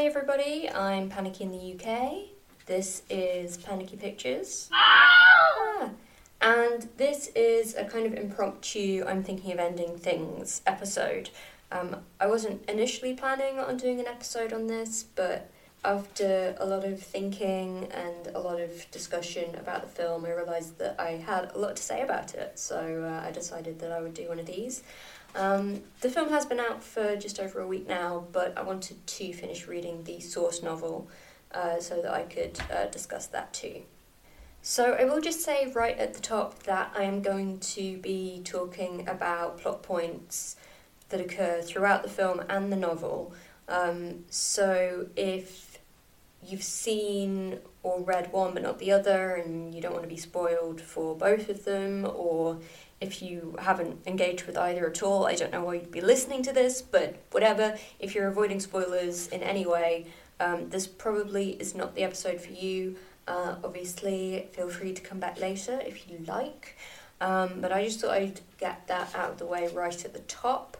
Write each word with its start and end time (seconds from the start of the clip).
Hi 0.00 0.06
everybody, 0.06 0.66
I'm 0.66 1.10
Panicky 1.10 1.44
in 1.44 1.50
the 1.50 1.74
UK. 1.74 2.30
This 2.64 3.02
is 3.10 3.58
Panicky 3.58 3.98
Pictures. 3.98 4.70
Ah. 4.72 5.90
And 6.40 6.88
this 6.96 7.26
is 7.36 7.74
a 7.74 7.84
kind 7.84 8.06
of 8.06 8.14
impromptu, 8.14 9.04
I'm 9.06 9.22
thinking 9.22 9.52
of 9.52 9.58
ending 9.58 9.98
things 9.98 10.62
episode. 10.66 11.28
Um, 11.70 11.96
I 12.18 12.28
wasn't 12.28 12.66
initially 12.66 13.12
planning 13.12 13.58
on 13.58 13.76
doing 13.76 14.00
an 14.00 14.06
episode 14.06 14.54
on 14.54 14.68
this, 14.68 15.02
but 15.02 15.50
after 15.84 16.56
a 16.58 16.64
lot 16.64 16.86
of 16.86 17.02
thinking 17.02 17.86
and 17.92 18.34
a 18.34 18.38
lot 18.38 18.58
of 18.58 18.90
discussion 18.90 19.54
about 19.56 19.82
the 19.82 19.88
film, 19.88 20.24
I 20.24 20.30
realised 20.30 20.78
that 20.78 20.98
I 20.98 21.10
had 21.10 21.50
a 21.54 21.58
lot 21.58 21.76
to 21.76 21.82
say 21.82 22.00
about 22.00 22.34
it, 22.34 22.58
so 22.58 23.04
uh, 23.04 23.26
I 23.26 23.32
decided 23.32 23.78
that 23.80 23.92
I 23.92 24.00
would 24.00 24.14
do 24.14 24.28
one 24.30 24.38
of 24.38 24.46
these. 24.46 24.82
Um, 25.34 25.82
the 26.00 26.10
film 26.10 26.30
has 26.30 26.46
been 26.46 26.60
out 26.60 26.82
for 26.82 27.16
just 27.16 27.38
over 27.38 27.60
a 27.60 27.66
week 27.66 27.88
now, 27.88 28.24
but 28.32 28.56
I 28.56 28.62
wanted 28.62 29.06
to 29.06 29.32
finish 29.32 29.66
reading 29.66 30.02
the 30.04 30.20
source 30.20 30.62
novel 30.62 31.08
uh, 31.52 31.80
so 31.80 32.02
that 32.02 32.12
I 32.12 32.22
could 32.22 32.58
uh, 32.70 32.86
discuss 32.86 33.26
that 33.28 33.52
too. 33.52 33.82
So, 34.62 34.92
I 34.92 35.04
will 35.04 35.22
just 35.22 35.40
say 35.40 35.72
right 35.72 35.96
at 35.96 36.12
the 36.12 36.20
top 36.20 36.64
that 36.64 36.92
I 36.94 37.04
am 37.04 37.22
going 37.22 37.60
to 37.60 37.96
be 37.98 38.42
talking 38.44 39.08
about 39.08 39.58
plot 39.58 39.82
points 39.82 40.56
that 41.08 41.20
occur 41.20 41.62
throughout 41.62 42.02
the 42.02 42.10
film 42.10 42.42
and 42.48 42.70
the 42.70 42.76
novel. 42.76 43.32
Um, 43.68 44.24
so, 44.28 45.06
if 45.16 45.78
you've 46.42 46.62
seen 46.62 47.58
or 47.82 48.00
read 48.02 48.32
one 48.32 48.52
but 48.52 48.62
not 48.62 48.78
the 48.78 48.92
other, 48.92 49.34
and 49.34 49.74
you 49.74 49.80
don't 49.80 49.92
want 49.92 50.04
to 50.04 50.08
be 50.08 50.16
spoiled 50.16 50.80
for 50.80 51.16
both 51.16 51.48
of 51.48 51.64
them, 51.64 52.04
or 52.04 52.58
if 53.00 53.22
you 53.22 53.56
haven't 53.58 54.06
engaged 54.06 54.44
with 54.44 54.58
either 54.58 54.86
at 54.86 55.02
all, 55.02 55.26
I 55.26 55.34
don't 55.34 55.52
know 55.52 55.64
why 55.64 55.74
you'd 55.74 55.90
be 55.90 56.00
listening 56.00 56.42
to 56.44 56.52
this, 56.52 56.82
but 56.82 57.16
whatever. 57.30 57.78
If 57.98 58.14
you're 58.14 58.28
avoiding 58.28 58.60
spoilers 58.60 59.28
in 59.28 59.42
any 59.42 59.66
way, 59.66 60.06
um, 60.38 60.68
this 60.68 60.86
probably 60.86 61.50
is 61.52 61.74
not 61.74 61.94
the 61.94 62.02
episode 62.02 62.40
for 62.40 62.52
you. 62.52 62.96
Uh, 63.26 63.56
obviously, 63.64 64.48
feel 64.52 64.68
free 64.68 64.92
to 64.92 65.02
come 65.02 65.18
back 65.18 65.40
later 65.40 65.80
if 65.84 66.10
you 66.10 66.18
like. 66.26 66.76
Um, 67.20 67.60
but 67.60 67.72
I 67.72 67.84
just 67.84 68.00
thought 68.00 68.12
I'd 68.12 68.40
get 68.58 68.86
that 68.88 69.14
out 69.14 69.32
of 69.32 69.38
the 69.38 69.46
way 69.46 69.68
right 69.72 70.04
at 70.04 70.12
the 70.12 70.20
top. 70.20 70.76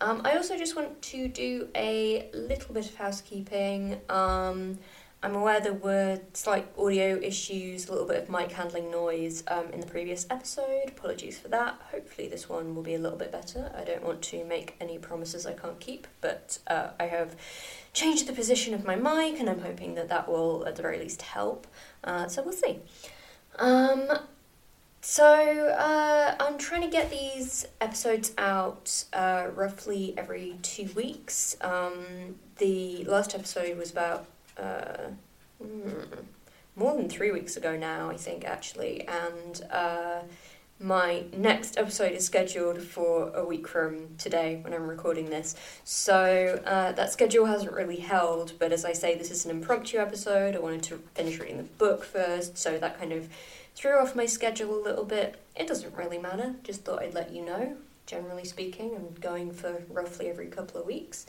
Um, 0.00 0.22
I 0.24 0.36
also 0.36 0.58
just 0.58 0.74
want 0.74 1.00
to 1.00 1.28
do 1.28 1.68
a 1.76 2.28
little 2.34 2.74
bit 2.74 2.86
of 2.86 2.94
housekeeping. 2.96 4.00
Um, 4.08 4.78
I'm 5.24 5.36
aware 5.36 5.60
there 5.60 5.72
were 5.72 6.18
slight 6.32 6.66
audio 6.76 7.16
issues, 7.16 7.86
a 7.86 7.92
little 7.92 8.08
bit 8.08 8.24
of 8.24 8.28
mic 8.28 8.50
handling 8.50 8.90
noise 8.90 9.44
um, 9.46 9.66
in 9.72 9.78
the 9.78 9.86
previous 9.86 10.26
episode. 10.28 10.88
Apologies 10.88 11.38
for 11.38 11.46
that. 11.48 11.80
Hopefully, 11.92 12.26
this 12.26 12.48
one 12.48 12.74
will 12.74 12.82
be 12.82 12.94
a 12.94 12.98
little 12.98 13.16
bit 13.16 13.30
better. 13.30 13.70
I 13.78 13.84
don't 13.84 14.02
want 14.02 14.20
to 14.22 14.44
make 14.44 14.74
any 14.80 14.98
promises 14.98 15.46
I 15.46 15.52
can't 15.52 15.78
keep, 15.78 16.08
but 16.20 16.58
uh, 16.66 16.88
I 16.98 17.04
have 17.04 17.36
changed 17.92 18.26
the 18.26 18.32
position 18.32 18.74
of 18.74 18.84
my 18.84 18.96
mic 18.96 19.38
and 19.38 19.48
I'm 19.48 19.60
hoping 19.60 19.94
that 19.94 20.08
that 20.08 20.28
will, 20.28 20.66
at 20.66 20.74
the 20.74 20.82
very 20.82 20.98
least, 20.98 21.22
help. 21.22 21.68
Uh, 22.02 22.26
so, 22.26 22.42
we'll 22.42 22.52
see. 22.52 22.80
Um, 23.60 24.08
so, 25.02 25.68
uh, 25.68 26.34
I'm 26.40 26.58
trying 26.58 26.82
to 26.82 26.90
get 26.90 27.10
these 27.10 27.64
episodes 27.80 28.32
out 28.38 29.04
uh, 29.12 29.50
roughly 29.54 30.14
every 30.16 30.56
two 30.62 30.90
weeks. 30.96 31.56
Um, 31.60 32.34
the 32.58 33.04
last 33.04 33.36
episode 33.36 33.78
was 33.78 33.92
about 33.92 34.26
uh, 34.56 35.10
mm, 35.62 36.06
more 36.76 36.96
than 36.96 37.08
three 37.08 37.30
weeks 37.30 37.56
ago 37.56 37.76
now, 37.76 38.10
I 38.10 38.16
think, 38.16 38.44
actually. 38.44 39.06
And 39.06 39.62
uh, 39.70 40.22
my 40.82 41.24
next 41.36 41.78
episode 41.78 42.12
is 42.12 42.26
scheduled 42.26 42.82
for 42.82 43.30
a 43.34 43.44
week 43.44 43.68
from 43.68 44.16
today 44.18 44.58
when 44.62 44.74
I'm 44.74 44.88
recording 44.88 45.30
this. 45.30 45.54
So 45.84 46.60
uh, 46.66 46.92
that 46.92 47.12
schedule 47.12 47.46
hasn't 47.46 47.72
really 47.72 48.00
held, 48.00 48.54
but 48.58 48.72
as 48.72 48.84
I 48.84 48.92
say, 48.92 49.16
this 49.16 49.30
is 49.30 49.44
an 49.44 49.52
impromptu 49.52 49.98
episode. 49.98 50.56
I 50.56 50.58
wanted 50.58 50.82
to 50.84 51.02
finish 51.14 51.38
reading 51.38 51.58
the 51.58 51.62
book 51.62 52.04
first, 52.04 52.58
so 52.58 52.78
that 52.78 52.98
kind 52.98 53.12
of 53.12 53.28
threw 53.74 53.98
off 53.98 54.16
my 54.16 54.26
schedule 54.26 54.74
a 54.74 54.82
little 54.82 55.04
bit. 55.04 55.36
It 55.54 55.68
doesn't 55.68 55.94
really 55.94 56.18
matter, 56.18 56.56
just 56.64 56.84
thought 56.84 57.02
I'd 57.02 57.14
let 57.14 57.32
you 57.32 57.44
know. 57.44 57.76
Generally 58.06 58.46
speaking, 58.46 58.96
I'm 58.96 59.14
going 59.20 59.52
for 59.52 59.82
roughly 59.88 60.28
every 60.28 60.46
couple 60.46 60.80
of 60.80 60.86
weeks. 60.86 61.26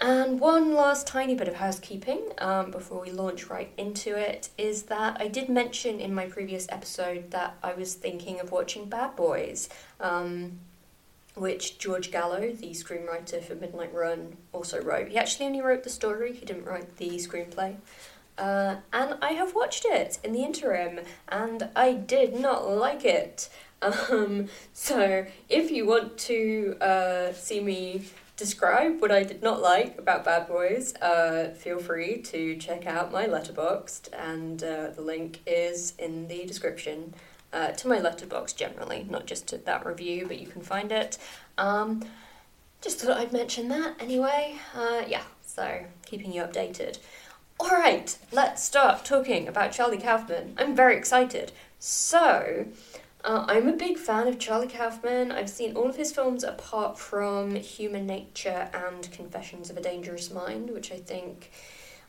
And 0.00 0.40
one 0.40 0.74
last 0.74 1.06
tiny 1.06 1.34
bit 1.34 1.46
of 1.46 1.56
housekeeping 1.56 2.32
um, 2.38 2.70
before 2.70 3.02
we 3.02 3.10
launch 3.10 3.50
right 3.50 3.70
into 3.76 4.16
it 4.16 4.48
is 4.56 4.84
that 4.84 5.20
I 5.20 5.28
did 5.28 5.50
mention 5.50 6.00
in 6.00 6.14
my 6.14 6.24
previous 6.24 6.66
episode 6.70 7.30
that 7.32 7.58
I 7.62 7.74
was 7.74 7.92
thinking 7.94 8.40
of 8.40 8.50
watching 8.50 8.86
Bad 8.86 9.14
Boys, 9.14 9.68
um, 10.00 10.58
which 11.34 11.78
George 11.78 12.10
Gallo, 12.10 12.50
the 12.50 12.70
screenwriter 12.70 13.44
for 13.44 13.54
Midnight 13.56 13.92
Run, 13.92 14.38
also 14.54 14.80
wrote. 14.82 15.08
He 15.08 15.18
actually 15.18 15.44
only 15.44 15.60
wrote 15.60 15.84
the 15.84 15.90
story, 15.90 16.32
he 16.32 16.46
didn't 16.46 16.64
write 16.64 16.96
the 16.96 17.10
screenplay. 17.16 17.76
Uh, 18.38 18.76
and 18.94 19.18
I 19.20 19.32
have 19.32 19.54
watched 19.54 19.84
it 19.84 20.18
in 20.24 20.32
the 20.32 20.42
interim, 20.42 21.00
and 21.28 21.68
I 21.76 21.92
did 21.92 22.40
not 22.40 22.70
like 22.70 23.04
it. 23.04 23.50
Um, 23.82 24.48
so, 24.74 25.24
if 25.48 25.70
you 25.70 25.86
want 25.86 26.18
to 26.18 26.76
uh, 26.82 27.32
see 27.32 27.60
me 27.60 28.02
describe 28.40 29.02
what 29.02 29.12
I 29.12 29.22
did 29.22 29.42
not 29.42 29.60
like 29.60 29.98
about 29.98 30.24
Bad 30.24 30.48
Boys, 30.48 30.94
uh, 30.96 31.50
feel 31.54 31.78
free 31.78 32.22
to 32.22 32.56
check 32.56 32.86
out 32.86 33.12
my 33.12 33.26
Letterboxd, 33.26 34.08
and 34.14 34.64
uh, 34.64 34.88
the 34.96 35.02
link 35.02 35.40
is 35.46 35.92
in 35.98 36.26
the 36.26 36.46
description 36.46 37.12
uh, 37.52 37.72
to 37.72 37.86
my 37.86 37.98
Letterboxd 37.98 38.56
generally, 38.56 39.06
not 39.10 39.26
just 39.26 39.46
to 39.48 39.58
that 39.58 39.84
review, 39.84 40.24
but 40.26 40.40
you 40.40 40.46
can 40.46 40.62
find 40.62 40.90
it. 40.90 41.18
Um, 41.58 42.02
just 42.80 43.00
thought 43.00 43.18
I'd 43.18 43.30
mention 43.30 43.68
that 43.68 43.94
anyway. 44.00 44.56
Uh, 44.74 45.02
yeah, 45.06 45.24
so 45.44 45.84
keeping 46.06 46.32
you 46.32 46.40
updated. 46.40 46.98
Alright, 47.60 48.16
let's 48.32 48.64
start 48.64 49.04
talking 49.04 49.48
about 49.48 49.72
Charlie 49.72 49.98
Kaufman. 49.98 50.54
I'm 50.56 50.74
very 50.74 50.96
excited. 50.96 51.52
So, 51.78 52.64
uh, 53.24 53.44
I'm 53.48 53.68
a 53.68 53.76
big 53.76 53.98
fan 53.98 54.28
of 54.28 54.38
Charlie 54.38 54.68
Kaufman. 54.68 55.30
I've 55.30 55.50
seen 55.50 55.76
all 55.76 55.88
of 55.88 55.96
his 55.96 56.12
films 56.12 56.44
apart 56.44 56.98
from 56.98 57.54
Human 57.54 58.06
Nature 58.06 58.70
and 58.72 59.10
Confessions 59.12 59.70
of 59.70 59.76
a 59.76 59.80
Dangerous 59.80 60.30
Mind, 60.30 60.70
which 60.70 60.90
I 60.90 60.96
think 60.96 61.50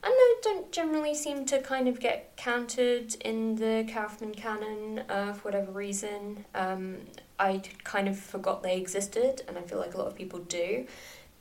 I 0.04 0.10
know 0.10 0.52
don't 0.54 0.72
generally 0.72 1.14
seem 1.14 1.46
to 1.46 1.62
kind 1.62 1.88
of 1.88 2.00
get 2.00 2.36
counted 2.36 3.16
in 3.22 3.56
the 3.56 3.88
Kaufman 3.92 4.34
canon 4.34 5.04
uh, 5.10 5.34
for 5.34 5.50
whatever 5.50 5.72
reason. 5.72 6.46
Um, 6.56 6.98
I 7.38 7.62
kind 7.84 8.08
of 8.08 8.18
forgot 8.18 8.64
they 8.64 8.78
existed, 8.78 9.44
and 9.48 9.58
I 9.58 9.62
feel 9.62 9.78
like 9.80 9.94
a 9.94 9.98
lot 9.98 10.08
of 10.08 10.16
people 10.16 10.40
do. 10.40 10.88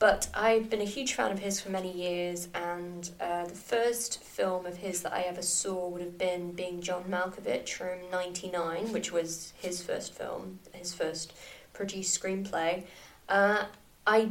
But 0.01 0.29
I've 0.33 0.71
been 0.71 0.81
a 0.81 0.87
huge 0.87 1.13
fan 1.13 1.31
of 1.31 1.41
his 1.41 1.61
for 1.61 1.69
many 1.69 1.93
years, 1.93 2.49
and 2.55 3.11
uh, 3.21 3.45
the 3.45 3.55
first 3.55 4.23
film 4.23 4.65
of 4.65 4.79
his 4.79 5.03
that 5.03 5.13
I 5.13 5.21
ever 5.25 5.43
saw 5.43 5.91
would 5.91 6.01
have 6.01 6.17
been 6.17 6.53
Being 6.53 6.81
John 6.81 7.05
Malkovich 7.05 7.75
from 7.75 8.11
99, 8.11 8.95
which 8.95 9.13
was 9.13 9.53
his 9.59 9.83
first 9.83 10.15
film, 10.15 10.59
his 10.73 10.95
first 10.95 11.35
produced 11.75 12.19
screenplay. 12.19 12.85
Uh, 13.29 13.67
I 14.07 14.31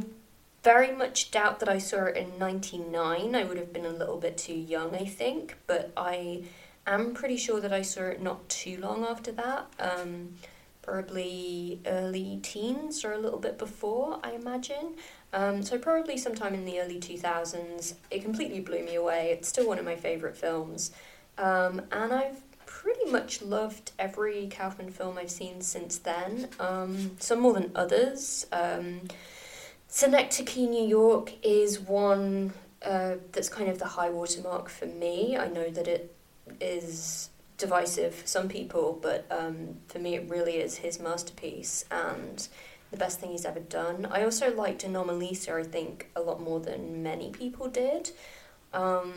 very 0.64 0.90
much 0.90 1.30
doubt 1.30 1.60
that 1.60 1.68
I 1.68 1.78
saw 1.78 2.06
it 2.06 2.16
in 2.16 2.36
99. 2.36 3.36
I 3.36 3.44
would 3.44 3.56
have 3.56 3.72
been 3.72 3.86
a 3.86 3.90
little 3.90 4.18
bit 4.18 4.36
too 4.36 4.52
young, 4.52 4.96
I 4.96 5.04
think, 5.04 5.56
but 5.68 5.92
I 5.96 6.42
am 6.84 7.14
pretty 7.14 7.36
sure 7.36 7.60
that 7.60 7.72
I 7.72 7.82
saw 7.82 8.02
it 8.02 8.20
not 8.20 8.48
too 8.48 8.76
long 8.78 9.04
after 9.04 9.30
that. 9.30 9.68
Um, 9.78 10.34
probably 10.82 11.80
early 11.86 12.40
teens 12.42 13.04
or 13.04 13.12
a 13.12 13.18
little 13.18 13.38
bit 13.38 13.58
before, 13.58 14.18
I 14.24 14.32
imagine. 14.32 14.96
Um, 15.32 15.62
so 15.62 15.78
probably 15.78 16.16
sometime 16.16 16.54
in 16.54 16.64
the 16.64 16.80
early 16.80 16.98
2000s. 16.98 17.94
It 18.10 18.22
completely 18.22 18.60
blew 18.60 18.84
me 18.84 18.96
away. 18.96 19.30
It's 19.30 19.48
still 19.48 19.66
one 19.66 19.78
of 19.78 19.84
my 19.84 19.96
favourite 19.96 20.36
films. 20.36 20.90
Um, 21.38 21.82
and 21.92 22.12
I've 22.12 22.42
pretty 22.66 23.10
much 23.10 23.42
loved 23.42 23.92
every 23.98 24.48
Kaufman 24.48 24.90
film 24.90 25.18
I've 25.18 25.30
seen 25.30 25.60
since 25.60 25.98
then, 25.98 26.48
um, 26.58 27.16
some 27.18 27.40
more 27.40 27.52
than 27.52 27.70
others. 27.74 28.46
Um, 28.52 29.02
Synecdoche, 29.88 30.56
New 30.56 30.86
York 30.86 31.32
is 31.42 31.80
one 31.80 32.52
uh, 32.82 33.16
that's 33.32 33.48
kind 33.48 33.68
of 33.68 33.78
the 33.78 33.86
high 33.86 34.10
watermark 34.10 34.68
for 34.68 34.86
me. 34.86 35.36
I 35.36 35.48
know 35.48 35.68
that 35.68 35.88
it 35.88 36.14
is 36.60 37.30
divisive 37.58 38.14
for 38.14 38.26
some 38.26 38.48
people, 38.48 38.98
but 39.02 39.26
um, 39.30 39.76
for 39.88 39.98
me 39.98 40.14
it 40.14 40.28
really 40.28 40.56
is 40.56 40.76
his 40.76 40.98
masterpiece. 40.98 41.84
And 41.90 42.46
the 42.90 42.96
best 42.96 43.20
thing 43.20 43.30
he's 43.30 43.44
ever 43.44 43.60
done. 43.60 44.06
I 44.10 44.24
also 44.24 44.54
liked 44.54 44.84
Anomalisa, 44.84 45.52
I 45.54 45.62
think, 45.62 46.10
a 46.16 46.20
lot 46.20 46.40
more 46.40 46.60
than 46.60 47.02
many 47.02 47.30
people 47.30 47.68
did. 47.68 48.10
Um, 48.72 49.12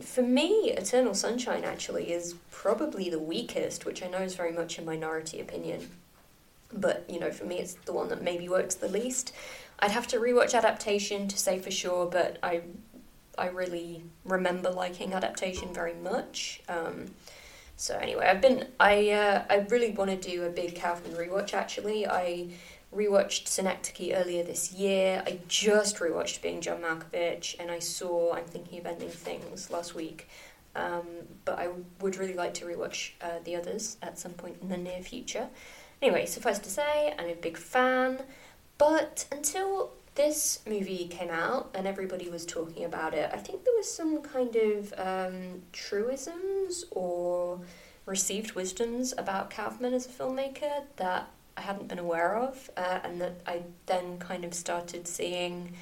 for 0.00 0.22
me, 0.22 0.72
Eternal 0.72 1.14
Sunshine 1.14 1.64
actually 1.64 2.12
is 2.12 2.34
probably 2.50 3.10
the 3.10 3.18
weakest, 3.18 3.84
which 3.84 4.02
I 4.02 4.08
know 4.08 4.18
is 4.18 4.34
very 4.34 4.52
much 4.52 4.78
a 4.78 4.82
minority 4.82 5.40
opinion. 5.40 5.90
But, 6.72 7.04
you 7.08 7.18
know, 7.18 7.30
for 7.30 7.44
me, 7.44 7.58
it's 7.58 7.74
the 7.74 7.92
one 7.92 8.08
that 8.08 8.22
maybe 8.22 8.48
works 8.48 8.74
the 8.74 8.88
least. 8.88 9.32
I'd 9.78 9.92
have 9.92 10.06
to 10.08 10.18
rewatch 10.18 10.54
Adaptation 10.54 11.28
to 11.28 11.38
say 11.38 11.58
for 11.58 11.70
sure, 11.70 12.06
but 12.06 12.38
I, 12.42 12.62
I 13.38 13.48
really 13.48 14.02
remember 14.24 14.70
liking 14.70 15.14
Adaptation 15.14 15.72
very 15.72 15.94
much. 15.94 16.60
Um, 16.68 17.12
so 17.76 17.96
anyway, 17.96 18.26
I've 18.26 18.40
been 18.40 18.66
I 18.80 19.10
uh, 19.10 19.44
I 19.48 19.58
really 19.70 19.92
want 19.92 20.10
to 20.10 20.16
do 20.16 20.42
a 20.42 20.50
big 20.50 20.80
Kaufman 20.80 21.12
rewatch. 21.12 21.54
Actually, 21.54 22.08
I 22.08 22.48
rewatched 22.94 23.46
Synecdoche 23.46 24.12
earlier 24.14 24.42
this 24.42 24.72
year. 24.72 25.22
I 25.26 25.40
just 25.48 25.96
rewatched 25.96 26.42
Being 26.42 26.60
John 26.60 26.80
Malkovich, 26.80 27.56
and 27.58 27.70
I 27.70 27.78
saw 27.78 28.34
I'm 28.34 28.44
Thinking 28.44 28.78
of 28.80 28.86
Ending 28.86 29.10
Things 29.10 29.70
last 29.70 29.94
week. 29.94 30.28
Um, 30.74 31.06
but 31.44 31.58
I 31.58 31.70
would 32.00 32.16
really 32.16 32.34
like 32.34 32.54
to 32.54 32.64
rewatch 32.64 33.12
uh, 33.20 33.40
the 33.44 33.56
others 33.56 33.96
at 34.02 34.18
some 34.18 34.32
point 34.32 34.58
in 34.62 34.68
the 34.68 34.76
near 34.76 35.02
future. 35.02 35.48
Anyway, 36.00 36.26
suffice 36.26 36.58
to 36.60 36.70
say, 36.70 37.14
I'm 37.18 37.28
a 37.28 37.34
big 37.34 37.56
fan. 37.56 38.20
But 38.76 39.26
until 39.32 39.90
this 40.14 40.60
movie 40.66 41.08
came 41.08 41.30
out 41.30 41.70
and 41.74 41.86
everybody 41.86 42.28
was 42.28 42.46
talking 42.46 42.84
about 42.84 43.14
it, 43.14 43.30
I 43.32 43.38
think 43.38 43.64
there 43.64 43.74
was 43.76 43.92
some 43.92 44.22
kind 44.22 44.54
of 44.54 44.94
um, 44.96 45.62
truisms 45.72 46.84
or 46.92 47.60
received 48.06 48.52
wisdoms 48.52 49.12
about 49.18 49.50
Kaufman 49.50 49.94
as 49.94 50.06
a 50.06 50.08
filmmaker 50.08 50.84
that 50.96 51.28
I 51.58 51.60
hadn't 51.62 51.88
been 51.88 51.98
aware 51.98 52.36
of, 52.36 52.70
uh, 52.76 53.00
and 53.02 53.20
that 53.20 53.40
I 53.46 53.62
then 53.86 54.18
kind 54.18 54.44
of 54.44 54.54
started 54.54 55.08
seeing 55.08 55.74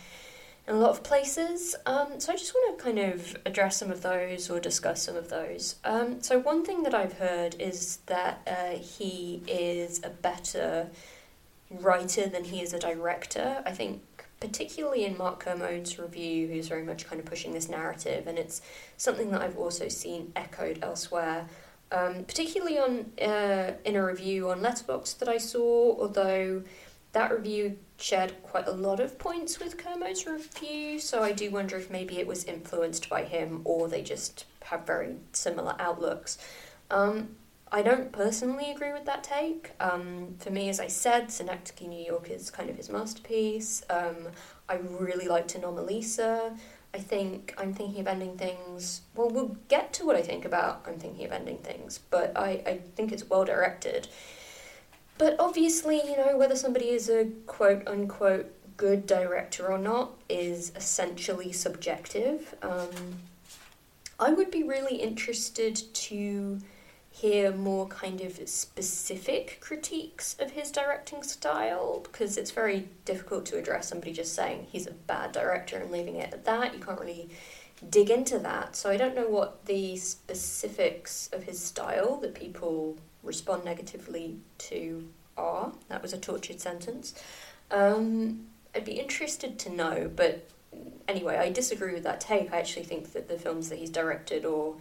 in 0.66 0.74
a 0.74 0.78
lot 0.78 0.90
of 0.90 1.02
places. 1.02 1.76
Um, 1.84 2.18
so 2.18 2.32
I 2.32 2.36
just 2.36 2.54
want 2.54 2.78
to 2.78 2.82
kind 2.84 2.98
of 2.98 3.36
address 3.44 3.76
some 3.76 3.90
of 3.90 4.02
those 4.02 4.50
or 4.50 4.58
discuss 4.58 5.02
some 5.02 5.16
of 5.16 5.28
those. 5.28 5.76
Um, 5.84 6.22
so 6.22 6.38
one 6.38 6.64
thing 6.64 6.82
that 6.84 6.94
I've 6.94 7.14
heard 7.14 7.56
is 7.60 7.98
that 8.06 8.40
uh, 8.46 8.78
he 8.78 9.42
is 9.46 10.00
a 10.02 10.08
better 10.10 10.88
writer 11.70 12.26
than 12.26 12.44
he 12.44 12.62
is 12.62 12.72
a 12.72 12.78
director. 12.78 13.62
I 13.66 13.72
think 13.72 14.02
particularly 14.40 15.04
in 15.04 15.16
Mark 15.16 15.40
Kermode's 15.40 15.98
review, 15.98 16.48
who's 16.48 16.68
very 16.68 16.84
much 16.84 17.06
kind 17.06 17.20
of 17.20 17.26
pushing 17.26 17.52
this 17.52 17.68
narrative, 17.68 18.26
and 18.26 18.38
it's 18.38 18.60
something 18.96 19.30
that 19.30 19.42
I've 19.42 19.58
also 19.58 19.88
seen 19.88 20.32
echoed 20.36 20.78
elsewhere. 20.82 21.48
Um, 21.92 22.24
particularly 22.24 22.78
on 22.78 23.12
uh, 23.22 23.74
in 23.84 23.94
a 23.94 24.04
review 24.04 24.50
on 24.50 24.60
Letterboxd 24.60 25.18
that 25.18 25.28
I 25.28 25.38
saw, 25.38 25.96
although 26.00 26.64
that 27.12 27.32
review 27.32 27.78
shared 27.96 28.34
quite 28.42 28.66
a 28.66 28.72
lot 28.72 29.00
of 29.00 29.18
points 29.18 29.60
with 29.60 29.78
Kermode's 29.78 30.26
review, 30.26 30.98
so 30.98 31.22
I 31.22 31.32
do 31.32 31.50
wonder 31.50 31.76
if 31.76 31.90
maybe 31.90 32.18
it 32.18 32.26
was 32.26 32.44
influenced 32.44 33.08
by 33.08 33.24
him 33.24 33.62
or 33.64 33.88
they 33.88 34.02
just 34.02 34.44
have 34.64 34.84
very 34.84 35.14
similar 35.32 35.76
outlooks. 35.78 36.38
Um, 36.90 37.36
I 37.72 37.82
don't 37.82 38.12
personally 38.12 38.70
agree 38.70 38.92
with 38.92 39.06
that 39.06 39.24
take. 39.24 39.72
Um, 39.80 40.36
for 40.38 40.50
me, 40.50 40.68
as 40.68 40.78
I 40.78 40.86
said, 40.86 41.30
Synecdoche, 41.30 41.88
New 41.88 42.04
York 42.04 42.30
is 42.30 42.50
kind 42.50 42.70
of 42.70 42.76
his 42.76 42.90
masterpiece. 42.90 43.82
Um, 43.90 44.28
I 44.68 44.74
really 44.76 45.26
liked 45.26 45.54
Anomalisa. 45.54 46.56
I 46.94 46.98
think 46.98 47.54
I'm 47.58 47.74
thinking 47.74 48.00
of 48.00 48.06
ending 48.06 48.38
things. 48.38 49.02
Well, 49.14 49.28
we'll 49.28 49.56
get 49.68 49.92
to 49.94 50.06
what 50.06 50.16
I 50.16 50.22
think 50.22 50.44
about 50.44 50.82
I'm 50.86 50.98
thinking 50.98 51.26
of 51.26 51.32
ending 51.32 51.58
things, 51.58 52.00
but 52.10 52.32
I, 52.36 52.62
I 52.66 52.80
think 52.94 53.12
it's 53.12 53.28
well 53.28 53.44
directed. 53.44 54.08
But 55.18 55.36
obviously, 55.38 55.96
you 55.96 56.16
know, 56.16 56.36
whether 56.36 56.56
somebody 56.56 56.90
is 56.90 57.08
a 57.08 57.26
quote 57.46 57.86
unquote 57.86 58.52
good 58.76 59.06
director 59.06 59.66
or 59.66 59.78
not 59.78 60.12
is 60.28 60.72
essentially 60.76 61.52
subjective. 61.52 62.54
Um, 62.62 63.20
I 64.18 64.32
would 64.32 64.50
be 64.50 64.62
really 64.62 64.96
interested 64.96 65.76
to 65.76 66.58
hear 67.20 67.50
more 67.50 67.86
kind 67.88 68.20
of 68.20 68.38
specific 68.46 69.56
critiques 69.62 70.36
of 70.38 70.50
his 70.50 70.70
directing 70.70 71.22
style 71.22 72.00
because 72.02 72.36
it's 72.36 72.50
very 72.50 72.86
difficult 73.06 73.46
to 73.46 73.56
address 73.56 73.88
somebody 73.88 74.12
just 74.12 74.34
saying 74.34 74.66
he's 74.70 74.86
a 74.86 74.92
bad 74.92 75.32
director 75.32 75.78
and 75.78 75.90
leaving 75.90 76.16
it 76.16 76.30
at 76.34 76.44
that. 76.44 76.74
You 76.74 76.80
can't 76.80 77.00
really 77.00 77.30
dig 77.88 78.10
into 78.10 78.38
that. 78.40 78.76
So 78.76 78.90
I 78.90 78.98
don't 78.98 79.14
know 79.14 79.28
what 79.28 79.64
the 79.64 79.96
specifics 79.96 81.30
of 81.32 81.44
his 81.44 81.58
style 81.58 82.18
that 82.18 82.34
people 82.34 82.98
respond 83.22 83.64
negatively 83.64 84.36
to 84.58 85.08
are. 85.38 85.72
That 85.88 86.02
was 86.02 86.12
a 86.12 86.18
tortured 86.18 86.60
sentence. 86.60 87.14
Um, 87.70 88.46
I'd 88.74 88.84
be 88.84 89.00
interested 89.00 89.58
to 89.60 89.70
know, 89.70 90.10
but 90.14 90.50
anyway, 91.08 91.38
I 91.38 91.50
disagree 91.50 91.94
with 91.94 92.02
that 92.02 92.20
take. 92.20 92.52
I 92.52 92.58
actually 92.58 92.84
think 92.84 93.14
that 93.14 93.26
the 93.26 93.38
films 93.38 93.70
that 93.70 93.78
he's 93.78 93.88
directed 93.88 94.44
or 94.44 94.76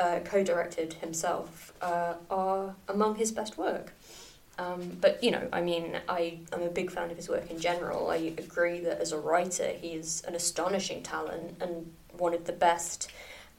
uh, 0.00 0.20
co 0.24 0.42
directed 0.42 0.94
himself 0.94 1.72
uh, 1.82 2.14
are 2.30 2.74
among 2.88 3.16
his 3.16 3.30
best 3.30 3.58
work. 3.58 3.92
Um, 4.58 4.98
but 5.00 5.22
you 5.22 5.30
know, 5.30 5.46
I 5.52 5.60
mean, 5.60 5.98
I 6.08 6.38
am 6.52 6.62
a 6.62 6.68
big 6.68 6.90
fan 6.90 7.10
of 7.10 7.16
his 7.16 7.28
work 7.28 7.50
in 7.50 7.58
general. 7.58 8.10
I 8.10 8.16
agree 8.38 8.80
that 8.80 9.00
as 9.00 9.12
a 9.12 9.18
writer, 9.18 9.68
he 9.68 9.88
is 9.88 10.22
an 10.26 10.34
astonishing 10.34 11.02
talent 11.02 11.56
and 11.60 11.92
one 12.16 12.34
of 12.34 12.44
the 12.44 12.52
best 12.52 13.10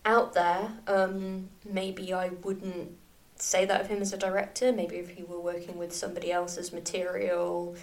out 0.05 0.33
there. 0.33 0.71
Um, 0.87 1.49
maybe 1.65 2.13
I 2.13 2.29
wouldn't 2.29 2.97
say 3.35 3.65
that 3.65 3.81
of 3.81 3.87
him 3.87 4.01
as 4.01 4.13
a 4.13 4.17
director. 4.17 4.71
Maybe 4.71 4.97
if 4.97 5.09
he 5.09 5.23
were 5.23 5.39
working 5.39 5.77
with 5.77 5.93
somebody 5.93 6.31
else's 6.31 6.71
material, 6.71 7.75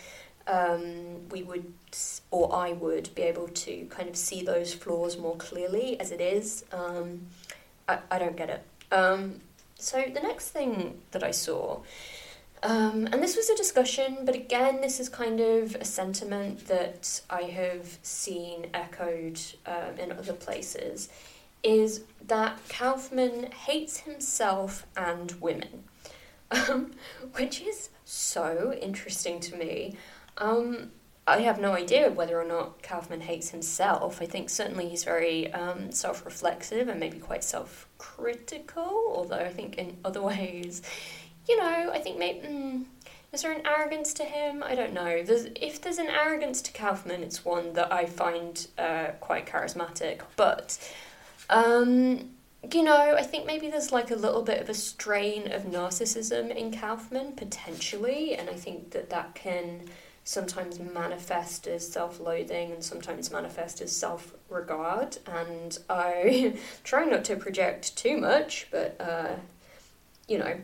um, 0.46 1.28
we 1.28 1.42
would, 1.42 1.72
or 2.30 2.54
I 2.54 2.72
would, 2.72 3.14
be 3.14 3.22
able 3.22 3.48
to 3.48 3.86
kind 3.90 4.08
of 4.08 4.16
see 4.16 4.42
those 4.42 4.74
flaws 4.74 5.16
more 5.18 5.36
clearly 5.36 5.98
as 6.00 6.10
it 6.10 6.20
is. 6.20 6.64
Um, 6.72 7.26
I, 7.88 7.98
I 8.10 8.18
don't 8.18 8.36
get 8.36 8.50
it. 8.50 8.62
Um, 8.92 9.40
so 9.76 10.04
the 10.12 10.20
next 10.20 10.50
thing 10.50 11.00
that 11.12 11.22
I 11.22 11.30
saw, 11.30 11.80
um, 12.62 13.08
and 13.12 13.22
this 13.22 13.36
was 13.36 13.48
a 13.48 13.56
discussion, 13.56 14.18
but 14.24 14.34
again, 14.34 14.80
this 14.80 14.98
is 14.98 15.08
kind 15.08 15.40
of 15.40 15.76
a 15.76 15.84
sentiment 15.84 16.66
that 16.66 17.20
I 17.30 17.42
have 17.42 17.98
seen 18.02 18.66
echoed 18.74 19.40
um, 19.66 19.98
in 19.98 20.12
other 20.12 20.32
places, 20.32 21.08
is 21.62 22.02
that 22.26 22.58
Kaufman 22.68 23.50
hates 23.52 23.98
himself 23.98 24.86
and 24.96 25.32
women, 25.40 25.84
um, 26.50 26.92
which 27.34 27.60
is 27.60 27.90
so 28.04 28.76
interesting 28.80 29.38
to 29.40 29.56
me. 29.56 29.96
Um, 30.38 30.90
I 31.28 31.40
have 31.40 31.60
no 31.60 31.72
idea 31.72 32.10
whether 32.10 32.40
or 32.40 32.44
not 32.44 32.82
Kaufman 32.82 33.20
hates 33.20 33.50
himself. 33.50 34.22
I 34.22 34.26
think 34.26 34.48
certainly 34.48 34.88
he's 34.88 35.04
very 35.04 35.52
um, 35.52 35.92
self 35.92 36.24
reflexive 36.24 36.88
and 36.88 36.98
maybe 36.98 37.18
quite 37.18 37.44
self 37.44 37.86
critical, 37.98 39.12
although 39.14 39.36
I 39.36 39.50
think 39.50 39.76
in 39.76 39.98
other 40.04 40.22
ways, 40.32 40.82
you 41.48 41.56
know, 41.56 41.90
I 41.92 41.98
think 41.98 42.18
maybe. 42.18 42.46
Mm, 42.46 42.84
is 43.30 43.42
there 43.42 43.52
an 43.52 43.66
arrogance 43.66 44.14
to 44.14 44.24
him? 44.24 44.62
I 44.62 44.74
don't 44.74 44.94
know. 44.94 45.22
There's, 45.22 45.48
if 45.54 45.82
there's 45.82 45.98
an 45.98 46.06
arrogance 46.06 46.62
to 46.62 46.72
Kaufman, 46.72 47.22
it's 47.22 47.44
one 47.44 47.74
that 47.74 47.92
I 47.92 48.06
find 48.06 48.66
uh, 48.78 49.08
quite 49.20 49.44
charismatic. 49.44 50.22
But, 50.36 50.78
um, 51.50 52.30
you 52.72 52.82
know, 52.82 53.16
I 53.18 53.22
think 53.22 53.44
maybe 53.44 53.68
there's 53.68 53.92
like 53.92 54.10
a 54.10 54.16
little 54.16 54.42
bit 54.42 54.62
of 54.62 54.70
a 54.70 54.74
strain 54.74 55.52
of 55.52 55.64
narcissism 55.64 56.56
in 56.56 56.72
Kaufman, 56.72 57.32
potentially, 57.32 58.34
and 58.34 58.48
I 58.48 58.54
think 58.54 58.92
that 58.92 59.10
that 59.10 59.34
can 59.34 59.82
sometimes 60.28 60.78
manifest 60.78 61.66
as 61.66 61.90
self 61.90 62.20
loathing 62.20 62.70
and 62.70 62.84
sometimes 62.84 63.30
manifest 63.30 63.80
as 63.80 63.90
self 63.90 64.34
regard. 64.50 65.16
And 65.26 65.78
I 65.88 66.58
try 66.84 67.06
not 67.06 67.24
to 67.24 67.36
project 67.36 67.96
too 67.96 68.18
much, 68.18 68.66
but 68.70 68.94
uh, 69.00 69.36
you 70.28 70.36
know, 70.36 70.60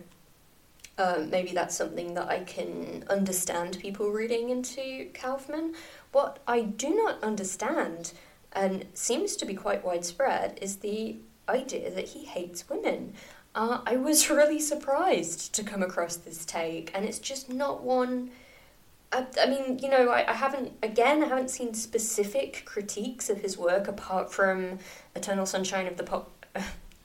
um, 0.98 1.30
maybe 1.30 1.52
that's 1.52 1.74
something 1.74 2.12
that 2.12 2.28
I 2.28 2.40
can 2.40 3.04
understand 3.08 3.78
people 3.80 4.10
reading 4.10 4.50
into 4.50 5.08
Kaufman. 5.14 5.74
What 6.12 6.40
I 6.46 6.60
do 6.60 6.94
not 6.94 7.22
understand, 7.24 8.12
and 8.52 8.84
seems 8.92 9.34
to 9.36 9.46
be 9.46 9.54
quite 9.54 9.82
widespread, 9.82 10.58
is 10.60 10.76
the 10.76 11.16
idea 11.48 11.90
that 11.90 12.08
he 12.08 12.26
hates 12.26 12.68
women. 12.68 13.14
Uh, 13.54 13.80
I 13.86 13.96
was 13.96 14.28
really 14.40 14.60
surprised 14.60 15.54
to 15.54 15.64
come 15.64 15.82
across 15.82 16.16
this 16.16 16.44
take, 16.44 16.90
and 16.94 17.06
it's 17.06 17.18
just 17.18 17.48
not 17.48 17.82
one 17.82 18.30
I, 19.14 19.26
I 19.40 19.47
mean, 19.47 19.78
you 19.78 19.88
know, 19.88 20.09
I, 20.09 20.28
I 20.28 20.33
haven't, 20.33 20.73
again, 20.83 21.23
I 21.23 21.28
haven't 21.28 21.50
seen 21.50 21.73
specific 21.73 22.64
critiques 22.64 23.30
of 23.30 23.38
his 23.38 23.56
work 23.56 23.87
apart 23.87 24.33
from 24.33 24.80
Eternal 25.14 25.47
Sunshine 25.47 25.87
of 25.87 25.97
the 25.97 26.02
Pop. 26.02 26.30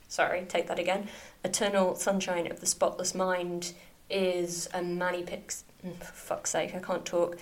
sorry, 0.08 0.44
take 0.48 0.66
that 0.66 0.80
again. 0.80 1.08
Eternal 1.44 1.94
Sunshine 1.94 2.50
of 2.50 2.58
the 2.58 2.66
Spotless 2.66 3.14
Mind 3.14 3.74
is 4.10 4.68
a 4.74 4.82
Manny 4.82 5.22
Pix. 5.22 5.62
Mm, 5.86 5.94
for 5.98 6.12
fuck's 6.12 6.50
sake, 6.50 6.74
I 6.74 6.80
can't 6.80 7.06
talk. 7.06 7.38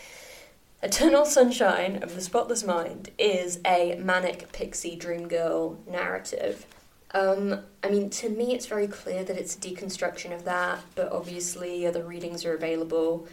Eternal 0.83 1.25
Sunshine 1.25 2.03
of 2.03 2.15
the 2.15 2.21
Spotless 2.21 2.63
Mind 2.63 3.11
is 3.19 3.61
a 3.67 3.97
manic 3.97 4.53
pixie 4.53 4.97
dream 4.97 5.29
girl 5.29 5.79
narrative. 5.91 6.67
Um, 7.13 7.61
I 7.83 7.89
mean, 7.89 8.11
to 8.11 8.29
me, 8.29 8.55
it's 8.55 8.67
very 8.67 8.87
clear 8.87 9.25
that 9.25 9.39
it's 9.39 9.57
a 9.57 9.59
deconstruction 9.59 10.35
of 10.35 10.45
that, 10.45 10.81
but 10.95 11.11
obviously, 11.11 11.87
other 11.87 12.05
readings 12.05 12.45
are 12.45 12.55
available 12.55 13.27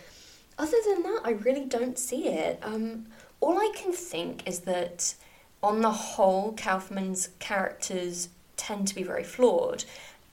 other 0.58 0.78
than 0.86 1.04
that, 1.04 1.22
I 1.24 1.32
really 1.32 1.66
don't 1.66 1.98
see 1.98 2.28
it. 2.28 2.60
Um, 2.64 3.08
all 3.42 3.58
I 3.58 3.72
can 3.76 3.92
think 3.92 4.48
is 4.48 4.62
that, 4.62 5.16
on 5.62 5.82
the 5.82 5.92
whole, 5.92 6.54
Kaufman's 6.54 7.30
characters 7.40 8.30
tend 8.56 8.88
to 8.88 8.96
be 8.96 9.04
very 9.04 9.24
flawed. 9.24 9.84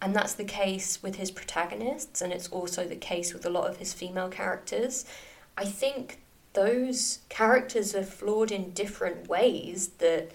And 0.00 0.14
that's 0.16 0.34
the 0.34 0.44
case 0.44 1.02
with 1.02 1.16
his 1.16 1.30
protagonists, 1.30 2.20
and 2.20 2.32
it's 2.32 2.48
also 2.48 2.86
the 2.86 2.96
case 2.96 3.32
with 3.32 3.46
a 3.46 3.50
lot 3.50 3.70
of 3.70 3.76
his 3.76 3.92
female 3.92 4.28
characters. 4.28 5.04
I 5.56 5.64
think 5.64 6.18
those 6.54 7.20
characters 7.28 7.94
are 7.94 8.02
flawed 8.02 8.50
in 8.50 8.72
different 8.72 9.28
ways 9.28 9.88
that, 9.98 10.32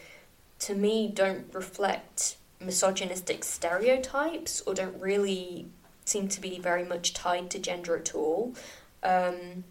to 0.59 0.73
me, 0.73 1.11
don't 1.13 1.53
reflect 1.53 2.37
misogynistic 2.59 3.43
stereotypes 3.43 4.61
or 4.61 4.73
don't 4.73 4.99
really 4.99 5.67
seem 6.05 6.27
to 6.29 6.41
be 6.41 6.59
very 6.59 6.83
much 6.83 7.13
tied 7.13 7.49
to 7.51 7.59
gender 7.59 7.95
at 7.95 8.15
all. 8.15 8.55
Um, 9.03 9.63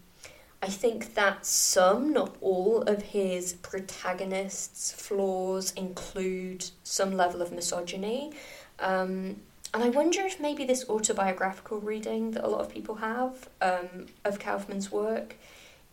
I 0.61 0.67
think 0.67 1.13
that 1.13 1.45
some, 1.45 2.13
not 2.13 2.35
all, 2.41 2.81
of 2.81 3.01
his 3.03 3.53
protagonists' 3.53 4.91
flaws 4.91 5.71
include 5.73 6.69
some 6.83 7.15
level 7.15 7.41
of 7.41 7.51
misogyny. 7.51 8.31
Um, 8.79 9.41
and 9.73 9.83
I 9.83 9.89
wonder 9.89 10.21
if 10.21 10.39
maybe 10.39 10.65
this 10.65 10.89
autobiographical 10.89 11.79
reading 11.79 12.31
that 12.31 12.43
a 12.43 12.47
lot 12.47 12.61
of 12.61 12.69
people 12.69 12.95
have 12.95 13.49
um, 13.61 14.07
of 14.25 14.39
Kaufman's 14.39 14.91
work 14.91 15.35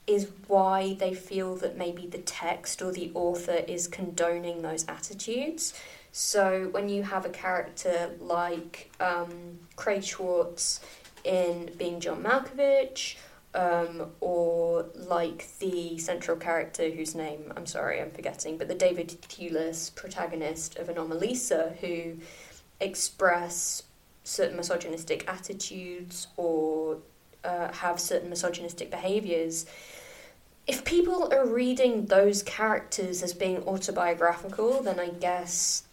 is 0.06 0.28
why 0.49 0.94
they 0.99 1.14
feel 1.14 1.56
that 1.56 1.76
maybe 1.76 2.06
the 2.06 2.18
text 2.18 2.83
or 2.83 2.92
the 2.92 3.11
author 3.14 3.64
is 3.66 3.88
condoning 3.88 4.62
those 4.62 4.87
attitudes. 4.88 5.75
So 6.12 6.68
when 6.71 6.88
you 6.88 7.02
have 7.02 7.25
a 7.25 7.30
character 7.30 8.11
like 8.21 8.92
um, 9.00 9.59
Craig 9.76 10.04
Schwartz 10.04 10.80
in 11.25 11.71
Being 11.76 12.00
John 12.00 12.23
Malkovich, 12.23 13.16
um, 13.55 14.11
or 14.21 14.87
like 14.95 15.47
the 15.59 15.97
central 15.99 16.37
character 16.37 16.91
whose 16.91 17.15
name 17.15 17.53
I'm 17.57 17.67
sorry 17.67 18.01
I'm 18.01 18.11
forgetting, 18.11 18.59
but 18.59 18.69
the 18.69 18.75
David 18.75 19.09
Thewlis 19.09 19.95
protagonist 19.95 20.77
of 20.77 20.89
Anomalisa 20.89 21.77
who 21.77 22.19
express 22.81 23.85
certain 24.25 24.57
misogynistic 24.57 25.29
attitudes 25.29 26.27
or 26.37 26.99
uh, 27.45 27.73
have 27.73 28.01
certain 28.01 28.31
misogynistic 28.31 28.91
behaviors. 28.91 29.67
If 30.67 30.85
people 30.85 31.33
are 31.33 31.47
reading 31.47 32.07
those 32.07 32.43
characters 32.43 33.23
as 33.23 33.35
being 33.35 33.63
autobiographical, 33.65 34.83
then 34.83 34.99
I 34.99 35.11
guess 35.11 35.85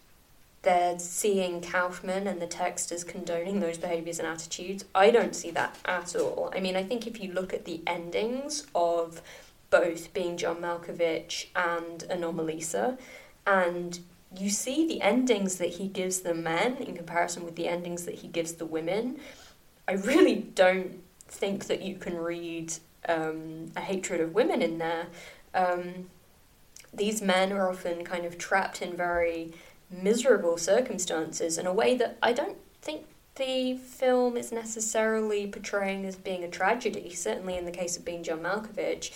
they're 0.63 0.99
seeing 0.99 1.61
Kaufman 1.61 2.27
and 2.27 2.41
the 2.41 2.47
text 2.47 2.91
as 2.91 3.03
condoning 3.03 3.59
those 3.59 3.77
behaviors 3.77 4.19
and 4.19 4.27
attitudes. 4.27 4.85
I 4.93 5.09
don't 5.09 5.35
see 5.35 5.51
that 5.51 5.77
at 5.85 6.15
all. 6.15 6.51
I 6.55 6.59
mean, 6.59 6.75
I 6.75 6.83
think 6.83 7.07
if 7.07 7.19
you 7.19 7.33
look 7.33 7.53
at 7.53 7.65
the 7.65 7.81
endings 7.87 8.67
of 8.75 9.21
both 9.71 10.13
being 10.13 10.37
John 10.37 10.57
Malkovich 10.57 11.47
and 11.55 12.01
Anomalisa, 12.09 12.99
and 13.47 13.99
you 14.37 14.49
see 14.49 14.87
the 14.87 15.01
endings 15.01 15.57
that 15.57 15.69
he 15.69 15.87
gives 15.87 16.19
the 16.19 16.35
men 16.35 16.77
in 16.77 16.95
comparison 16.95 17.43
with 17.43 17.55
the 17.55 17.67
endings 17.67 18.05
that 18.05 18.15
he 18.15 18.27
gives 18.27 18.53
the 18.53 18.65
women, 18.65 19.19
I 19.87 19.93
really 19.93 20.35
don't 20.35 21.01
think 21.27 21.65
that 21.67 21.81
you 21.81 21.95
can 21.95 22.17
read 22.17 22.73
um, 23.09 23.71
a 23.75 23.81
hatred 23.81 24.21
of 24.21 24.35
women 24.35 24.61
in 24.61 24.77
there. 24.77 25.07
Um, 25.55 26.09
these 26.93 27.21
men 27.21 27.51
are 27.51 27.69
often 27.69 28.03
kind 28.03 28.25
of 28.25 28.37
trapped 28.37 28.81
in 28.81 28.95
very 28.95 29.53
miserable 29.91 30.57
circumstances 30.57 31.57
in 31.57 31.67
a 31.67 31.73
way 31.73 31.95
that 31.97 32.17
I 32.23 32.33
don't 32.33 32.57
think 32.81 33.05
the 33.35 33.75
film 33.75 34.37
is 34.37 34.51
necessarily 34.51 35.47
portraying 35.47 36.05
as 36.05 36.15
being 36.15 36.43
a 36.43 36.49
tragedy, 36.49 37.13
certainly 37.13 37.57
in 37.57 37.65
the 37.65 37.71
case 37.71 37.97
of 37.97 38.05
being 38.05 38.23
John 38.23 38.39
Malkovich. 38.39 39.11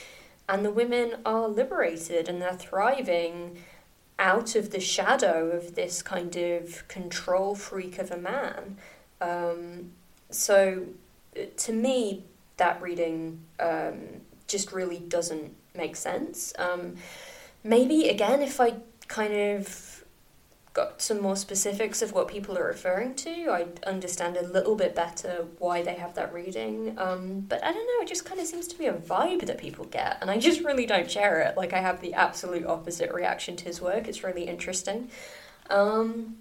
And 0.48 0.64
the 0.64 0.72
women 0.72 1.16
are 1.26 1.48
liberated 1.48 2.30
and 2.30 2.42
they're 2.42 2.54
thriving 2.54 3.64
out 4.18 4.56
of 4.56 4.72
the 4.72 4.80
shadow 4.80 5.50
of 5.50 5.76
this 5.76 6.02
kind 6.02 6.36
of 6.36 6.88
control 6.88 7.56
freak 7.56 7.98
of 7.98 8.12
a 8.12 8.18
man. 8.18 8.78
Um, 9.20 9.92
so, 10.30 10.86
to 11.58 11.74
me, 11.74 12.24
that 12.58 12.82
reading 12.82 13.42
um, 13.60 14.00
just 14.48 14.72
really 14.72 15.00
doesn't 15.00 15.54
make 15.76 15.96
sense. 15.96 16.54
Um, 16.58 16.96
maybe, 17.64 18.08
again, 18.08 18.42
if 18.42 18.62
I 18.62 18.76
kind 19.08 19.34
of 19.34 19.95
got 20.76 21.02
some 21.02 21.22
more 21.22 21.38
specifics 21.38 22.02
of 22.02 22.12
what 22.12 22.28
people 22.28 22.58
are 22.58 22.68
referring 22.68 23.16
to, 23.16 23.50
I 23.50 23.66
understand 23.88 24.36
a 24.36 24.46
little 24.46 24.76
bit 24.76 24.94
better 24.94 25.46
why 25.58 25.82
they 25.82 25.96
have 25.96 26.14
that 26.16 26.34
reading. 26.34 26.96
Um, 27.00 27.40
but 27.40 27.64
I 27.64 27.72
don't 27.72 27.88
know, 27.88 28.04
it 28.04 28.10
just 28.10 28.26
kind 28.26 28.42
of 28.42 28.46
seems 28.46 28.68
to 28.68 28.78
be 28.78 28.86
a 28.86 28.94
vibe 28.94 29.46
that 29.48 29.58
people 29.58 29.86
get, 29.86 30.18
and 30.22 30.30
I 30.30 30.38
just 30.38 30.62
really 30.62 30.86
don't 30.86 31.10
share 31.10 31.40
it. 31.42 31.56
Like, 31.56 31.72
I 31.72 31.80
have 31.80 32.02
the 32.02 32.14
absolute 32.14 32.66
opposite 32.66 33.12
reaction 33.14 33.56
to 33.56 33.64
his 33.64 33.82
work. 33.82 34.08
It's 34.10 34.24
really 34.24 34.44
interesting. 34.44 35.10
Um, 35.70 36.38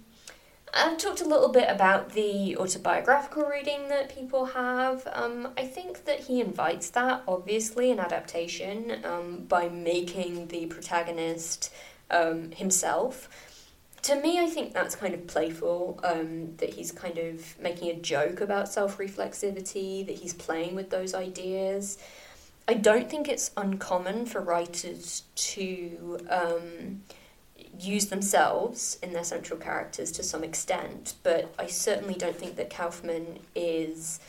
I've 0.73 0.97
talked 0.97 1.21
a 1.21 1.25
little 1.25 1.49
bit 1.49 1.69
about 1.69 2.11
the 2.11 2.57
autobiographical 2.57 3.43
reading 3.43 3.87
that 3.87 4.13
people 4.13 4.47
have. 4.47 5.07
Um, 5.13 5.53
I 5.57 5.65
think 5.65 6.03
that 6.03 6.19
he 6.19 6.41
invites 6.41 6.89
that, 6.89 7.23
obviously, 7.25 7.89
in 7.89 7.99
adaptation 7.99 8.97
um, 9.05 9.45
by 9.47 9.69
making 9.69 10.47
the 10.47 10.65
protagonist 10.65 11.71
um, 12.11 12.51
himself 12.51 13.29
to 14.05 14.21
me, 14.21 14.39
I 14.39 14.45
think 14.45 14.71
that's 14.71 14.95
kind 14.95 15.15
of 15.15 15.25
playful. 15.25 15.99
Um, 16.03 16.55
that 16.57 16.75
he's 16.75 16.91
kind 16.91 17.17
of 17.17 17.59
making 17.59 17.89
a 17.89 17.95
joke 17.95 18.39
about 18.39 18.69
self 18.69 18.99
reflexivity. 18.99 20.05
That 20.05 20.17
he's 20.17 20.33
playing 20.33 20.75
with 20.75 20.91
those 20.91 21.15
ideas. 21.15 21.97
I 22.67 22.75
don't 22.75 23.09
think 23.09 23.27
it's 23.27 23.49
uncommon 23.57 24.27
for 24.27 24.41
writers 24.41 25.23
to 25.35 26.19
um, 26.29 27.01
use 27.79 28.07
themselves 28.07 28.99
in 29.01 29.13
their 29.13 29.23
central 29.23 29.59
characters 29.59 30.11
to 30.13 30.23
some 30.23 30.43
extent, 30.43 31.15
but 31.23 31.53
I 31.59 31.67
certainly 31.67 32.15
don't 32.15 32.35
think 32.35 32.55
that 32.55 32.71
Kaufman 32.71 33.39
is 33.53 34.19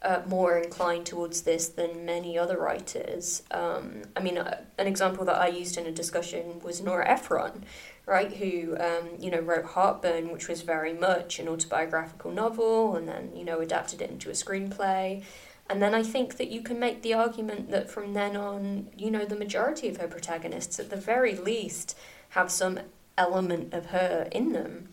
uh, 0.00 0.20
more 0.26 0.58
inclined 0.58 1.06
towards 1.06 1.42
this 1.42 1.68
than 1.68 2.04
many 2.04 2.38
other 2.38 2.58
writers. 2.58 3.42
Um, 3.50 4.02
I 4.16 4.20
mean, 4.20 4.38
uh, 4.38 4.60
an 4.78 4.86
example 4.86 5.24
that 5.24 5.36
I 5.36 5.48
used 5.48 5.76
in 5.76 5.86
a 5.86 5.92
discussion 5.92 6.60
was 6.62 6.82
Nora 6.82 7.08
Ephron, 7.08 7.64
right, 8.06 8.32
who, 8.32 8.76
um, 8.78 9.10
you 9.18 9.30
know, 9.30 9.40
wrote 9.40 9.64
Heartburn, 9.64 10.30
which 10.30 10.48
was 10.48 10.62
very 10.62 10.92
much 10.92 11.38
an 11.38 11.48
autobiographical 11.48 12.30
novel, 12.30 12.96
and 12.96 13.08
then, 13.08 13.30
you 13.34 13.44
know, 13.44 13.60
adapted 13.60 14.02
it 14.02 14.10
into 14.10 14.28
a 14.28 14.34
screenplay. 14.34 15.22
And 15.70 15.80
then 15.80 15.94
I 15.94 16.02
think 16.02 16.36
that 16.36 16.50
you 16.50 16.60
can 16.60 16.78
make 16.78 17.00
the 17.00 17.14
argument 17.14 17.70
that 17.70 17.90
from 17.90 18.12
then 18.12 18.36
on, 18.36 18.88
you 18.96 19.10
know, 19.10 19.24
the 19.24 19.36
majority 19.36 19.88
of 19.88 19.96
her 19.96 20.06
protagonists, 20.06 20.78
at 20.78 20.90
the 20.90 20.96
very 20.96 21.34
least, 21.34 21.96
have 22.30 22.50
some 22.50 22.80
element 23.16 23.72
of 23.72 23.86
her 23.86 24.28
in 24.30 24.52
them. 24.52 24.88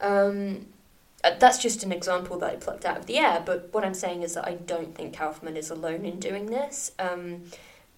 Um, 0.00 0.66
uh, 1.24 1.32
that's 1.38 1.58
just 1.58 1.82
an 1.82 1.90
example 1.90 2.38
that 2.38 2.50
I 2.50 2.56
plucked 2.56 2.84
out 2.84 2.98
of 2.98 3.06
the 3.06 3.16
air, 3.16 3.42
but 3.44 3.70
what 3.72 3.84
I'm 3.84 3.94
saying 3.94 4.22
is 4.22 4.34
that 4.34 4.46
I 4.46 4.54
don't 4.54 4.94
think 4.94 5.16
Kaufman 5.16 5.56
is 5.56 5.70
alone 5.70 6.04
in 6.04 6.20
doing 6.20 6.46
this. 6.46 6.92
Um, 6.98 7.44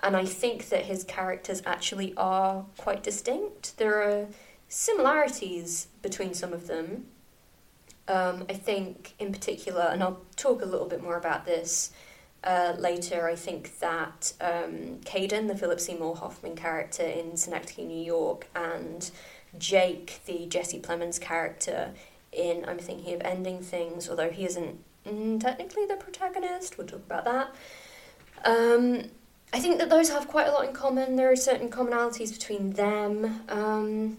and 0.00 0.16
I 0.16 0.24
think 0.24 0.68
that 0.68 0.84
his 0.84 1.04
characters 1.04 1.62
actually 1.66 2.14
are 2.16 2.64
quite 2.78 3.02
distinct. 3.02 3.76
There 3.78 4.02
are 4.02 4.26
similarities 4.76 5.88
between 6.02 6.34
some 6.34 6.52
of 6.52 6.66
them. 6.66 7.06
Um, 8.08 8.44
I 8.48 8.52
think, 8.52 9.14
in 9.18 9.32
particular, 9.32 9.88
and 9.90 10.02
I'll 10.02 10.20
talk 10.36 10.60
a 10.60 10.66
little 10.66 10.86
bit 10.86 11.02
more 11.02 11.16
about 11.16 11.46
this 11.46 11.92
uh, 12.44 12.74
later, 12.78 13.26
I 13.26 13.36
think 13.36 13.78
that 13.78 14.34
um, 14.40 15.00
Caden, 15.04 15.48
the 15.48 15.56
Philip 15.56 15.80
Seymour 15.80 16.16
Hoffman 16.16 16.54
character 16.56 17.02
in 17.02 17.38
Synecdoche, 17.38 17.78
New 17.78 18.04
York, 18.04 18.48
and 18.54 19.10
Jake, 19.58 20.20
the 20.26 20.46
Jesse 20.46 20.78
Plemons 20.78 21.18
character 21.18 21.92
in 22.30 22.64
I'm 22.68 22.78
Thinking 22.78 23.14
of 23.14 23.22
Ending 23.22 23.62
Things, 23.62 24.10
although 24.10 24.30
he 24.30 24.44
isn't 24.44 24.78
mm, 25.06 25.40
technically 25.40 25.86
the 25.86 25.96
protagonist, 25.96 26.76
we'll 26.76 26.86
talk 26.86 27.00
about 27.06 27.24
that. 27.24 27.54
Um, 28.44 29.04
I 29.54 29.58
think 29.58 29.78
that 29.78 29.88
those 29.88 30.10
have 30.10 30.28
quite 30.28 30.46
a 30.46 30.52
lot 30.52 30.68
in 30.68 30.74
common. 30.74 31.16
There 31.16 31.32
are 31.32 31.36
certain 31.36 31.70
commonalities 31.70 32.32
between 32.32 32.74
them. 32.74 33.42
Um, 33.48 34.18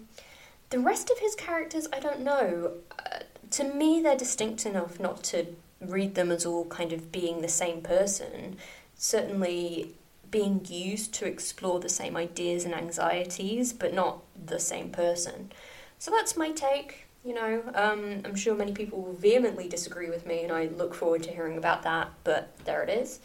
the 0.69 0.79
rest 0.79 1.09
of 1.09 1.19
his 1.19 1.35
characters, 1.35 1.87
I 1.93 1.99
don't 1.99 2.21
know. 2.21 2.73
Uh, 2.91 3.19
to 3.51 3.63
me, 3.63 4.01
they're 4.01 4.17
distinct 4.17 4.65
enough 4.65 4.99
not 4.99 5.23
to 5.25 5.47
read 5.79 6.15
them 6.15 6.31
as 6.31 6.45
all 6.45 6.65
kind 6.65 6.91
of 6.91 7.11
being 7.11 7.41
the 7.41 7.47
same 7.47 7.81
person. 7.81 8.57
Certainly 8.95 9.91
being 10.29 10.65
used 10.67 11.13
to 11.15 11.25
explore 11.25 11.79
the 11.79 11.89
same 11.89 12.17
ideas 12.17 12.65
and 12.65 12.73
anxieties, 12.73 13.71
but 13.71 13.93
not 13.93 14.23
the 14.45 14.59
same 14.59 14.89
person. 14.89 15.51
So 15.99 16.11
that's 16.11 16.35
my 16.35 16.51
take. 16.51 17.05
You 17.23 17.33
know, 17.33 17.61
um, 17.75 18.21
I'm 18.25 18.35
sure 18.35 18.55
many 18.55 18.73
people 18.73 19.01
will 19.01 19.13
vehemently 19.13 19.67
disagree 19.67 20.09
with 20.09 20.25
me, 20.25 20.43
and 20.43 20.51
I 20.51 20.67
look 20.67 20.93
forward 20.93 21.23
to 21.23 21.31
hearing 21.31 21.57
about 21.57 21.83
that, 21.83 22.11
but 22.23 22.57
there 22.65 22.83
it 22.83 22.89
is. 22.89 23.19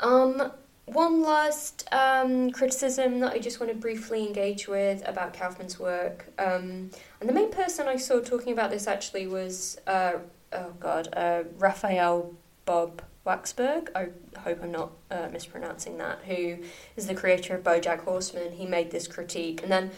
Um, 0.00 0.52
one 0.86 1.22
last 1.22 1.88
um, 1.92 2.50
criticism 2.50 3.20
that 3.20 3.32
I 3.32 3.38
just 3.38 3.58
want 3.58 3.72
to 3.72 3.78
briefly 3.78 4.26
engage 4.26 4.68
with 4.68 5.06
about 5.08 5.32
Kaufman's 5.32 5.78
work, 5.78 6.26
um, 6.38 6.90
and 7.20 7.28
the 7.28 7.32
main 7.32 7.50
person 7.50 7.88
I 7.88 7.96
saw 7.96 8.20
talking 8.20 8.52
about 8.52 8.70
this 8.70 8.86
actually 8.86 9.26
was, 9.26 9.78
uh, 9.86 10.14
oh 10.52 10.72
god, 10.78 11.08
uh, 11.14 11.44
Raphael 11.58 12.34
Bob 12.66 13.02
Waksberg. 13.26 13.88
I 13.94 14.08
hope 14.40 14.62
I'm 14.62 14.72
not 14.72 14.92
uh, 15.10 15.28
mispronouncing 15.32 15.96
that. 15.98 16.20
Who 16.26 16.58
is 16.96 17.06
the 17.06 17.14
creator 17.14 17.56
of 17.56 17.62
BoJack 17.62 18.00
Horseman? 18.00 18.52
He 18.52 18.66
made 18.66 18.90
this 18.90 19.08
critique, 19.08 19.62
and 19.62 19.72
then 19.72 19.90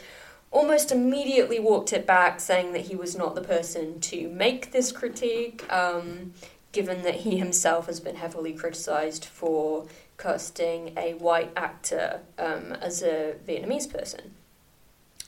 almost 0.53 0.93
immediately 0.93 1.59
walked 1.59 1.93
it 1.93 2.07
back, 2.07 2.39
saying 2.39 2.73
that 2.75 2.83
he 2.83 2.95
was 2.95 3.17
not 3.17 3.35
the 3.35 3.43
person 3.43 3.99
to 4.01 4.29
make 4.29 4.71
this 4.71 4.93
critique. 4.93 5.65
Um, 5.73 6.33
given 6.73 7.03
that 7.05 7.15
he 7.15 7.39
himself 7.39 7.87
has 7.87 8.01
been 8.01 8.17
heavily 8.17 8.53
criticized 8.53 9.25
for 9.25 9.87
casting 10.19 10.93
a 10.97 11.15
white 11.15 11.53
actor 11.57 12.21
um, 12.39 12.73
as 12.81 13.03
a 13.03 13.35
Vietnamese 13.47 13.91
person. 13.91 14.35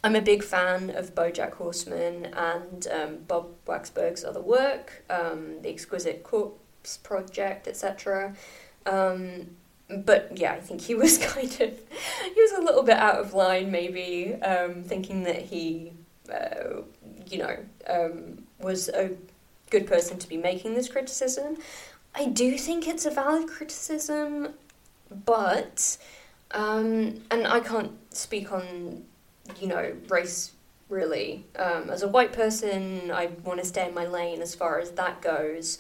I'm 0.03 0.15
a 0.15 0.21
big 0.21 0.45
fan 0.45 0.91
of 0.91 1.15
BoJack 1.15 1.55
Horseman 1.55 2.27
and 2.27 2.87
um, 2.87 3.19
Bob 3.27 3.49
Waksberg's 3.67 4.25
other 4.25 4.41
work, 4.41 5.05
um, 5.11 5.61
The 5.63 5.71
Exquisite 5.71 6.23
Corpse 6.23 6.99
Project, 6.99 7.67
etc. 7.67 8.35
Um, 8.87 9.57
but 9.89 10.37
yeah, 10.37 10.53
I 10.53 10.61
think 10.61 10.83
he 10.83 10.95
was 10.95 11.19
kind 11.35 11.49
of 11.49 11.81
he 12.35 12.41
was 12.41 12.53
a 12.53 12.61
little 12.61 12.85
bit 12.85 12.97
out 12.97 13.17
of 13.17 13.35
line, 13.35 13.71
maybe 13.73 14.35
um, 14.35 14.85
thinking 14.85 15.25
that 15.25 15.43
he, 15.43 15.93
uh, 16.33 16.83
you 17.27 17.39
know, 17.39 17.57
um, 17.89 18.45
was 18.61 18.89
a 18.91 19.11
good 19.71 19.87
person 19.87 20.19
to 20.19 20.29
be 20.29 20.37
making 20.37 20.75
this 20.75 20.89
criticism. 20.89 21.57
I 22.15 22.27
do 22.27 22.57
think 22.57 22.87
it's 22.87 23.05
a 23.05 23.11
valid 23.11 23.49
criticism, 23.49 24.55
but 25.11 25.99
um, 26.53 27.23
and 27.31 27.47
I 27.47 27.61
can't 27.61 27.93
speak 28.15 28.53
on 28.53 29.05
you 29.61 29.69
know 29.69 29.95
race 30.09 30.53
really. 30.89 31.45
Um, 31.59 31.91
as 31.91 32.03
a 32.03 32.09
white 32.09 32.33
person, 32.33 33.11
I 33.11 33.27
want 33.45 33.61
to 33.61 33.67
stay 33.67 33.89
in 33.89 33.95
my 33.95 34.07
lane 34.07 34.41
as 34.41 34.55
far 34.55 34.79
as 34.79 34.93
that 34.93 35.21
goes. 35.21 35.79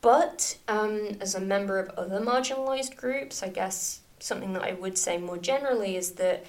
But 0.00 0.58
um, 0.68 1.16
as 1.20 1.34
a 1.34 1.40
member 1.40 1.78
of 1.78 1.88
other 1.90 2.20
marginalized 2.20 2.96
groups, 2.96 3.42
I 3.42 3.48
guess 3.48 4.00
something 4.18 4.52
that 4.52 4.62
I 4.62 4.72
would 4.72 4.98
say 4.98 5.16
more 5.16 5.38
generally 5.38 5.96
is 5.96 6.12
that 6.12 6.44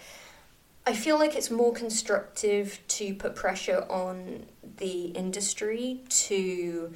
I 0.85 0.93
feel 0.93 1.17
like 1.17 1.35
it's 1.35 1.49
more 1.49 1.73
constructive 1.73 2.79
to 2.89 3.15
put 3.15 3.35
pressure 3.35 3.85
on 3.89 4.45
the 4.77 5.05
industry 5.05 6.01
to 6.09 6.93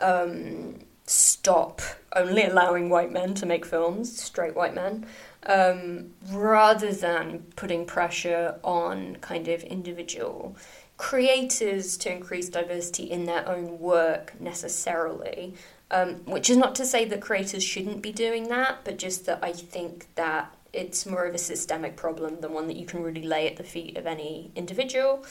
um, 0.00 0.80
stop 1.08 1.80
only 2.14 2.44
allowing 2.44 2.88
white 2.90 3.12
men 3.12 3.34
to 3.34 3.46
make 3.46 3.64
films, 3.64 4.20
straight 4.20 4.54
white 4.54 4.74
men, 4.74 5.06
um, 5.46 6.10
rather 6.30 6.92
than 6.92 7.44
putting 7.56 7.86
pressure 7.86 8.58
on 8.62 9.16
kind 9.16 9.48
of 9.48 9.62
individual 9.62 10.56
creators 10.96 11.96
to 11.96 12.12
increase 12.12 12.48
diversity 12.48 13.04
in 13.04 13.24
their 13.24 13.48
own 13.48 13.78
work 13.78 14.38
necessarily. 14.40 15.54
Um, 15.90 16.16
which 16.26 16.50
is 16.50 16.58
not 16.58 16.74
to 16.74 16.84
say 16.84 17.06
that 17.06 17.22
creators 17.22 17.64
shouldn't 17.64 18.02
be 18.02 18.12
doing 18.12 18.48
that, 18.48 18.80
but 18.84 18.98
just 18.98 19.24
that 19.24 19.38
I 19.42 19.52
think 19.52 20.06
that 20.16 20.54
it's 20.74 21.06
more 21.06 21.24
of 21.24 21.34
a 21.34 21.38
systemic 21.38 21.96
problem 21.96 22.40
than 22.42 22.52
one 22.52 22.66
that 22.66 22.76
you 22.76 22.84
can 22.84 23.02
really 23.02 23.22
lay 23.22 23.48
at 23.48 23.56
the 23.56 23.64
feet 23.64 23.96
of 23.96 24.06
any 24.06 24.50
individual. 24.54 25.24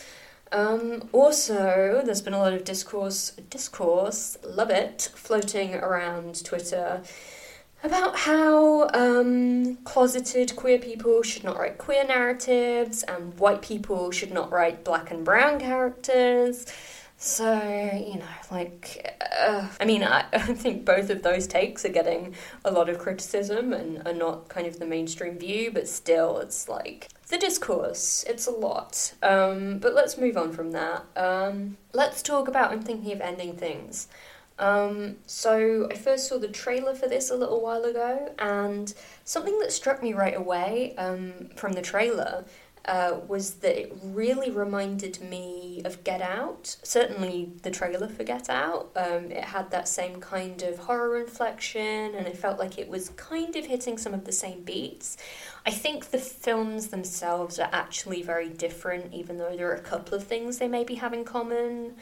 Um, 0.51 1.09
also, 1.11 2.01
there's 2.05 2.21
been 2.21 2.33
a 2.33 2.39
lot 2.39 2.53
of 2.53 2.63
discourse, 2.63 3.31
discourse, 3.49 4.37
love 4.43 4.69
it, 4.69 5.11
floating 5.15 5.75
around 5.75 6.43
Twitter 6.45 7.01
about 7.83 8.15
how 8.15 8.89
um, 8.93 9.75
closeted 9.77 10.55
queer 10.55 10.79
people 10.79 11.21
should 11.21 11.43
not 11.43 11.57
write 11.57 11.77
queer 11.77 12.03
narratives 12.05 13.03
and 13.03 13.37
white 13.39 13.61
people 13.61 14.09
should 14.11 14.31
not 14.31 14.51
write 14.51 14.83
black 14.83 15.11
and 15.11 15.23
brown 15.23 15.59
characters. 15.59 16.65
So, 17.19 17.51
you 17.95 18.19
know, 18.19 18.25
like, 18.51 19.17
uh, 19.39 19.67
I 19.79 19.85
mean, 19.85 20.03
I, 20.03 20.25
I 20.33 20.53
think 20.53 20.85
both 20.85 21.09
of 21.09 21.23
those 21.23 21.47
takes 21.47 21.83
are 21.83 21.89
getting 21.89 22.35
a 22.63 22.71
lot 22.71 22.89
of 22.89 22.99
criticism 22.99 23.73
and 23.73 24.07
are 24.07 24.13
not 24.13 24.49
kind 24.49 24.67
of 24.67 24.77
the 24.77 24.85
mainstream 24.85 25.39
view, 25.39 25.71
but 25.71 25.87
still, 25.87 26.37
it's 26.37 26.69
like 26.69 27.09
the 27.29 27.39
discourse. 27.39 28.23
It's 28.27 28.45
a 28.45 28.51
lot. 28.51 29.13
Um, 29.23 29.79
but 29.79 29.95
let's 29.95 30.17
move 30.17 30.37
on 30.37 30.53
from 30.53 30.71
that. 30.73 31.05
Um, 31.15 31.77
let's 31.91 32.21
talk 32.21 32.47
about 32.47 32.71
I'm 32.71 32.83
thinking 32.83 33.11
of 33.11 33.21
ending 33.21 33.55
things. 33.55 34.07
Um, 34.59 35.17
so 35.25 35.87
I 35.91 35.95
first 35.95 36.27
saw 36.27 36.37
the 36.37 36.47
trailer 36.47 36.95
for 36.95 37.07
this 37.07 37.29
a 37.29 37.35
little 37.35 37.61
while 37.61 37.83
ago, 37.83 38.33
and 38.39 38.91
something 39.23 39.57
that 39.59 39.71
struck 39.71 40.01
me 40.01 40.13
right 40.13 40.35
away 40.35 40.95
um, 40.97 41.49
from 41.55 41.73
the 41.73 41.81
trailer 41.81 42.45
uh, 42.87 43.19
was 43.27 43.55
that 43.55 43.79
it 43.79 43.97
really 44.01 44.49
reminded 44.49 45.21
me 45.21 45.81
of 45.83 46.03
Get 46.03 46.21
Out. 46.21 46.77
Certainly, 46.83 47.51
the 47.63 47.71
trailer 47.71 48.07
for 48.07 48.23
Get 48.23 48.49
Out. 48.49 48.91
Um, 48.95 49.31
it 49.31 49.43
had 49.43 49.71
that 49.71 49.87
same 49.87 50.21
kind 50.21 50.61
of 50.61 50.79
horror 50.79 51.19
inflection, 51.19 52.15
and 52.15 52.27
it 52.27 52.37
felt 52.37 52.59
like 52.59 52.77
it 52.77 52.87
was 52.87 53.09
kind 53.09 53.55
of 53.55 53.65
hitting 53.65 53.97
some 53.97 54.13
of 54.13 54.23
the 54.23 54.31
same 54.31 54.63
beats. 54.63 55.17
I 55.65 55.71
think 55.71 56.11
the 56.11 56.17
films 56.17 56.87
themselves 56.87 57.59
are 57.59 57.69
actually 57.73 58.21
very 58.21 58.49
different, 58.49 59.13
even 59.13 59.37
though 59.37 59.55
there 59.55 59.69
are 59.69 59.75
a 59.75 59.81
couple 59.81 60.15
of 60.15 60.23
things 60.23 60.57
they 60.57 60.69
maybe 60.69 60.95
have 60.95 61.13
in 61.13 61.25
common. 61.25 61.95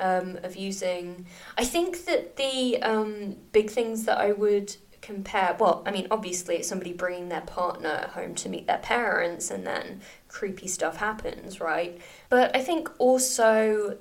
Um, 0.00 0.38
of 0.44 0.54
using, 0.54 1.26
I 1.56 1.64
think 1.64 2.04
that 2.04 2.36
the 2.36 2.80
um, 2.82 3.34
big 3.50 3.68
things 3.68 4.04
that 4.04 4.18
I 4.18 4.30
would 4.30 4.76
compare 5.08 5.56
well 5.58 5.82
i 5.86 5.90
mean 5.90 6.06
obviously 6.10 6.56
it's 6.56 6.68
somebody 6.68 6.92
bringing 6.92 7.30
their 7.30 7.40
partner 7.40 8.10
home 8.12 8.34
to 8.34 8.46
meet 8.50 8.66
their 8.66 8.78
parents 8.78 9.50
and 9.50 9.66
then 9.66 10.02
creepy 10.28 10.68
stuff 10.68 10.98
happens 10.98 11.60
right 11.60 11.98
but 12.28 12.54
i 12.54 12.60
think 12.60 12.90
also 12.98 13.96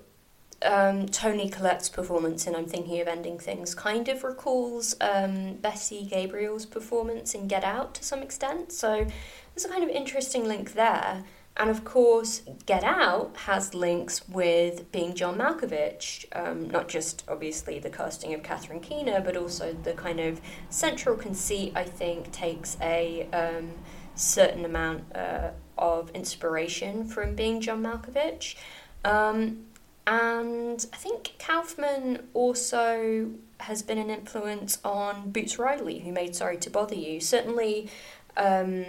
um, 0.63 1.05
Toni 1.05 1.51
Collette's 1.51 1.87
performance 1.87 2.47
in 2.47 2.55
I'm 2.55 2.65
Thinking 2.65 2.99
of 2.99 3.07
Ending 3.07 3.37
Things 3.37 3.75
kind 3.75 4.09
of 4.09 4.23
recalls 4.23 4.95
um, 4.99 5.53
Betty 5.57 6.03
Gabriel's 6.03 6.65
performance 6.65 7.35
in 7.35 7.47
Get 7.47 7.63
Out 7.63 7.93
to 7.93 8.03
some 8.03 8.23
extent. 8.23 8.71
So 8.71 9.05
there's 9.53 9.65
a 9.65 9.69
kind 9.69 9.83
of 9.83 9.89
interesting 9.91 10.47
link 10.47 10.73
there. 10.73 11.23
And 11.59 11.71
of 11.71 11.83
course, 11.83 12.43
Get 12.67 12.83
Out 12.83 13.35
has 13.45 13.73
links 13.73 14.29
with 14.29 14.91
being 14.91 15.15
John 15.15 15.39
Malkovich, 15.39 16.25
um, 16.33 16.69
not 16.69 16.87
just 16.87 17.23
obviously 17.27 17.79
the 17.79 17.89
casting 17.89 18.33
of 18.35 18.43
Catherine 18.43 18.79
Keener, 18.79 19.21
but 19.21 19.35
also 19.35 19.73
the 19.73 19.93
kind 19.93 20.19
of 20.19 20.39
central 20.69 21.15
conceit, 21.15 21.73
I 21.75 21.83
think, 21.83 22.31
takes 22.31 22.77
a 22.79 23.27
um, 23.33 23.71
certain 24.13 24.65
amount 24.65 25.05
uh, 25.15 25.49
of 25.79 26.11
inspiration 26.11 27.05
from 27.05 27.35
being 27.35 27.59
John 27.59 27.81
Malkovich. 27.81 28.55
Um, 29.03 29.65
and 30.05 30.85
I 30.93 30.95
think 30.97 31.33
Kaufman 31.39 32.27
also 32.35 33.31
has 33.61 33.81
been 33.81 33.97
an 33.97 34.11
influence 34.11 34.77
on 34.85 35.31
Boots 35.31 35.57
Riley, 35.57 35.99
who 35.99 36.11
made 36.11 36.35
Sorry 36.35 36.57
to 36.57 36.69
Bother 36.69 36.95
You. 36.95 37.19
Certainly, 37.19 37.89
um, 38.37 38.85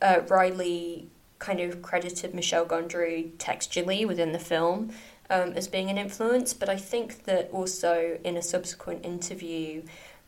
uh, 0.00 0.20
Riley 0.28 1.08
kind 1.38 1.60
of 1.60 1.82
credited 1.82 2.34
Michel 2.34 2.66
Gondry 2.66 3.30
textually 3.38 4.04
within 4.04 4.32
the 4.32 4.38
film 4.38 4.90
um, 5.30 5.52
as 5.52 5.68
being 5.68 5.90
an 5.90 5.98
influence, 5.98 6.54
but 6.54 6.68
I 6.68 6.76
think 6.76 7.24
that 7.24 7.50
also 7.52 8.18
in 8.24 8.36
a 8.36 8.42
subsequent 8.42 9.04
interview, 9.04 9.82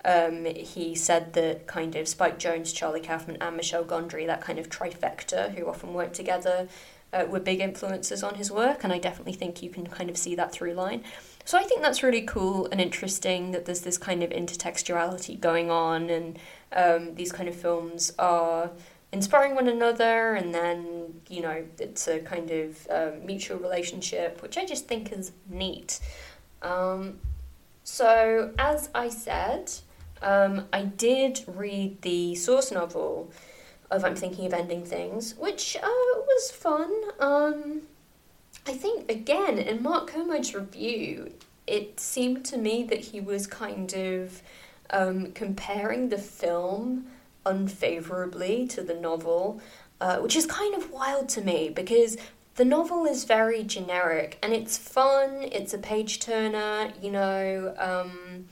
um, 0.05 0.45
he 0.45 0.95
said 0.95 1.33
that 1.35 1.67
kind 1.67 1.97
of 1.97 2.09
Spike 2.09 2.39
Jonze, 2.39 2.75
Charlie 2.75 3.01
Kaufman, 3.01 3.39
and 3.41 3.57
Michel 3.57 3.85
Gondry, 3.85 4.27
that 4.27 4.41
kind 4.41 4.59
of 4.59 4.69
trifecta 4.69 5.55
who 5.55 5.67
often 5.67 5.95
work 5.95 6.13
together, 6.13 6.69
uh, 7.13 7.25
were 7.29 7.41
big 7.41 7.61
influences 7.61 8.23
on 8.23 8.37
his 8.37 8.51
work, 8.51 8.85
and 8.85 8.93
I 8.93 8.99
definitely 8.99 9.33
think 9.33 9.63
you 9.63 9.71
can 9.71 9.87
kind 9.87 10.11
of 10.11 10.17
see 10.17 10.35
that 10.37 10.53
through 10.53 10.75
line. 10.75 11.03
So 11.45 11.59
I 11.59 11.65
think 11.65 11.83
that's 11.83 12.03
really 12.03 12.23
cool 12.23 12.69
and 12.71 12.81
interesting 12.81 13.51
that 13.51 13.65
there's 13.65 13.81
this 13.81 13.99
kind 13.99 14.23
of 14.23 14.31
intertextuality 14.31 15.41
going 15.41 15.71
on, 15.71 16.09
and 16.09 16.39
um, 16.73 17.15
these 17.15 17.33
kind 17.33 17.49
of 17.49 17.57
films 17.57 18.13
are 18.19 18.71
inspiring 19.13 19.55
one 19.55 19.69
another, 19.69 20.35
and 20.35 20.55
then 20.55 21.21
you 21.29 21.43
know 21.43 21.65
it's 21.79 22.07
a 22.09 22.21
kind 22.21 22.51
of 22.51 22.87
um, 22.91 23.27
mutual 23.27 23.59
relationship, 23.59 24.43
which 24.43 24.57
I 24.57 24.65
just 24.65 24.87
think 24.87 25.13
is 25.13 25.33
neat. 25.49 26.01
Um, 26.63 27.19
so 27.85 28.53
as 28.59 28.89
I 28.95 29.09
said, 29.09 29.73
um, 30.23 30.67
I 30.73 30.83
did 30.83 31.45
read 31.47 32.03
the 32.03 32.35
source 32.35 32.71
novel 32.71 33.33
of 33.91 34.05
I'm 34.05 34.15
Thinking 34.15 34.47
of 34.47 34.53
Ending 34.53 34.85
Things, 34.85 35.35
which 35.37 35.77
uh, 35.77 35.81
was 35.83 36.51
fun. 36.51 36.93
Um, 37.19 37.83
I 38.67 38.73
think 38.73 39.11
again 39.11 39.59
in 39.59 39.83
Mark 39.83 40.09
Kermode's 40.09 40.55
review, 40.55 41.33
it 41.67 41.99
seemed 41.99 42.45
to 42.47 42.59
me 42.59 42.85
that 42.85 42.99
he 42.99 43.21
was 43.21 43.47
kind 43.47 43.93
of 43.95 44.43
um, 44.91 45.33
comparing 45.33 46.09
the 46.09 46.19
film 46.19 47.07
unfavorably 47.47 48.67
to 48.69 48.83
the 48.83 48.95
novel, 48.95 49.61
uh, 50.01 50.19
which 50.19 50.37
is 50.37 50.47
kind 50.47 50.75
of 50.75 50.91
wild 50.91 51.29
to 51.31 51.41
me 51.41 51.69
because 51.69 52.17
the 52.57 52.65
novel 52.65 53.07
is 53.07 53.25
very 53.25 53.63
generic 53.63 54.39
and 54.43 54.53
it's 54.53 54.77
fun, 54.77 55.49
it's 55.51 55.73
a 55.73 55.79
page 55.79 56.21
turner, 56.21 56.93
you 57.01 57.11
know, 57.11 57.75
um, 57.79 58.47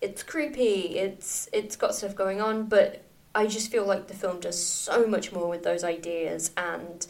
it's 0.00 0.22
creepy, 0.22 0.98
it's 0.98 1.48
it's 1.52 1.76
got 1.76 1.94
stuff 1.94 2.14
going 2.14 2.40
on, 2.40 2.66
but 2.66 3.02
I 3.34 3.46
just 3.46 3.70
feel 3.70 3.86
like 3.86 4.08
the 4.08 4.14
film 4.14 4.40
does 4.40 4.62
so 4.62 5.06
much 5.06 5.32
more 5.32 5.48
with 5.48 5.62
those 5.62 5.84
ideas 5.84 6.50
and 6.56 7.06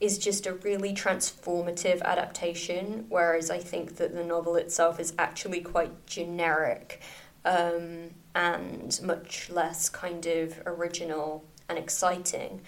is 0.00 0.18
just 0.18 0.46
a 0.46 0.54
really 0.54 0.92
transformative 0.92 2.02
adaptation, 2.02 3.06
whereas 3.08 3.50
I 3.50 3.58
think 3.58 3.96
that 3.96 4.14
the 4.14 4.24
novel 4.24 4.56
itself 4.56 5.00
is 5.00 5.14
actually 5.18 5.60
quite 5.60 6.06
generic. 6.06 7.00
Um, 7.44 8.10
and 8.34 8.98
much 9.02 9.50
less 9.50 9.88
kind 9.88 10.26
of 10.26 10.60
original 10.66 11.44
and 11.68 11.78
exciting. 11.78 12.62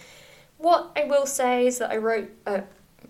What 0.58 0.92
I 0.96 1.04
will 1.04 1.26
say 1.26 1.66
is 1.66 1.78
that 1.78 1.90
I 1.90 1.96
wrote, 1.96 2.30
uh, 2.46 2.60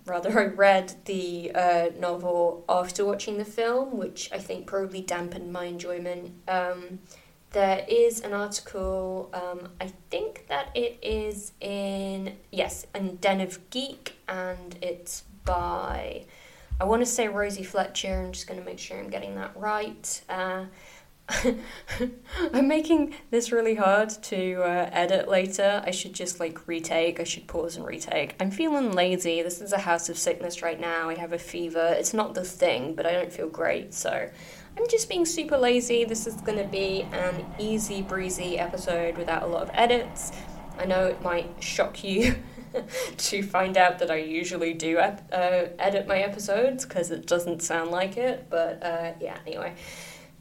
rather, 0.05 0.39
I 0.39 0.45
read 0.45 0.95
the 1.05 1.51
uh, 1.53 1.89
novel 1.99 2.65
after 2.67 3.05
watching 3.05 3.37
the 3.37 3.45
film, 3.45 3.97
which 3.97 4.31
I 4.31 4.39
think 4.39 4.65
probably 4.65 5.01
dampened 5.01 5.51
my 5.53 5.65
enjoyment. 5.65 6.33
Um, 6.47 6.99
there 7.51 7.85
is 7.87 8.21
an 8.21 8.33
article, 8.33 9.29
um, 9.33 9.69
I 9.79 9.91
think 10.09 10.47
that 10.47 10.69
it 10.75 10.97
is 11.01 11.53
in, 11.61 12.37
yes, 12.51 12.85
in 12.93 13.17
Den 13.17 13.39
of 13.39 13.69
Geek, 13.69 14.15
and 14.27 14.77
it's 14.81 15.23
by, 15.45 16.25
I 16.79 16.83
want 16.83 17.01
to 17.01 17.05
say 17.05 17.27
Rosie 17.27 17.63
Fletcher, 17.63 18.23
I'm 18.25 18.31
just 18.33 18.47
going 18.47 18.59
to 18.59 18.65
make 18.65 18.79
sure 18.79 18.99
I'm 18.99 19.09
getting 19.09 19.35
that 19.35 19.55
right. 19.55 20.21
Uh, 20.27 20.65
I'm 22.53 22.67
making 22.67 23.13
this 23.31 23.51
really 23.51 23.75
hard 23.75 24.09
to 24.09 24.61
uh, 24.61 24.89
edit 24.93 25.27
later. 25.27 25.83
I 25.85 25.91
should 25.91 26.13
just 26.13 26.39
like 26.39 26.67
retake. 26.67 27.19
I 27.19 27.25
should 27.25 27.47
pause 27.47 27.75
and 27.75 27.85
retake. 27.85 28.35
I'm 28.39 28.51
feeling 28.51 28.93
lazy. 28.93 29.41
This 29.41 29.61
is 29.61 29.73
a 29.73 29.79
house 29.79 30.09
of 30.09 30.17
sickness 30.17 30.61
right 30.61 30.79
now. 30.79 31.09
I 31.09 31.15
have 31.15 31.33
a 31.33 31.39
fever. 31.39 31.95
It's 31.97 32.13
not 32.13 32.33
the 32.33 32.43
thing, 32.43 32.95
but 32.95 33.05
I 33.05 33.11
don't 33.11 33.31
feel 33.31 33.49
great. 33.49 33.93
So 33.93 34.29
I'm 34.77 34.87
just 34.89 35.09
being 35.09 35.25
super 35.25 35.57
lazy. 35.57 36.05
This 36.05 36.27
is 36.27 36.35
going 36.35 36.59
to 36.59 36.67
be 36.67 37.01
an 37.11 37.45
easy 37.59 38.01
breezy 38.01 38.57
episode 38.57 39.17
without 39.17 39.43
a 39.43 39.47
lot 39.47 39.63
of 39.63 39.71
edits. 39.73 40.31
I 40.79 40.85
know 40.85 41.07
it 41.07 41.21
might 41.21 41.51
shock 41.59 42.03
you 42.03 42.35
to 43.17 43.43
find 43.43 43.75
out 43.75 43.99
that 43.99 44.11
I 44.11 44.17
usually 44.17 44.73
do 44.73 44.97
uh, 44.99 45.17
edit 45.31 46.07
my 46.07 46.19
episodes 46.19 46.85
because 46.85 47.11
it 47.11 47.25
doesn't 47.25 47.63
sound 47.63 47.91
like 47.91 48.15
it, 48.17 48.47
but 48.49 48.83
uh, 48.83 49.13
yeah, 49.19 49.37
anyway. 49.45 49.73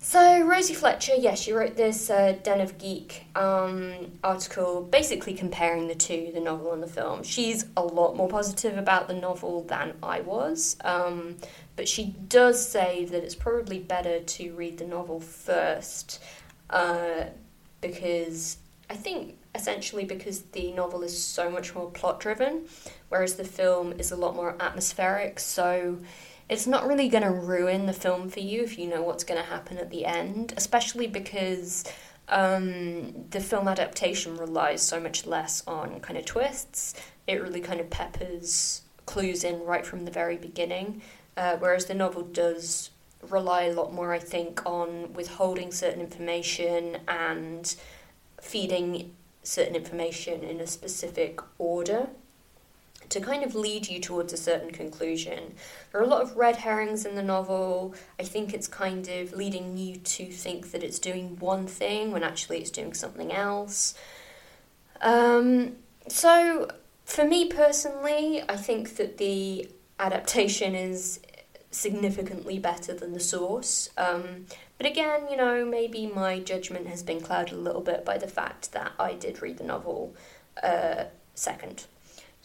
So, 0.09 0.40
Rosie 0.42 0.73
Fletcher, 0.73 1.16
yes, 1.16 1.40
she 1.40 1.53
wrote 1.53 1.77
this 1.77 2.11
uh, 2.11 2.37
Den 2.45 2.61
of 2.61 2.79
Geek 2.79 3.27
um, 3.35 4.12
article 4.23 4.83
basically 4.83 5.35
comparing 5.35 5.88
the 5.88 5.97
two, 5.97 6.31
the 6.33 6.38
novel 6.38 6.73
and 6.73 6.81
the 6.81 6.87
film. 6.87 7.25
She's 7.25 7.66
a 7.77 7.83
lot 7.83 8.14
more 8.14 8.29
positive 8.29 8.79
about 8.79 9.09
the 9.09 9.14
novel 9.14 9.64
than 9.64 9.95
I 10.05 10.21
was, 10.21 10.77
um, 10.85 11.35
but 11.75 11.88
she 11.88 12.14
does 12.29 12.64
say 12.64 13.05
that 13.07 13.25
it's 13.25 13.35
probably 13.35 13.81
better 13.81 14.21
to 14.21 14.53
read 14.55 14.79
the 14.79 14.87
novel 14.87 15.19
first 15.19 16.23
uh, 16.71 17.25
because 17.81 18.59
I 18.88 18.95
think 18.95 19.37
essentially 19.57 20.05
because 20.05 20.42
the 20.53 20.71
novel 20.71 21.03
is 21.03 21.21
so 21.21 21.51
much 21.51 21.75
more 21.75 21.90
plot 21.90 22.21
driven, 22.21 22.69
whereas 23.09 23.35
the 23.35 23.45
film 23.45 23.95
is 23.99 24.12
a 24.12 24.16
lot 24.16 24.37
more 24.37 24.55
atmospheric. 24.61 25.40
So 25.40 25.99
it's 26.49 26.67
not 26.67 26.87
really 26.87 27.09
going 27.09 27.25
to 27.25 27.31
ruin 27.31 27.87
the 27.87 27.93
film 27.93 28.29
for 28.29 28.41
you 28.41 28.63
if 28.63 28.79
you 28.79 28.87
know 28.87 29.03
what's 29.03 29.25
going 29.25 29.41
to 29.41 29.49
happen 29.49 29.79
at 29.79 29.91
the 29.91 30.05
end, 30.05 30.55
especially 30.57 31.07
because 31.07 31.85
um, 32.29 33.27
the 33.31 33.41
film 33.41 33.67
adaptation 33.69 34.37
relies 34.37 34.83
so 34.83 35.01
much 35.01 35.27
less 35.27 35.63
on 35.67 36.01
kind 36.01 36.19
of 36.19 36.25
twists. 36.25 36.95
It 37.27 37.43
really 37.43 37.61
kind 37.61 37.81
of 37.81 37.91
peppers 37.91 38.83
clues 39.07 39.45
in 39.45 39.61
right 39.65 39.85
from 39.85 40.05
the 40.05 40.11
very 40.11 40.37
beginning, 40.37 41.03
uh, 41.37 41.57
whereas 41.59 41.87
the 41.87 41.95
novel 41.95 42.23
does 42.23 42.91
rely 43.29 43.65
a 43.65 43.73
lot 43.73 43.93
more, 43.93 44.13
I 44.13 44.19
think, 44.19 44.65
on 44.67 45.13
withholding 45.15 45.73
certain 45.73 46.01
information 46.01 46.99
and 47.09 47.75
feeding 48.41 49.15
certain 49.43 49.75
information 49.75 50.43
in 50.43 50.61
a 50.61 50.67
specific 50.67 51.41
order 51.59 52.09
to 53.09 53.21
kind 53.21 53.45
of 53.45 53.55
lead 53.55 53.88
you 53.88 54.01
towards 54.01 54.33
a 54.33 54.37
certain 54.37 54.71
conclusion. 54.71 55.55
There 55.92 56.01
are 56.01 56.05
a 56.05 56.09
lot 56.09 56.23
of 56.23 56.37
red 56.37 56.57
herrings 56.57 57.05
in 57.05 57.14
the 57.14 57.23
novel. 57.23 57.95
I 58.19 58.25
think 58.25 58.53
it's 58.53 58.69
kind 58.69 59.09
of 59.09 59.33
leading 59.33 59.77
you 59.77 59.97
to 59.97 60.27
think 60.27 60.73
that 60.73 60.83
it's 60.83 60.99
doing 60.99 61.38
one 61.38 61.66
thing 61.66 62.12
when 62.12 62.23
actually 62.23 62.59
it's 62.59 62.71
doing 62.71 62.95
something 62.95 63.33
else. 63.33 63.95
Um, 65.01 65.77
so, 66.09 66.69
for 67.05 67.25
me 67.25 67.49
personally, 67.49 68.42
I 68.49 68.57
think 68.57 68.97
that 68.97 69.19
the 69.19 69.69
adaptation 69.99 70.75
is 70.75 71.21
significantly 71.71 72.59
better 72.59 72.95
than 72.95 73.12
the 73.12 73.21
source. 73.21 73.90
Um, 73.97 74.47
but 74.79 74.87
again, 74.87 75.29
you 75.31 75.37
know, 75.37 75.64
maybe 75.64 76.07
my 76.07 76.40
judgment 76.40 76.87
has 76.87 77.03
been 77.03 77.21
clouded 77.21 77.55
a 77.55 77.61
little 77.61 77.81
bit 77.81 78.05
by 78.05 78.19
the 78.19 78.27
fact 78.27 78.73
that 78.73 78.92
I 78.99 79.14
did 79.14 79.42
read 79.42 79.59
the 79.59 79.64
novel 79.64 80.14
uh, 80.62 81.05
second. 81.35 81.87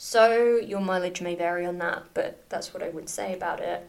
So 0.04 0.56
your 0.56 0.80
mileage 0.80 1.22
may 1.22 1.36
vary 1.36 1.64
on 1.64 1.78
that, 1.78 2.06
but 2.16 2.44
that's 2.50 2.74
what 2.74 2.82
I 2.82 2.90
would 2.90 3.08
say 3.08 3.36
about 3.36 3.60
it. 3.60 3.88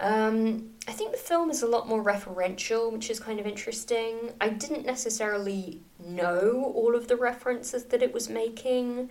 Um, 0.00 0.70
I 0.88 0.92
think 0.92 1.12
the 1.12 1.18
film 1.18 1.50
is 1.50 1.62
a 1.62 1.66
lot 1.66 1.86
more 1.86 2.02
referential, 2.02 2.90
which 2.90 3.10
is 3.10 3.20
kind 3.20 3.38
of 3.38 3.46
interesting. 3.46 4.32
I 4.40 4.48
didn't 4.48 4.86
necessarily 4.86 5.82
know 6.02 6.72
all 6.74 6.96
of 6.96 7.06
the 7.06 7.16
references 7.16 7.84
that 7.84 8.02
it 8.02 8.14
was 8.14 8.30
making, 8.30 9.10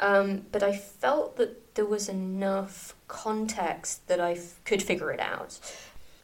um, 0.00 0.46
but 0.50 0.62
I 0.62 0.74
felt 0.74 1.36
that 1.36 1.74
there 1.74 1.84
was 1.84 2.08
enough 2.08 2.94
context 3.06 4.08
that 4.08 4.18
I 4.18 4.32
f- 4.32 4.60
could 4.64 4.82
figure 4.82 5.12
it 5.12 5.20
out. 5.20 5.60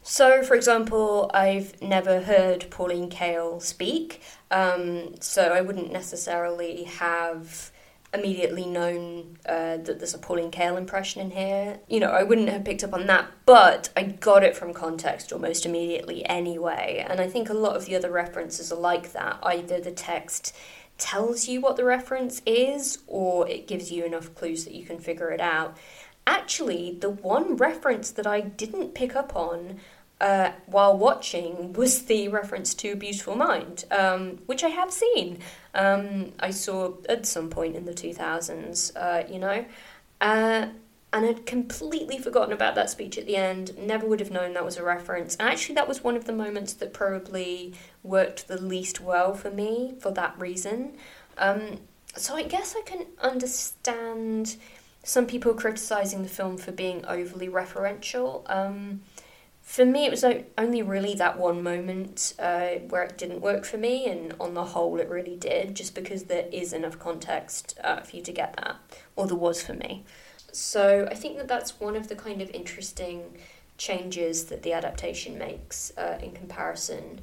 So, 0.03 0.43
for 0.43 0.55
example, 0.55 1.31
I've 1.35 1.81
never 1.83 2.23
heard 2.23 2.71
Pauline 2.71 3.11
Kael 3.11 3.61
speak, 3.61 4.23
um, 4.51 5.17
so 5.21 5.53
I 5.53 5.61
wouldn't 5.61 5.93
necessarily 5.93 6.85
have 6.85 7.71
immediately 8.15 8.65
known 8.65 9.37
uh, 9.47 9.77
that 9.77 9.99
there's 9.99 10.15
a 10.15 10.19
Pauline 10.19 10.51
Kael 10.51 10.79
impression 10.79 11.21
in 11.21 11.31
here. 11.31 11.81
You 11.89 12.01
know, 12.01 12.11
I 12.11 12.23
wouldn't 12.23 12.49
have 12.49 12.65
picked 12.65 12.83
up 12.83 12.95
on 12.95 13.07
that, 13.07 13.31
but 13.45 13.91
I 13.97 14.05
got 14.05 14.43
it 14.43 14.57
from 14.57 14.73
context 14.73 15.33
almost 15.33 15.67
immediately 15.67 16.25
anyway. 16.25 17.05
And 17.09 17.21
I 17.21 17.29
think 17.29 17.51
a 17.51 17.55
lot 17.55 17.77
of 17.77 17.85
the 17.85 17.97
other 17.97 18.11
references 18.11 18.73
are 18.73 18.79
like 18.81 19.13
that. 19.13 19.39
Either 19.43 19.81
the 19.81 19.91
text 19.91 20.55
tells 20.97 21.49
you 21.49 21.61
what 21.61 21.77
the 21.77 21.85
reference 21.85 22.41
is, 22.47 22.99
or 23.07 23.47
it 23.49 23.67
gives 23.67 23.93
you 23.93 24.05
enough 24.05 24.35
clues 24.35 24.65
that 24.65 24.75
you 24.75 24.85
can 24.85 24.99
figure 24.99 25.31
it 25.31 25.41
out. 25.41 25.77
Actually, 26.27 26.97
the 27.01 27.11
one 27.11 27.57
reference 27.57 28.11
that 28.11 28.27
I 28.27 28.41
didn't 28.41 28.95
pick 28.95 29.15
up 29.15 29.35
on 29.37 29.81
uh, 30.21 30.53
while 30.67 30.97
watching 30.97 31.73
was 31.75 32.03
the 32.03 32.29
reference 32.29 32.75
to 32.75 32.97
Beautiful 32.97 33.37
Mind, 33.37 33.85
um, 33.91 34.39
which 34.47 34.65
I 34.65 34.69
have 34.69 34.93
seen. 34.93 35.39
Um, 35.75 36.33
I 36.41 36.51
saw 36.51 36.95
at 37.09 37.27
some 37.27 37.51
point 37.51 37.77
in 37.77 37.85
the 37.85 37.93
2000s, 37.93 38.93
uh, 38.97 39.27
you 39.31 39.39
know, 39.39 39.65
uh, 40.21 40.67
and 41.13 41.25
had 41.25 41.47
completely 41.47 42.19
forgotten 42.19 42.53
about 42.53 42.75
that 42.75 42.91
speech 42.91 43.17
at 43.17 43.27
the 43.27 43.37
end, 43.37 43.79
never 43.79 44.07
would 44.07 44.21
have 44.21 44.31
known 44.31 44.53
that 44.55 44.65
was 44.65 44.77
a 44.77 44.83
reference. 44.83 45.37
And 45.37 45.49
actually, 45.49 45.77
that 45.77 45.89
was 45.89 46.05
one 46.05 46.17
of 46.17 46.25
the 46.25 46.33
moments 46.33 46.75
that 46.75 46.93
probably 46.93 47.75
worked 48.03 48.49
the 48.49 48.61
least 48.61 49.01
well 49.01 49.33
for 49.35 49.51
me 49.51 49.95
for 50.01 50.11
that 50.11 50.39
reason. 50.39 50.97
Um, 51.39 51.79
so 52.15 52.35
I 52.35 52.43
guess 52.43 52.75
I 52.77 52.83
can 52.83 53.07
understand 53.21 54.57
some 55.03 55.27
people 55.27 55.55
criticizing 55.55 56.23
the 56.23 56.29
film 56.29 56.59
for 56.59 56.73
being 56.73 57.07
overly 57.07 57.49
referential. 57.49 58.49
For 59.69 59.85
me, 59.85 60.07
it 60.07 60.11
was 60.11 60.25
only 60.57 60.81
really 60.81 61.15
that 61.17 61.39
one 61.39 61.63
moment 61.63 62.33
uh, 62.39 62.77
where 62.89 63.03
it 63.03 63.19
didn't 63.19 63.43
work 63.43 63.67
for 63.67 63.77
me, 63.77 64.07
and 64.07 64.33
on 64.41 64.55
the 64.55 64.65
whole, 64.65 64.99
it 64.99 65.11
really 65.11 65.37
did, 65.37 65.77
just 65.77 65.95
because 65.95 66.25
there 66.25 66.49
is 66.51 66.73
enough 66.73 66.99
context 66.99 67.79
uh, 67.85 68.01
for 68.01 68.17
you 68.17 68.23
to 68.23 68.33
get 68.33 68.57
that, 68.57 68.77
or 69.15 69.27
there 69.27 69.37
was 69.37 69.63
for 69.63 69.75
me. 69.75 70.05
So 70.53 71.07
I 71.11 71.15
think 71.15 71.37
that 71.37 71.49
that's 71.49 71.79
one 71.79 71.97
of 71.97 72.09
the 72.09 72.17
kind 72.17 72.41
of 72.41 72.49
interesting 72.53 73.37
changes 73.77 74.47
that 74.47 74.63
the 74.63 74.73
adaptation 74.73 75.37
makes 75.37 75.93
uh, 75.99 76.19
in 76.23 76.33
comparison 76.33 77.21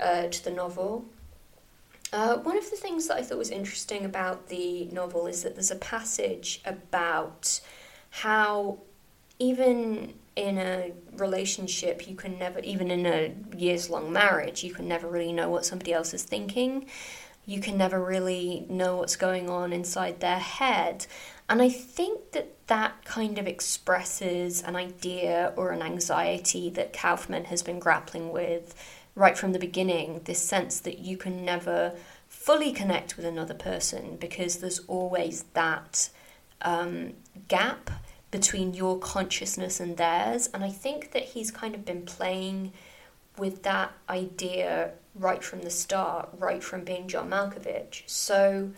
uh, 0.00 0.28
to 0.28 0.42
the 0.42 0.50
novel. 0.50 1.04
Uh, 2.10 2.38
one 2.38 2.56
of 2.56 2.70
the 2.70 2.76
things 2.76 3.06
that 3.08 3.18
I 3.18 3.22
thought 3.22 3.36
was 3.36 3.50
interesting 3.50 4.06
about 4.06 4.48
the 4.48 4.86
novel 4.86 5.26
is 5.26 5.42
that 5.42 5.56
there's 5.56 5.70
a 5.70 5.76
passage 5.76 6.62
about 6.64 7.60
how 8.08 8.78
even 9.38 10.14
in 10.36 10.58
a 10.58 10.92
relationship, 11.16 12.08
you 12.08 12.16
can 12.16 12.38
never, 12.38 12.58
even 12.60 12.90
in 12.90 13.06
a 13.06 13.34
years 13.56 13.90
long 13.90 14.12
marriage, 14.12 14.64
you 14.64 14.72
can 14.72 14.88
never 14.88 15.06
really 15.06 15.32
know 15.32 15.50
what 15.50 15.66
somebody 15.66 15.92
else 15.92 16.14
is 16.14 16.22
thinking. 16.22 16.86
You 17.44 17.60
can 17.60 17.76
never 17.76 18.02
really 18.02 18.66
know 18.68 18.96
what's 18.96 19.16
going 19.16 19.50
on 19.50 19.72
inside 19.72 20.20
their 20.20 20.38
head. 20.38 21.06
And 21.48 21.60
I 21.60 21.68
think 21.68 22.32
that 22.32 22.66
that 22.68 23.04
kind 23.04 23.36
of 23.38 23.46
expresses 23.46 24.62
an 24.62 24.76
idea 24.76 25.52
or 25.56 25.70
an 25.70 25.82
anxiety 25.82 26.70
that 26.70 26.92
Kaufman 26.92 27.46
has 27.46 27.62
been 27.62 27.78
grappling 27.78 28.32
with 28.32 28.74
right 29.14 29.36
from 29.36 29.52
the 29.52 29.58
beginning 29.58 30.22
this 30.24 30.40
sense 30.40 30.80
that 30.80 30.98
you 30.98 31.18
can 31.18 31.44
never 31.44 31.92
fully 32.28 32.72
connect 32.72 33.16
with 33.16 33.26
another 33.26 33.54
person 33.54 34.16
because 34.16 34.56
there's 34.56 34.80
always 34.88 35.44
that 35.52 36.08
um, 36.62 37.12
gap 37.48 37.90
between 38.32 38.74
your 38.74 38.98
consciousness 38.98 39.78
and 39.78 39.96
theirs. 39.96 40.48
And 40.52 40.64
I 40.64 40.70
think 40.70 41.12
that 41.12 41.22
he's 41.22 41.52
kind 41.52 41.76
of 41.76 41.84
been 41.84 42.02
playing 42.02 42.72
with 43.38 43.62
that 43.62 43.92
idea 44.08 44.92
right 45.14 45.44
from 45.44 45.62
the 45.62 45.70
start, 45.70 46.30
right 46.36 46.64
from 46.64 46.82
being 46.82 47.06
John 47.06 47.30
Malkovich. 47.30 48.02
So, 48.06 48.70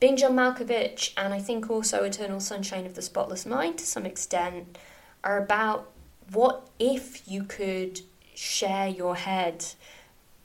being 0.00 0.16
John 0.16 0.32
Malkovich, 0.32 1.12
and 1.16 1.34
I 1.34 1.40
think 1.40 1.70
also 1.70 2.02
Eternal 2.02 2.40
Sunshine 2.40 2.86
of 2.86 2.94
the 2.94 3.02
Spotless 3.02 3.44
Mind 3.44 3.78
to 3.78 3.86
some 3.86 4.06
extent, 4.06 4.78
are 5.22 5.38
about 5.38 5.90
what 6.32 6.68
if 6.78 7.28
you 7.28 7.44
could 7.44 8.00
share 8.34 8.88
your 8.88 9.16
head, 9.16 9.64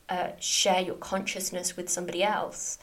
uh, 0.09 0.29
share 0.39 0.81
your 0.81 0.95
consciousness 0.95 1.77
with 1.77 1.89
somebody 1.89 2.23
else. 2.23 2.77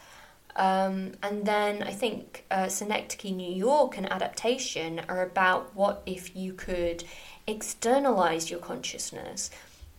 Um, 0.56 1.12
and 1.22 1.46
then 1.46 1.82
I 1.82 1.92
think 1.92 2.44
uh, 2.50 2.68
Synecdoche, 2.68 3.32
New 3.32 3.52
York, 3.52 3.96
and 3.96 4.10
adaptation 4.10 5.00
are 5.08 5.22
about 5.22 5.74
what 5.74 6.02
if 6.06 6.34
you 6.36 6.52
could 6.52 7.04
externalize 7.46 8.50
your 8.50 8.60
consciousness 8.60 9.50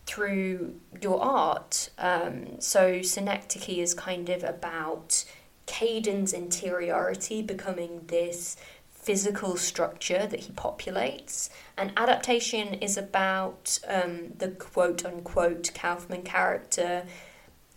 through 0.06 0.74
your 1.00 1.22
art. 1.22 1.90
Um, 1.98 2.60
so 2.60 3.02
Synecdoche 3.02 3.78
is 3.78 3.94
kind 3.94 4.28
of 4.28 4.42
about 4.42 5.24
Caden's 5.66 6.32
interiority 6.32 7.40
becoming 7.42 8.02
this 8.08 8.56
physical 8.90 9.56
structure 9.56 10.26
that 10.26 10.40
he 10.40 10.52
populates. 10.52 11.50
And 11.76 11.92
adaptation 11.96 12.74
is 12.74 12.96
about 12.96 13.78
um, 13.88 14.34
the 14.38 14.48
quote 14.48 15.04
unquote 15.04 15.72
Kaufman 15.74 16.22
character 16.22 17.04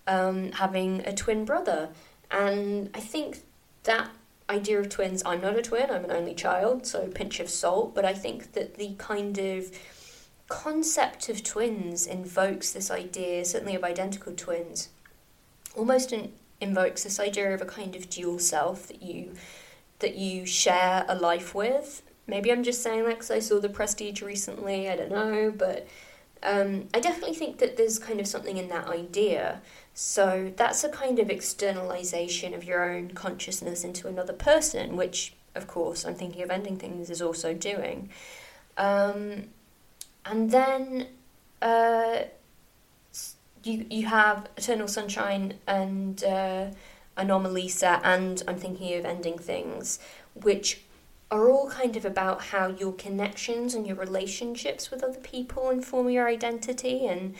um, 0.07 0.51
having 0.53 1.01
a 1.01 1.13
twin 1.13 1.45
brother. 1.45 1.89
And 2.31 2.89
I 2.93 2.99
think 2.99 3.39
that 3.83 4.09
idea 4.49 4.79
of 4.79 4.89
twins, 4.89 5.23
I'm 5.25 5.41
not 5.41 5.57
a 5.57 5.61
twin, 5.61 5.89
I'm 5.89 6.05
an 6.05 6.11
only 6.11 6.33
child, 6.33 6.85
so 6.85 7.07
pinch 7.07 7.39
of 7.39 7.49
salt, 7.49 7.95
but 7.95 8.05
I 8.05 8.13
think 8.13 8.53
that 8.53 8.75
the 8.75 8.95
kind 8.97 9.37
of 9.37 9.71
concept 10.47 11.29
of 11.29 11.43
twins 11.43 12.05
invokes 12.05 12.71
this 12.71 12.91
idea, 12.91 13.43
certainly 13.45 13.75
of 13.75 13.83
identical 13.83 14.33
twins, 14.33 14.89
almost 15.75 16.13
in, 16.13 16.31
invokes 16.61 17.03
this 17.03 17.19
idea 17.19 17.53
of 17.53 17.61
a 17.61 17.65
kind 17.65 17.95
of 17.95 18.09
dual 18.09 18.39
self 18.39 18.87
that 18.87 19.01
you 19.01 19.33
that 19.99 20.15
you 20.15 20.45
share 20.45 21.05
a 21.07 21.15
life 21.15 21.55
with. 21.55 22.01
Maybe 22.27 22.51
I'm 22.51 22.63
just 22.63 22.83
saying 22.83 23.03
that 23.05 23.11
because 23.11 23.31
I 23.31 23.39
saw 23.39 23.59
The 23.59 23.69
Prestige 23.69 24.21
recently. 24.21 24.89
I 24.89 24.97
don't 24.97 25.11
know, 25.11 25.53
but 25.55 25.87
um, 26.43 26.89
I 26.93 26.99
definitely 26.99 27.35
think 27.35 27.59
that 27.59 27.77
there's 27.77 27.97
kind 27.97 28.19
of 28.19 28.27
something 28.27 28.57
in 28.57 28.67
that 28.69 28.87
idea. 28.87 29.61
So 29.97 30.51
that's 30.57 30.83
a 30.83 30.89
kind 30.89 31.19
of 31.19 31.29
externalization 31.29 32.53
of 32.53 32.65
your 32.65 32.83
own 32.83 33.11
consciousness 33.11 33.85
into 33.85 34.09
another 34.09 34.33
person, 34.33 34.97
which, 34.97 35.33
of 35.55 35.67
course, 35.67 36.03
I'm 36.05 36.15
thinking 36.15 36.43
of 36.43 36.51
ending 36.51 36.75
things 36.75 37.09
is 37.09 37.21
also 37.21 37.53
doing. 37.53 38.09
Um, 38.77 39.45
and 40.25 40.51
then 40.51 41.07
uh, 41.61 42.23
you 43.63 43.85
you 43.89 44.05
have 44.07 44.49
Eternal 44.57 44.89
Sunshine 44.89 45.53
and 45.65 46.21
uh, 46.25 46.67
Anomalisa, 47.17 48.01
and 48.03 48.43
I'm 48.49 48.57
thinking 48.57 48.99
of 48.99 49.05
ending 49.05 49.37
things, 49.37 49.99
which 50.33 50.81
are 51.31 51.49
all 51.49 51.69
kind 51.69 51.95
of 51.95 52.03
about 52.03 52.41
how 52.41 52.67
your 52.67 52.91
connections 52.91 53.73
and 53.73 53.87
your 53.87 53.95
relationships 53.95 54.91
with 54.91 55.03
other 55.03 55.19
people 55.19 55.69
inform 55.69 56.09
your 56.09 56.27
identity 56.27 57.07
and 57.07 57.35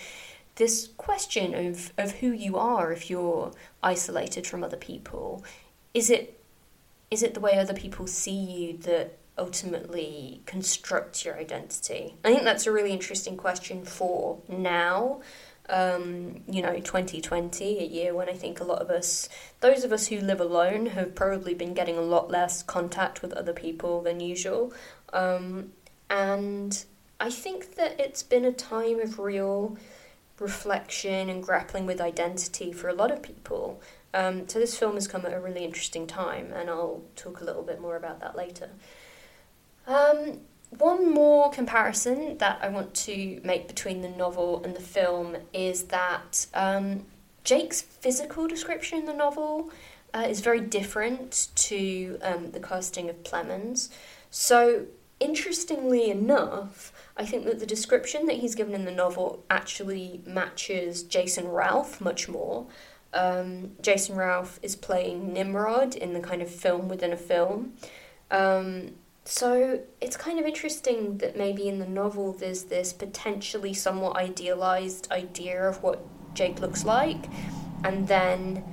this 0.55 0.89
question 0.97 1.53
of, 1.53 1.91
of 1.97 2.13
who 2.13 2.31
you 2.31 2.57
are 2.57 2.91
if 2.91 3.09
you're 3.09 3.51
isolated 3.83 4.47
from 4.47 4.63
other 4.63 4.77
people. 4.77 5.43
Is 5.93 6.09
it 6.09 6.39
is 7.11 7.21
it 7.21 7.33
the 7.33 7.39
way 7.39 7.57
other 7.57 7.73
people 7.73 8.07
see 8.07 8.35
you 8.35 8.77
that 8.79 9.17
ultimately 9.37 10.41
constructs 10.45 11.23
your 11.23 11.37
identity? 11.37 12.15
I 12.23 12.29
think 12.29 12.43
that's 12.43 12.65
a 12.65 12.71
really 12.71 12.91
interesting 12.91 13.37
question 13.37 13.85
for 13.85 14.39
now. 14.49 15.21
Um, 15.67 16.41
you 16.47 16.61
know, 16.61 16.75
2020, 16.75 17.79
a 17.79 17.85
year 17.85 18.13
when 18.13 18.29
I 18.29 18.33
think 18.33 18.59
a 18.59 18.63
lot 18.63 18.81
of 18.81 18.89
us, 18.89 19.29
those 19.61 19.83
of 19.83 19.91
us 19.91 20.07
who 20.07 20.19
live 20.19 20.39
alone, 20.39 20.87
have 20.87 21.15
probably 21.15 21.53
been 21.53 21.73
getting 21.73 21.97
a 21.97 22.01
lot 22.01 22.29
less 22.29 22.61
contact 22.61 23.21
with 23.21 23.33
other 23.33 23.53
people 23.53 24.01
than 24.01 24.19
usual. 24.19 24.73
Um, 25.13 25.71
and 26.09 26.85
I 27.19 27.31
think 27.31 27.75
that 27.75 27.99
it's 27.99 28.23
been 28.23 28.45
a 28.45 28.51
time 28.51 28.99
of 28.99 29.17
real 29.17 29.77
reflection 30.39 31.29
and 31.29 31.41
grappling 31.41 31.85
with 31.85 32.01
identity 32.01 32.71
for 32.71 32.89
a 32.89 32.93
lot 32.93 33.11
of 33.11 33.21
people. 33.21 33.81
Um, 34.13 34.47
so 34.47 34.59
this 34.59 34.77
film 34.77 34.95
has 34.95 35.07
come 35.07 35.25
at 35.25 35.33
a 35.33 35.39
really 35.39 35.63
interesting 35.63 36.07
time, 36.07 36.51
and 36.53 36.69
I'll 36.69 37.03
talk 37.15 37.41
a 37.41 37.43
little 37.43 37.63
bit 37.63 37.81
more 37.81 37.95
about 37.95 38.19
that 38.21 38.35
later. 38.35 38.69
Um, 39.87 40.39
one 40.69 41.13
more 41.13 41.51
comparison 41.51 42.37
that 42.39 42.59
I 42.61 42.69
want 42.69 42.93
to 42.95 43.39
make 43.43 43.67
between 43.67 44.01
the 44.01 44.09
novel 44.09 44.63
and 44.63 44.75
the 44.75 44.81
film 44.81 45.37
is 45.53 45.83
that 45.85 46.47
um, 46.53 47.05
Jake's 47.43 47.81
physical 47.81 48.47
description 48.47 48.99
in 48.99 49.05
the 49.05 49.13
novel 49.13 49.69
uh, 50.13 50.25
is 50.27 50.39
very 50.41 50.61
different 50.61 51.49
to 51.55 52.17
um, 52.21 52.51
the 52.51 52.59
casting 52.59 53.09
of 53.09 53.23
Plemons. 53.23 53.89
So, 54.31 54.85
interestingly 55.19 56.09
enough, 56.09 56.91
I 57.17 57.25
think 57.25 57.45
that 57.45 57.59
the 57.59 57.65
description 57.65 58.25
that 58.25 58.37
he's 58.37 58.55
given 58.55 58.73
in 58.73 58.85
the 58.85 58.91
novel 58.91 59.43
actually 59.49 60.21
matches 60.25 61.03
Jason 61.03 61.47
Ralph 61.47 62.01
much 62.01 62.27
more. 62.27 62.67
Um, 63.13 63.71
Jason 63.81 64.17
Ralph 64.17 64.59
is 64.61 64.75
playing 64.75 65.31
Nimrod 65.31 65.95
in 65.95 66.13
the 66.13 66.19
kind 66.19 66.41
of 66.41 66.49
film 66.49 66.89
within 66.89 67.13
a 67.13 67.17
film. 67.17 67.73
Um, 68.29 68.95
so 69.23 69.79
it's 70.01 70.17
kind 70.17 70.39
of 70.39 70.45
interesting 70.45 71.17
that 71.19 71.37
maybe 71.37 71.67
in 71.67 71.79
the 71.79 71.87
novel 71.87 72.33
there's 72.33 72.63
this 72.63 72.91
potentially 72.91 73.73
somewhat 73.73 74.17
idealized 74.17 75.11
idea 75.11 75.67
of 75.67 75.81
what 75.81 76.05
Jake 76.35 76.59
looks 76.59 76.83
like, 76.83 77.25
and 77.83 78.07
then 78.07 78.63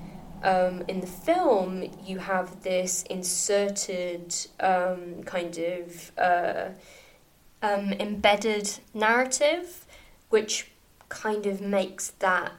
um, 0.43 0.83
in 0.89 1.01
the 1.01 1.07
film 1.07 1.89
you 2.05 2.19
have 2.19 2.63
this 2.63 3.05
inserted 3.05 4.35
um, 4.61 5.23
kind 5.25 5.57
of 5.59 6.13
uh, 6.19 6.69
um, 7.63 7.93
embedded 7.95 8.79
narrative, 8.93 9.87
which 10.29 10.71
kind 11.09 11.47
of 11.47 11.61
makes 11.61 12.11
that 12.19 12.53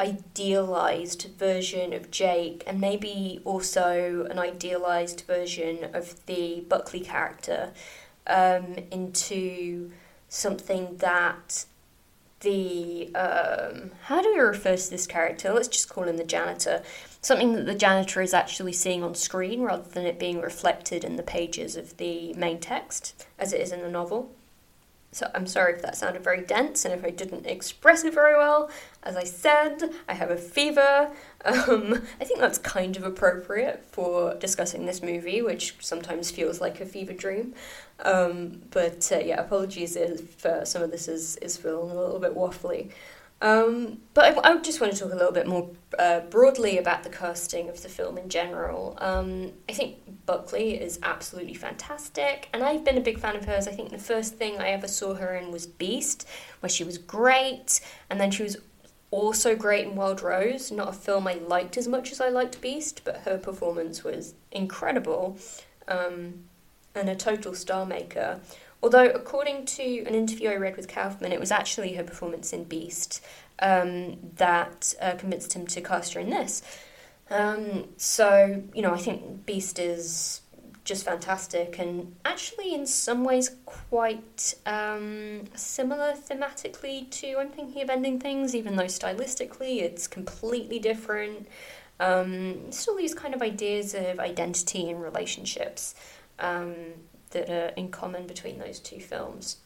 idealized 0.00 1.28
version 1.38 1.92
of 1.92 2.10
Jake 2.10 2.62
and 2.66 2.80
maybe 2.80 3.40
also 3.44 4.26
an 4.30 4.38
idealized 4.38 5.24
version 5.26 5.88
of 5.92 6.24
the 6.26 6.64
Buckley 6.68 7.00
character 7.00 7.72
um, 8.26 8.76
into 8.92 9.90
something 10.28 10.98
that 10.98 11.64
the 12.40 13.12
um, 13.16 13.90
how 14.02 14.22
do 14.22 14.32
we 14.32 14.38
refer 14.38 14.76
to 14.76 14.90
this 14.90 15.06
character? 15.06 15.52
Let's 15.52 15.68
just 15.68 15.88
call 15.88 16.04
him 16.04 16.16
the 16.16 16.24
janitor. 16.24 16.82
Something 17.20 17.54
that 17.54 17.66
the 17.66 17.74
janitor 17.74 18.22
is 18.22 18.32
actually 18.32 18.72
seeing 18.72 19.02
on 19.02 19.14
screen 19.14 19.62
rather 19.62 19.88
than 19.88 20.06
it 20.06 20.18
being 20.18 20.40
reflected 20.40 21.04
in 21.04 21.16
the 21.16 21.22
pages 21.22 21.76
of 21.76 21.96
the 21.96 22.32
main 22.34 22.60
text, 22.60 23.26
as 23.38 23.52
it 23.52 23.60
is 23.60 23.72
in 23.72 23.82
the 23.82 23.90
novel. 23.90 24.30
So 25.10 25.30
I'm 25.34 25.46
sorry 25.46 25.72
if 25.72 25.82
that 25.82 25.96
sounded 25.96 26.22
very 26.22 26.42
dense 26.42 26.84
and 26.84 26.92
if 26.92 27.02
I 27.02 27.10
didn't 27.10 27.46
express 27.46 28.04
it 28.04 28.12
very 28.12 28.36
well. 28.36 28.70
As 29.02 29.16
I 29.16 29.24
said, 29.24 29.90
I 30.08 30.14
have 30.14 30.30
a 30.30 30.36
fever. 30.36 31.10
Um, 31.44 32.02
I 32.20 32.24
think 32.24 32.40
that's 32.40 32.58
kind 32.58 32.96
of 32.96 33.04
appropriate 33.04 33.84
for 33.92 34.34
discussing 34.34 34.86
this 34.86 35.04
movie, 35.04 35.40
which 35.40 35.76
sometimes 35.78 36.32
feels 36.32 36.60
like 36.60 36.80
a 36.80 36.84
fever 36.84 37.12
dream. 37.12 37.54
Um, 38.00 38.62
but 38.70 39.10
uh, 39.12 39.20
yeah, 39.20 39.40
apologies 39.40 39.94
if 39.94 40.44
uh, 40.44 40.64
some 40.64 40.82
of 40.82 40.90
this 40.90 41.06
is, 41.06 41.36
is 41.36 41.56
feeling 41.56 41.92
a 41.92 41.94
little 41.94 42.18
bit 42.18 42.34
waffly. 42.34 42.90
Um, 43.40 43.98
but 44.14 44.36
I, 44.44 44.50
I, 44.50 44.56
just 44.58 44.80
want 44.80 44.92
to 44.92 44.98
talk 44.98 45.12
a 45.12 45.16
little 45.16 45.32
bit 45.32 45.46
more 45.46 45.70
uh, 45.96 46.20
broadly 46.20 46.76
about 46.76 47.04
the 47.04 47.08
casting 47.08 47.68
of 47.68 47.82
the 47.82 47.88
film 47.88 48.18
in 48.18 48.28
general. 48.28 48.98
Um, 49.00 49.52
I 49.68 49.74
think 49.74 50.26
Buckley 50.26 50.74
is 50.74 50.98
absolutely 51.04 51.54
fantastic, 51.54 52.48
and 52.52 52.64
I've 52.64 52.84
been 52.84 52.98
a 52.98 53.00
big 53.00 53.20
fan 53.20 53.36
of 53.36 53.44
hers. 53.44 53.68
I 53.68 53.72
think 53.72 53.90
the 53.90 53.98
first 53.98 54.34
thing 54.34 54.58
I 54.58 54.70
ever 54.70 54.88
saw 54.88 55.14
her 55.14 55.36
in 55.36 55.52
was 55.52 55.68
Beast, 55.68 56.26
where 56.60 56.68
she 56.68 56.82
was 56.82 56.98
great, 56.98 57.80
and 58.10 58.20
then 58.20 58.32
she 58.32 58.42
was 58.42 58.56
also 59.12 59.54
great 59.54 59.86
in 59.86 59.94
Wild 59.94 60.20
Rose. 60.20 60.72
Not 60.72 60.88
a 60.88 60.92
film 60.92 61.28
I 61.28 61.34
liked 61.34 61.76
as 61.76 61.86
much 61.86 62.10
as 62.10 62.20
I 62.20 62.30
liked 62.30 62.60
Beast, 62.60 63.02
but 63.04 63.18
her 63.18 63.38
performance 63.38 64.02
was 64.02 64.34
incredible 64.50 65.38
um, 65.86 66.44
and 66.94 67.08
a 67.08 67.14
total 67.14 67.54
star 67.54 67.86
maker. 67.86 68.40
Although, 68.82 69.06
according 69.06 69.66
to 69.66 70.04
an 70.04 70.14
interview 70.14 70.50
I 70.50 70.56
read 70.56 70.76
with 70.76 70.88
Kaufman, 70.88 71.32
it 71.32 71.40
was 71.40 71.50
actually 71.50 71.94
her 71.94 72.04
performance 72.04 72.52
in 72.52 72.64
Beast 72.64 73.24
um, 73.58 74.18
that 74.36 74.94
uh, 75.00 75.14
convinced 75.16 75.54
him 75.54 75.66
to 75.66 75.80
cast 75.80 76.14
her 76.14 76.20
in 76.20 76.30
this. 76.30 76.62
Um, 77.30 77.88
so, 77.96 78.62
you 78.72 78.82
know, 78.82 78.94
I 78.94 78.98
think 78.98 79.44
Beast 79.44 79.78
is 79.78 80.42
just 80.84 81.04
fantastic 81.04 81.78
and 81.78 82.14
actually, 82.24 82.72
in 82.72 82.86
some 82.86 83.22
ways, 83.24 83.50
quite 83.66 84.54
um, 84.64 85.44
similar 85.54 86.12
thematically 86.12 87.10
to 87.10 87.36
I'm 87.38 87.50
Thinking 87.50 87.82
of 87.82 87.90
Ending 87.90 88.18
Things, 88.18 88.54
even 88.54 88.76
though 88.76 88.84
stylistically 88.84 89.82
it's 89.82 90.06
completely 90.06 90.78
different. 90.78 91.46
Um, 92.00 92.70
still, 92.72 92.96
these 92.96 93.12
kind 93.12 93.34
of 93.34 93.42
ideas 93.42 93.92
of 93.92 94.18
identity 94.18 94.88
and 94.88 95.02
relationships. 95.02 95.94
Um, 96.38 96.74
that 97.28 97.50
are 97.50 97.68
in 97.76 97.90
common 97.90 98.26
between 98.26 98.58
those 98.58 98.80
two 98.80 99.00
films. 99.00 99.58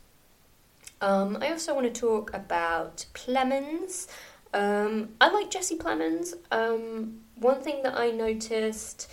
Um, 1.00 1.38
I 1.40 1.50
also 1.50 1.74
want 1.74 1.92
to 1.92 2.00
talk 2.00 2.32
about 2.32 3.06
Plemons. 3.12 4.06
Um, 4.54 5.10
I 5.20 5.30
like 5.30 5.50
Jesse 5.50 5.76
Plemons. 5.76 6.34
Um, 6.50 7.20
one 7.36 7.60
thing 7.60 7.82
that 7.82 7.98
I 7.98 8.10
noticed, 8.10 9.10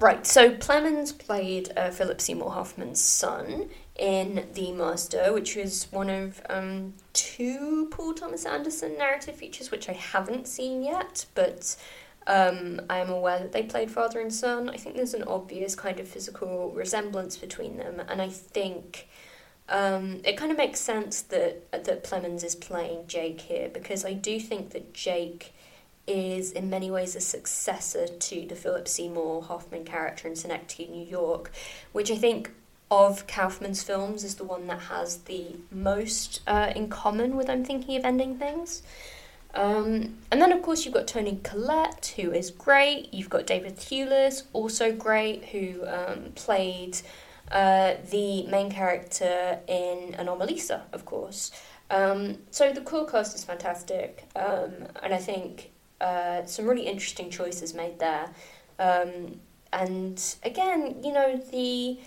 right? 0.00 0.26
So 0.26 0.50
Plemons 0.50 1.16
played 1.16 1.72
uh, 1.76 1.90
Philip 1.90 2.20
Seymour 2.20 2.50
Hoffman's 2.50 3.00
son 3.00 3.68
in 3.96 4.46
The 4.54 4.72
Master, 4.72 5.32
which 5.32 5.56
was 5.56 5.86
one 5.90 6.10
of 6.10 6.40
um, 6.48 6.94
two 7.12 7.88
Paul 7.90 8.14
Thomas 8.14 8.44
Anderson 8.44 8.96
narrative 8.96 9.36
features, 9.36 9.70
which 9.70 9.88
I 9.88 9.92
haven't 9.92 10.46
seen 10.48 10.82
yet, 10.82 11.26
but 11.34 11.76
um, 12.28 12.82
I 12.88 12.98
am 12.98 13.08
aware 13.08 13.38
that 13.38 13.52
they 13.52 13.62
played 13.62 13.90
father 13.90 14.20
and 14.20 14.32
son. 14.32 14.68
I 14.68 14.76
think 14.76 14.94
there's 14.94 15.14
an 15.14 15.24
obvious 15.24 15.74
kind 15.74 15.98
of 15.98 16.06
physical 16.06 16.70
resemblance 16.72 17.36
between 17.36 17.78
them, 17.78 18.00
and 18.06 18.20
I 18.20 18.28
think 18.28 19.08
um, 19.68 20.20
it 20.24 20.36
kind 20.36 20.52
of 20.52 20.58
makes 20.58 20.78
sense 20.78 21.22
that 21.22 21.70
that 21.72 22.04
Plemons 22.04 22.44
is 22.44 22.54
playing 22.54 23.06
Jake 23.06 23.40
here 23.40 23.68
because 23.68 24.04
I 24.04 24.12
do 24.12 24.38
think 24.38 24.70
that 24.70 24.92
Jake 24.92 25.54
is 26.06 26.52
in 26.52 26.70
many 26.70 26.90
ways 26.90 27.16
a 27.16 27.20
successor 27.20 28.06
to 28.06 28.46
the 28.46 28.54
Philip 28.54 28.88
Seymour 28.88 29.42
Hoffman 29.42 29.84
character 29.84 30.28
in 30.28 30.36
Synecdoche, 30.36 30.88
New 30.88 31.06
York, 31.06 31.50
which 31.92 32.10
I 32.10 32.16
think 32.16 32.50
of 32.90 33.26
Kaufman's 33.26 33.82
films 33.82 34.24
is 34.24 34.36
the 34.36 34.44
one 34.44 34.66
that 34.66 34.80
has 34.80 35.18
the 35.18 35.56
most 35.70 36.40
uh, 36.46 36.72
in 36.74 36.88
common 36.88 37.36
with 37.36 37.50
I'm 37.50 37.64
Thinking 37.64 37.96
of 37.96 38.04
Ending 38.04 38.38
Things. 38.38 38.82
Um, 39.58 40.14
and 40.30 40.40
then, 40.40 40.52
of 40.52 40.62
course, 40.62 40.84
you've 40.84 40.94
got 40.94 41.08
Toni 41.08 41.40
Collette, 41.42 42.14
who 42.14 42.30
is 42.30 42.52
great. 42.52 43.12
You've 43.12 43.28
got 43.28 43.44
David 43.44 43.76
Thewlis, 43.76 44.44
also 44.52 44.92
great, 44.92 45.46
who 45.46 45.84
um, 45.84 46.30
played 46.36 47.00
uh, 47.50 47.94
the 48.08 48.46
main 48.46 48.70
character 48.70 49.58
in 49.66 50.14
Anomalisa, 50.16 50.82
of 50.92 51.04
course. 51.04 51.50
Um, 51.90 52.38
so 52.52 52.72
the 52.72 52.82
core 52.82 53.04
cast 53.04 53.34
is 53.34 53.42
fantastic, 53.42 54.28
um, 54.36 54.74
and 55.02 55.12
I 55.12 55.18
think 55.18 55.72
uh, 56.00 56.44
some 56.44 56.66
really 56.66 56.86
interesting 56.86 57.28
choices 57.28 57.74
made 57.74 57.98
there. 57.98 58.30
Um, 58.78 59.40
and 59.72 60.22
again, 60.44 61.02
you 61.02 61.12
know 61.12 61.36
the 61.50 61.98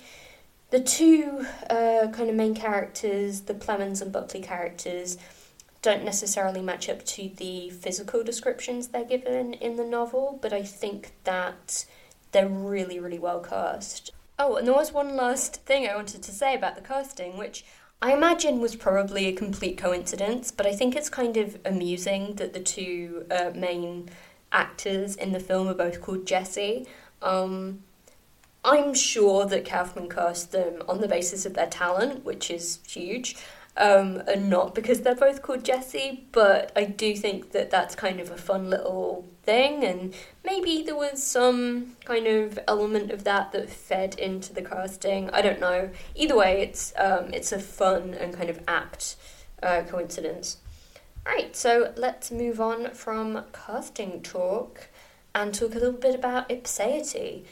the 0.70 0.80
two 0.80 1.46
uh, 1.70 2.08
kind 2.14 2.30
of 2.30 2.36
main 2.36 2.56
characters, 2.56 3.42
the 3.42 3.54
Plemons 3.54 4.02
and 4.02 4.12
Buckley 4.14 4.42
characters, 4.42 5.18
don't 5.82 6.04
necessarily 6.04 6.62
match 6.62 6.90
up 6.90 7.04
to 7.04 7.30
the 7.38 7.70
physical 7.70 8.24
descriptions 8.24 8.88
they're 8.88 9.04
given 9.04 9.54
in 9.56 9.78
the 9.78 9.86
novel, 9.86 10.38
but 10.42 10.54
I 10.54 10.64
think 10.64 11.12
that 11.24 11.86
they're 12.32 12.48
really, 12.48 13.00
really 13.00 13.20
well 13.20 13.40
cast. 13.40 14.12
Oh, 14.38 14.56
and 14.56 14.68
there 14.68 14.76
was 14.76 14.92
one 14.92 15.16
last 15.16 15.64
thing 15.64 15.88
I 15.88 15.96
wanted 15.96 16.24
to 16.24 16.32
say 16.32 16.56
about 16.56 16.76
the 16.76 16.82
casting, 16.82 17.38
which 17.38 17.66
I 18.02 18.14
imagine 18.14 18.60
was 18.60 18.76
probably 18.76 19.28
a 19.28 19.34
complete 19.34 19.78
coincidence, 19.78 20.52
but 20.52 20.66
I 20.66 20.74
think 20.74 20.96
it's 20.96 21.10
kind 21.10 21.38
of 21.38 21.60
amusing 21.66 22.36
that 22.36 22.54
the 22.54 22.60
two 22.60 23.26
uh, 23.30 23.52
main 23.54 24.10
actors 24.52 25.16
in 25.16 25.32
the 25.32 25.40
film 25.40 25.68
are 25.68 25.76
both 25.76 26.02
called 26.02 26.26
Jesse. 26.26 26.88
Um, 27.22 27.84
I'm 28.64 28.94
sure 28.94 29.46
that 29.46 29.66
Kaufman 29.66 30.10
cast 30.10 30.52
them 30.52 30.82
on 30.88 31.02
the 31.02 31.08
basis 31.08 31.46
of 31.46 31.54
their 31.54 31.68
talent, 31.68 32.26
which 32.26 32.50
is 32.52 32.80
huge, 32.88 33.36
um, 33.78 34.22
and 34.28 34.50
not 34.50 34.76
because 34.76 35.02
they're 35.02 35.16
both 35.16 35.42
called 35.42 35.64
Jesse, 35.64 36.28
but 36.32 36.72
I 36.76 36.84
do 36.86 37.16
think 37.16 37.52
that 37.52 37.70
that's 37.70 37.96
kind 37.96 38.20
of 38.20 38.30
a 38.30 38.38
fun 38.38 38.70
little 38.70 39.28
thing, 39.44 39.84
and 39.84 40.14
maybe 40.44 40.84
there 40.84 40.96
was 40.96 41.24
some 41.24 41.96
kind 42.06 42.28
of 42.28 42.60
element 42.68 43.12
of 43.12 43.24
that 43.24 43.52
that 43.54 43.70
fed 43.70 44.20
into 44.20 44.54
the 44.54 44.62
casting. 44.62 45.30
I 45.32 45.42
don't 45.42 45.60
know. 45.60 45.90
Either 46.16 46.36
way, 46.36 46.62
it's 46.62 46.94
um, 46.98 47.34
it's 47.34 47.52
a 47.52 47.60
fun 47.60 48.14
and 48.14 48.34
kind 48.34 48.50
of 48.50 48.60
apt 48.68 49.16
uh, 49.64 49.84
coincidence. 49.88 50.58
Alright, 51.26 51.56
so 51.56 51.94
let's 51.96 52.32
move 52.32 52.60
on 52.60 52.92
from 52.92 53.44
casting 53.54 54.24
talk 54.24 54.90
and 55.36 55.54
talk 55.54 55.76
a 55.76 55.80
little 55.80 55.92
bit 55.92 56.16
about 56.16 56.50
ipseity. 56.50 57.44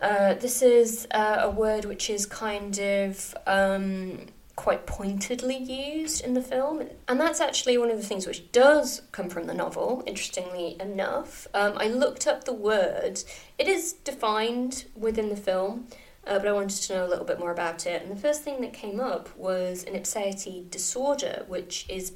Uh, 0.00 0.34
this 0.34 0.60
is 0.60 1.08
uh, 1.10 1.38
a 1.40 1.50
word 1.50 1.86
which 1.86 2.10
is 2.10 2.26
kind 2.26 2.78
of 2.78 3.34
um, 3.46 4.26
quite 4.58 4.86
pointedly 4.86 5.56
used 5.56 6.24
in 6.24 6.34
the 6.34 6.42
film, 6.42 6.82
and 7.06 7.20
that's 7.20 7.40
actually 7.40 7.78
one 7.78 7.92
of 7.92 7.96
the 7.96 8.02
things 8.02 8.26
which 8.26 8.50
does 8.50 9.02
come 9.12 9.30
from 9.30 9.46
the 9.46 9.54
novel, 9.54 10.02
interestingly 10.04 10.76
enough. 10.80 11.46
Um, 11.54 11.74
I 11.76 11.86
looked 11.86 12.26
up 12.26 12.42
the 12.42 12.52
word, 12.52 13.22
it 13.56 13.68
is 13.68 13.92
defined 13.92 14.86
within 14.96 15.28
the 15.28 15.36
film. 15.36 15.86
Uh, 16.26 16.38
but 16.38 16.48
I 16.48 16.52
wanted 16.52 16.82
to 16.82 16.94
know 16.94 17.06
a 17.06 17.08
little 17.08 17.24
bit 17.24 17.38
more 17.38 17.52
about 17.52 17.86
it. 17.86 18.02
And 18.02 18.10
the 18.10 18.20
first 18.20 18.42
thing 18.42 18.60
that 18.60 18.74
came 18.74 19.00
up 19.00 19.34
was 19.34 19.84
an 19.84 19.94
ipseity 19.94 20.68
disorder, 20.70 21.44
which 21.46 21.86
is 21.88 22.12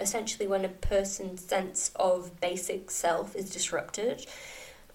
essentially 0.00 0.48
when 0.48 0.64
a 0.64 0.68
person's 0.68 1.44
sense 1.44 1.92
of 1.94 2.40
basic 2.40 2.90
self 2.90 3.36
is 3.36 3.50
disrupted. 3.50 4.26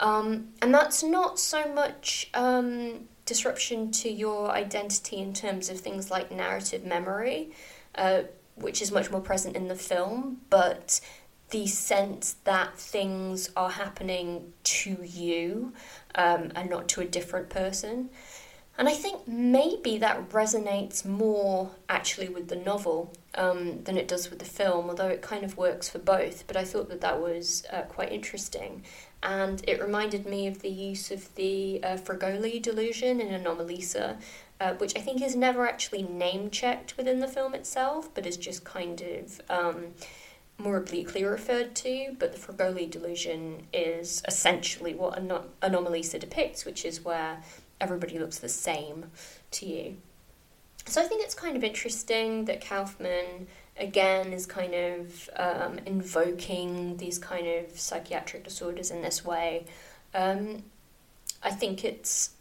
Um, 0.01 0.49
and 0.61 0.73
that's 0.73 1.01
not 1.01 1.39
so 1.39 1.71
much 1.73 2.29
um, 2.33 3.07
disruption 3.27 3.91
to 3.91 4.09
your 4.09 4.49
identity 4.49 5.17
in 5.17 5.33
terms 5.33 5.69
of 5.69 5.79
things 5.79 6.09
like 6.09 6.31
narrative 6.31 6.83
memory, 6.83 7.51
uh, 7.93 8.23
which 8.55 8.81
is 8.81 8.91
much 8.91 9.11
more 9.11 9.21
present 9.21 9.55
in 9.55 9.67
the 9.67 9.75
film, 9.75 10.37
but 10.49 10.99
the 11.51 11.67
sense 11.67 12.37
that 12.45 12.77
things 12.77 13.51
are 13.55 13.69
happening 13.69 14.53
to 14.63 14.97
you 15.03 15.73
um, 16.15 16.51
and 16.55 16.69
not 16.69 16.87
to 16.89 17.01
a 17.01 17.05
different 17.05 17.49
person. 17.49 18.09
And 18.79 18.87
I 18.87 18.93
think 18.93 19.27
maybe 19.27 19.97
that 19.97 20.29
resonates 20.29 21.03
more 21.03 21.71
actually 21.89 22.29
with 22.29 22.47
the 22.47 22.55
novel 22.55 23.11
um, 23.33 23.83
than 23.83 23.97
it 23.97 24.07
does 24.07 24.29
with 24.29 24.39
the 24.39 24.45
film, 24.45 24.89
although 24.89 25.07
it 25.07 25.21
kind 25.21 25.43
of 25.43 25.57
works 25.57 25.89
for 25.89 25.97
both. 25.97 26.45
But 26.45 26.57
I 26.57 26.63
thought 26.63 26.89
that 26.89 27.01
that 27.01 27.19
was 27.19 27.65
uh, 27.71 27.83
quite 27.83 28.11
interesting 28.11 28.83
and 29.23 29.63
it 29.67 29.81
reminded 29.81 30.25
me 30.25 30.47
of 30.47 30.61
the 30.61 30.69
use 30.69 31.11
of 31.11 31.33
the 31.35 31.83
uh, 31.83 31.97
delusion 31.97 33.19
in 33.19 33.43
Anomalisa, 33.43 34.17
uh, 34.59 34.73
which 34.73 34.95
I 34.95 35.01
think 35.01 35.21
is 35.21 35.35
never 35.35 35.67
actually 35.67 36.03
name 36.03 36.49
checked 36.49 36.97
within 36.97 37.19
the 37.19 37.27
film 37.27 37.53
itself, 37.53 38.13
but 38.13 38.25
is 38.25 38.37
just 38.37 38.63
kind 38.63 39.01
of 39.01 39.41
um, 39.49 39.87
more 40.57 40.77
obliquely 40.77 41.23
referred 41.23 41.75
to. 41.75 42.15
But 42.17 42.33
the 42.33 42.39
Fregoli 42.39 42.89
delusion 42.89 43.67
is 43.73 44.23
essentially 44.27 44.93
what 44.93 45.15
Anom- 45.15 45.49
Anomalisa 45.61 46.19
depicts, 46.19 46.65
which 46.65 46.85
is 46.85 47.03
where 47.03 47.43
everybody 47.81 48.17
looks 48.19 48.39
the 48.39 48.49
same 48.49 49.11
to 49.51 49.65
you. 49.65 49.97
So 50.85 51.01
I 51.01 51.05
think 51.05 51.23
it's 51.23 51.35
kind 51.35 51.57
of 51.57 51.63
interesting 51.63 52.45
that 52.45 52.65
Kaufman 52.65 53.47
again 53.79 54.33
is 54.33 54.45
kind 54.45 54.73
of 54.73 55.29
um, 55.35 55.79
invoking 55.85 56.97
these 56.97 57.19
kind 57.19 57.47
of 57.47 57.79
psychiatric 57.79 58.43
disorders 58.43 58.91
in 58.91 59.01
this 59.01 59.23
way. 59.23 59.65
Um, 60.13 60.63
I 61.43 61.51
think 61.51 61.83
it's 61.83 62.31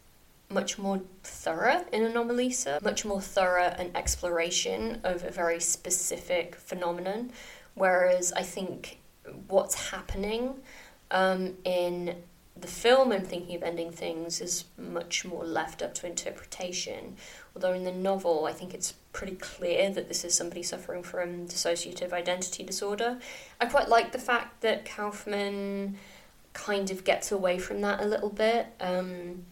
much 0.48 0.78
more 0.78 1.00
thorough 1.22 1.84
in 1.92 2.02
Anomalisa, 2.02 2.80
much 2.82 3.04
more 3.04 3.20
thorough 3.20 3.74
an 3.78 3.90
exploration 3.94 5.00
of 5.02 5.24
a 5.24 5.30
very 5.30 5.60
specific 5.60 6.54
phenomenon, 6.54 7.32
whereas 7.74 8.32
I 8.32 8.42
think 8.42 8.98
what's 9.48 9.90
happening 9.90 10.54
um, 11.10 11.54
in 11.64 12.16
the 12.58 12.66
film 12.66 13.12
I'm 13.12 13.22
thinking 13.22 13.56
of 13.56 13.62
ending 13.62 13.90
things 13.90 14.40
is 14.40 14.64
much 14.78 15.24
more 15.24 15.44
left 15.44 15.82
up 15.82 15.94
to 15.96 16.06
interpretation. 16.06 17.16
Although 17.54 17.74
in 17.74 17.84
the 17.84 17.92
novel, 17.92 18.46
I 18.46 18.52
think 18.52 18.72
it's 18.72 18.94
pretty 19.16 19.36
clear 19.36 19.88
that 19.90 20.08
this 20.08 20.24
is 20.24 20.34
somebody 20.34 20.62
suffering 20.62 21.02
from 21.02 21.48
dissociative 21.48 22.12
identity 22.12 22.62
disorder. 22.62 23.18
I 23.58 23.64
quite 23.64 23.88
like 23.88 24.12
the 24.12 24.18
fact 24.18 24.60
that 24.60 24.84
Kaufman 24.84 25.96
kind 26.52 26.90
of 26.90 27.02
gets 27.02 27.32
away 27.32 27.58
from 27.58 27.80
that 27.80 28.02
a 28.02 28.04
little 28.04 28.28
bit 28.28 28.66
um, 28.78 29.46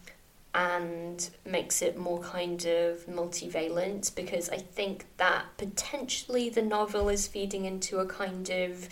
and 0.53 1.27
makes 1.47 1.81
it 1.81 1.97
more 1.97 2.19
kind 2.21 2.63
of 2.65 3.07
multivalent 3.07 4.13
because 4.13 4.49
I 4.49 4.57
think 4.57 5.05
that 5.17 5.45
potentially 5.57 6.49
the 6.49 6.61
novel 6.61 7.09
is 7.09 7.25
feeding 7.25 7.65
into 7.65 7.97
a 7.97 8.05
kind 8.05 8.47
of 8.51 8.87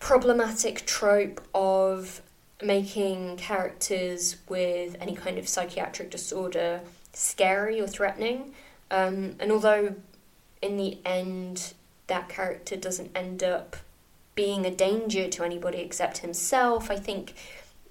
problematic 0.00 0.86
trope 0.86 1.40
of 1.54 2.20
making 2.60 3.36
characters 3.36 4.38
with 4.48 4.96
any 5.00 5.14
kind 5.14 5.38
of 5.38 5.46
psychiatric 5.46 6.10
disorder 6.10 6.80
scary 7.12 7.80
or 7.80 7.86
threatening. 7.86 8.54
Um, 8.90 9.36
and 9.38 9.50
although 9.50 9.94
in 10.62 10.76
the 10.76 10.98
end 11.04 11.74
that 12.06 12.28
character 12.28 12.76
doesn't 12.76 13.10
end 13.14 13.42
up 13.42 13.76
being 14.34 14.66
a 14.66 14.70
danger 14.70 15.28
to 15.28 15.44
anybody 15.44 15.78
except 15.78 16.18
himself, 16.18 16.90
I 16.90 16.96
think 16.96 17.34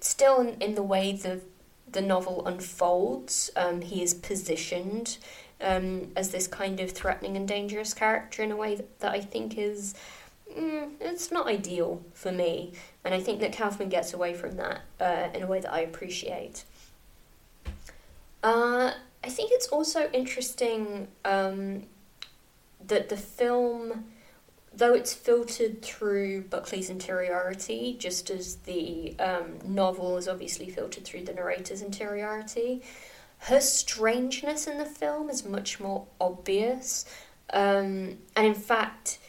still 0.00 0.40
in, 0.40 0.60
in 0.60 0.74
the 0.74 0.82
way 0.82 1.12
the 1.12 1.40
the 1.90 2.00
novel 2.00 2.44
unfolds, 2.46 3.50
um, 3.54 3.80
he 3.80 4.02
is 4.02 4.14
positioned 4.14 5.16
um, 5.60 6.10
as 6.16 6.30
this 6.30 6.48
kind 6.48 6.80
of 6.80 6.90
threatening 6.90 7.36
and 7.36 7.46
dangerous 7.46 7.94
character 7.94 8.42
in 8.42 8.50
a 8.50 8.56
way 8.56 8.74
that, 8.74 8.98
that 9.00 9.12
I 9.12 9.20
think 9.20 9.56
is 9.56 9.94
mm, 10.56 10.90
it's 11.00 11.30
not 11.30 11.46
ideal 11.46 12.02
for 12.12 12.32
me. 12.32 12.72
And 13.04 13.14
I 13.14 13.20
think 13.20 13.40
that 13.40 13.56
Kaufman 13.56 13.88
gets 13.88 14.12
away 14.12 14.34
from 14.34 14.56
that 14.56 14.80
uh, 15.00 15.28
in 15.34 15.42
a 15.42 15.46
way 15.46 15.60
that 15.60 15.72
I 15.72 15.80
appreciate. 15.80 16.64
Uh, 18.42 18.92
I 19.24 19.28
think 19.30 19.52
it's 19.52 19.68
also 19.68 20.10
interesting 20.12 21.08
um, 21.24 21.84
that 22.86 23.08
the 23.08 23.16
film, 23.16 24.04
though 24.74 24.92
it's 24.92 25.14
filtered 25.14 25.80
through 25.80 26.42
Buckley's 26.42 26.90
interiority, 26.90 27.96
just 27.98 28.28
as 28.28 28.56
the 28.56 29.18
um, 29.18 29.58
novel 29.64 30.18
is 30.18 30.28
obviously 30.28 30.68
filtered 30.68 31.06
through 31.06 31.24
the 31.24 31.32
narrator's 31.32 31.80
interiority, 31.80 32.82
her 33.38 33.62
strangeness 33.62 34.66
in 34.66 34.76
the 34.76 34.84
film 34.84 35.30
is 35.30 35.42
much 35.42 35.80
more 35.80 36.06
obvious. 36.20 37.06
Um, 37.50 38.18
and 38.36 38.46
in 38.46 38.54
fact, 38.54 39.20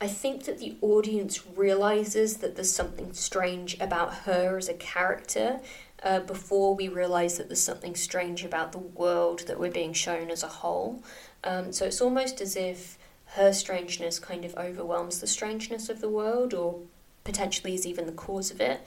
I 0.00 0.08
think 0.08 0.44
that 0.44 0.58
the 0.58 0.76
audience 0.80 1.46
realizes 1.46 2.38
that 2.38 2.56
there's 2.56 2.72
something 2.72 3.12
strange 3.12 3.78
about 3.80 4.14
her 4.24 4.56
as 4.56 4.68
a 4.68 4.74
character 4.74 5.60
uh, 6.02 6.20
before 6.20 6.74
we 6.74 6.88
realize 6.88 7.36
that 7.36 7.48
there's 7.48 7.60
something 7.60 7.94
strange 7.94 8.42
about 8.42 8.72
the 8.72 8.78
world 8.78 9.40
that 9.46 9.60
we're 9.60 9.70
being 9.70 9.92
shown 9.92 10.30
as 10.30 10.42
a 10.42 10.48
whole. 10.48 11.02
Um, 11.44 11.72
so 11.72 11.84
it's 11.84 12.00
almost 12.00 12.40
as 12.40 12.56
if 12.56 12.96
her 13.34 13.52
strangeness 13.52 14.18
kind 14.18 14.44
of 14.44 14.56
overwhelms 14.56 15.20
the 15.20 15.26
strangeness 15.26 15.90
of 15.90 16.00
the 16.00 16.08
world, 16.08 16.54
or 16.54 16.80
potentially 17.24 17.74
is 17.74 17.86
even 17.86 18.06
the 18.06 18.12
cause 18.12 18.50
of 18.50 18.60
it. 18.60 18.80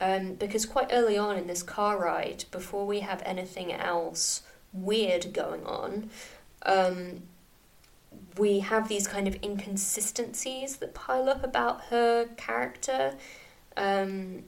Um, 0.00 0.34
because 0.34 0.66
quite 0.66 0.88
early 0.90 1.16
on 1.18 1.36
in 1.36 1.46
this 1.46 1.62
car 1.62 1.98
ride, 1.98 2.44
before 2.50 2.86
we 2.86 3.00
have 3.00 3.22
anything 3.24 3.70
else 3.70 4.42
weird 4.72 5.32
going 5.32 5.64
on, 5.66 6.10
um, 6.62 7.22
we 8.36 8.60
have 8.60 8.88
these 8.88 9.06
kind 9.06 9.28
of 9.28 9.36
inconsistencies 9.42 10.76
that 10.76 10.94
pile 10.94 11.28
up 11.28 11.44
about 11.44 11.82
her 11.86 12.26
character. 12.36 13.14
Um, 13.76 14.44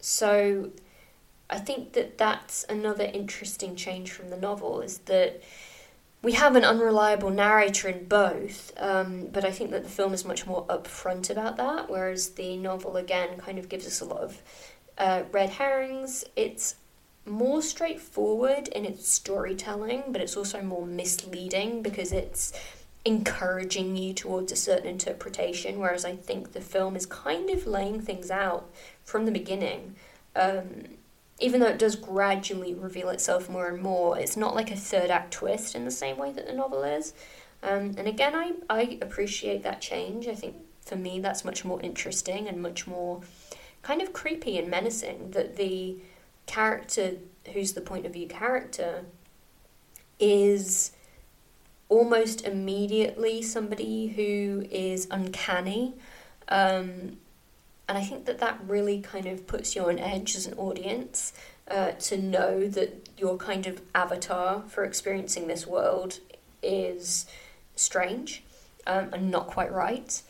so 0.00 0.70
I 1.50 1.58
think 1.58 1.92
that 1.92 2.18
that's 2.18 2.64
another 2.68 3.04
interesting 3.04 3.76
change 3.76 4.10
from 4.10 4.30
the 4.30 4.36
novel 4.36 4.80
is 4.80 4.98
that 4.98 5.42
we 6.22 6.32
have 6.32 6.56
an 6.56 6.64
unreliable 6.64 7.28
narrator 7.28 7.88
in 7.88 8.06
both, 8.06 8.72
um, 8.78 9.28
but 9.30 9.44
I 9.44 9.50
think 9.50 9.70
that 9.72 9.82
the 9.82 9.90
film 9.90 10.14
is 10.14 10.24
much 10.24 10.46
more 10.46 10.64
upfront 10.66 11.28
about 11.28 11.58
that, 11.58 11.90
whereas 11.90 12.30
the 12.30 12.56
novel 12.56 12.96
again 12.96 13.36
kind 13.36 13.58
of 13.58 13.68
gives 13.68 13.86
us 13.86 14.00
a 14.00 14.06
lot 14.06 14.20
of 14.20 14.42
uh, 14.96 15.24
red 15.32 15.50
herrings. 15.50 16.24
It's 16.34 16.76
more 17.26 17.60
straightforward 17.60 18.68
in 18.68 18.86
its 18.86 19.06
storytelling, 19.08 20.04
but 20.08 20.22
it's 20.22 20.36
also 20.36 20.62
more 20.62 20.86
misleading 20.86 21.82
because 21.82 22.10
it's 22.10 22.54
encouraging 23.04 23.96
you 23.96 24.14
towards 24.14 24.50
a 24.50 24.56
certain 24.56 24.86
interpretation, 24.86 25.78
whereas 25.78 26.04
I 26.04 26.16
think 26.16 26.52
the 26.52 26.60
film 26.60 26.96
is 26.96 27.06
kind 27.06 27.50
of 27.50 27.66
laying 27.66 28.00
things 28.00 28.30
out 28.30 28.70
from 29.04 29.26
the 29.26 29.32
beginning. 29.32 29.94
Um, 30.34 30.84
even 31.38 31.60
though 31.60 31.68
it 31.68 31.78
does 31.78 31.96
gradually 31.96 32.74
reveal 32.74 33.10
itself 33.10 33.48
more 33.48 33.68
and 33.68 33.82
more, 33.82 34.18
it's 34.18 34.36
not 34.36 34.54
like 34.54 34.70
a 34.70 34.76
third 34.76 35.10
act 35.10 35.32
twist 35.32 35.74
in 35.74 35.84
the 35.84 35.90
same 35.90 36.16
way 36.16 36.32
that 36.32 36.46
the 36.46 36.52
novel 36.52 36.84
is. 36.84 37.12
Um, 37.62 37.94
and 37.98 38.06
again, 38.06 38.34
I, 38.34 38.52
I 38.70 38.98
appreciate 39.02 39.62
that 39.62 39.80
change. 39.80 40.28
I 40.28 40.34
think 40.34 40.56
for 40.80 40.96
me, 40.96 41.20
that's 41.20 41.44
much 41.44 41.64
more 41.64 41.80
interesting 41.82 42.46
and 42.46 42.62
much 42.62 42.86
more 42.86 43.22
kind 43.82 44.00
of 44.00 44.12
creepy 44.12 44.58
and 44.58 44.70
menacing 44.70 45.32
that 45.32 45.56
the 45.56 45.96
character 46.46 47.16
who's 47.52 47.72
the 47.72 47.80
point 47.80 48.06
of 48.06 48.12
view 48.12 48.26
character 48.26 49.04
is 50.18 50.92
almost 51.94 52.44
immediately 52.44 53.40
somebody 53.40 54.08
who 54.08 54.66
is 54.68 55.06
uncanny. 55.12 55.94
Um, 56.48 57.18
and 57.88 57.96
I 57.96 58.02
think 58.02 58.24
that 58.24 58.40
that 58.40 58.58
really 58.66 59.00
kind 59.00 59.26
of 59.26 59.46
puts 59.46 59.76
you 59.76 59.84
on 59.84 60.00
edge 60.00 60.34
as 60.34 60.46
an 60.46 60.54
audience 60.54 61.32
uh, 61.70 61.92
to 61.92 62.16
know 62.18 62.66
that 62.66 63.08
your 63.16 63.36
kind 63.36 63.68
of 63.68 63.80
avatar 63.94 64.64
for 64.66 64.82
experiencing 64.82 65.46
this 65.46 65.68
world 65.68 66.18
is 66.64 67.26
strange 67.76 68.42
um, 68.88 69.10
and 69.12 69.30
not 69.30 69.46
quite 69.46 69.72
right. 69.72 70.20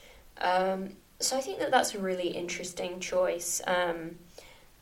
Um, 0.42 0.90
so 1.18 1.34
I 1.38 1.40
think 1.40 1.60
that 1.60 1.70
that's 1.70 1.94
a 1.94 1.98
really 1.98 2.28
interesting 2.28 3.00
choice 3.00 3.62
um, 3.66 4.16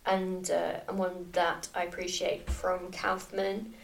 and, 0.04 0.50
uh, 0.50 0.80
and 0.88 0.98
one 0.98 1.28
that 1.30 1.68
I 1.76 1.84
appreciate 1.84 2.50
from 2.50 2.90
Kaufman. 2.90 3.74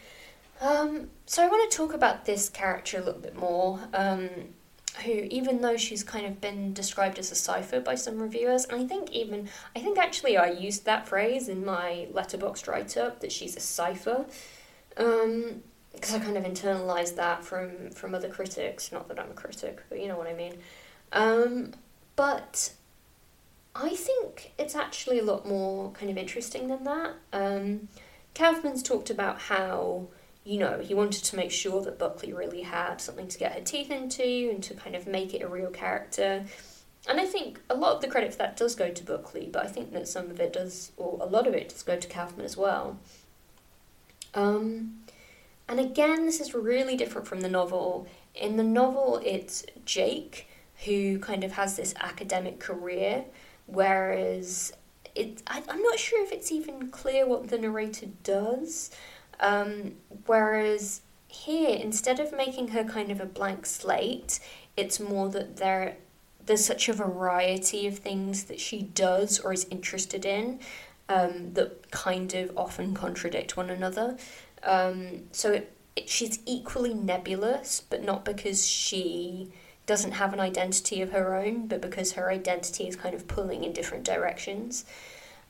Um, 0.61 1.09
so 1.25 1.43
I 1.43 1.47
want 1.47 1.71
to 1.71 1.77
talk 1.77 1.93
about 1.93 2.25
this 2.25 2.49
character 2.49 2.97
a 2.97 3.01
little 3.01 3.21
bit 3.21 3.37
more 3.37 3.79
um, 3.93 4.29
who, 5.05 5.11
even 5.11 5.61
though 5.61 5.77
she's 5.77 6.03
kind 6.03 6.25
of 6.25 6.41
been 6.41 6.73
described 6.73 7.17
as 7.17 7.31
a 7.31 7.35
cipher 7.35 7.79
by 7.79 7.95
some 7.95 8.21
reviewers, 8.21 8.65
and 8.65 8.81
I 8.81 8.85
think 8.85 9.11
even, 9.11 9.47
I 9.75 9.79
think 9.79 9.97
actually 9.97 10.37
I 10.37 10.49
used 10.49 10.85
that 10.85 11.07
phrase 11.07 11.47
in 11.47 11.63
my 11.63 12.07
Letterboxd 12.11 12.67
write 12.67 12.97
up 12.97 13.21
that 13.21 13.31
she's 13.31 13.55
a 13.55 13.61
cipher, 13.61 14.25
um, 14.97 15.63
because 15.93 16.13
I 16.13 16.19
kind 16.19 16.37
of 16.37 16.43
internalized 16.43 17.15
that 17.15 17.43
from 17.43 17.89
from 17.91 18.13
other 18.13 18.29
critics. 18.29 18.91
Not 18.91 19.07
that 19.07 19.19
I'm 19.19 19.31
a 19.31 19.33
critic, 19.33 19.81
but 19.89 19.99
you 19.99 20.07
know 20.07 20.17
what 20.17 20.27
I 20.27 20.33
mean. 20.33 20.53
Um, 21.11 21.73
but 22.15 22.73
I 23.75 23.95
think 23.95 24.51
it's 24.59 24.75
actually 24.75 25.19
a 25.19 25.23
lot 25.23 25.47
more 25.47 25.91
kind 25.91 26.11
of 26.11 26.17
interesting 26.17 26.67
than 26.67 26.83
that. 26.83 27.13
Um, 27.33 27.87
Kaufman's 28.35 28.83
talked 28.83 29.09
about 29.09 29.39
how 29.39 30.07
you 30.49 30.57
know, 30.57 30.79
he 30.79 30.95
wanted 30.95 31.23
to 31.23 31.35
make 31.35 31.51
sure 31.51 31.79
that 31.83 31.99
Buckley 31.99 32.33
really 32.33 32.63
had 32.63 32.99
something 32.99 33.27
to 33.27 33.37
get 33.37 33.53
her 33.53 33.61
teeth 33.61 33.91
into 33.91 34.49
and 34.51 34.63
to 34.63 34.73
kind 34.73 34.95
of 34.95 35.05
make 35.05 35.35
it 35.35 35.43
a 35.43 35.47
real 35.47 35.69
character. 35.69 36.43
And 37.07 37.19
I 37.19 37.25
think 37.27 37.59
a 37.69 37.75
lot 37.75 37.95
of 37.95 38.01
the 38.01 38.07
credit 38.07 38.31
for 38.31 38.39
that 38.39 38.57
does 38.57 38.73
go 38.73 38.89
to 38.89 39.03
Buckley, 39.03 39.47
but 39.53 39.63
I 39.63 39.67
think 39.67 39.93
that 39.93 40.07
some 40.07 40.31
of 40.31 40.39
it 40.39 40.53
does, 40.53 40.91
or 40.97 41.19
a 41.21 41.27
lot 41.27 41.45
of 41.45 41.53
it 41.53 41.69
does 41.69 41.83
go 41.83 41.97
to 41.97 42.07
Kaufman 42.07 42.43
as 42.43 42.57
well. 42.57 42.97
Um, 44.33 45.01
and 45.67 45.79
again, 45.79 46.25
this 46.25 46.39
is 46.39 46.55
really 46.55 46.97
different 46.97 47.27
from 47.27 47.41
the 47.41 47.47
novel. 47.47 48.07
In 48.33 48.57
the 48.57 48.63
novel, 48.63 49.21
it's 49.23 49.63
Jake 49.85 50.47
who 50.85 51.19
kind 51.19 51.43
of 51.43 51.51
has 51.51 51.77
this 51.77 51.93
academic 51.99 52.59
career, 52.59 53.25
whereas 53.67 54.73
it, 55.13 55.43
I, 55.45 55.61
I'm 55.69 55.83
not 55.83 55.99
sure 55.99 56.23
if 56.23 56.31
it's 56.31 56.51
even 56.51 56.89
clear 56.89 57.27
what 57.27 57.49
the 57.49 57.59
narrator 57.59 58.07
does. 58.23 58.89
Um, 59.39 59.93
whereas 60.25 61.01
here, 61.27 61.77
instead 61.77 62.19
of 62.19 62.33
making 62.33 62.69
her 62.69 62.83
kind 62.83 63.11
of 63.11 63.21
a 63.21 63.25
blank 63.25 63.65
slate, 63.65 64.39
it's 64.75 64.99
more 64.99 65.29
that 65.29 65.57
there 65.57 65.97
there's 66.45 66.65
such 66.65 66.89
a 66.89 66.93
variety 66.93 67.85
of 67.85 67.99
things 67.99 68.45
that 68.45 68.59
she 68.59 68.81
does 68.81 69.39
or 69.39 69.53
is 69.53 69.67
interested 69.69 70.25
in 70.25 70.59
um, 71.07 71.53
that 71.53 71.91
kind 71.91 72.33
of 72.33 72.57
often 72.57 72.95
contradict 72.95 73.55
one 73.55 73.69
another. 73.69 74.17
Um, 74.63 75.25
so 75.31 75.51
it, 75.51 75.75
it, 75.95 76.09
she's 76.09 76.39
equally 76.47 76.95
nebulous, 76.95 77.81
but 77.87 78.03
not 78.03 78.25
because 78.25 78.65
she 78.65 79.51
doesn't 79.85 80.13
have 80.13 80.33
an 80.33 80.39
identity 80.39 81.01
of 81.01 81.11
her 81.11 81.35
own, 81.35 81.67
but 81.67 81.81
because 81.81 82.13
her 82.13 82.31
identity 82.31 82.87
is 82.87 82.95
kind 82.95 83.13
of 83.13 83.27
pulling 83.27 83.63
in 83.63 83.71
different 83.71 84.03
directions. 84.03 84.85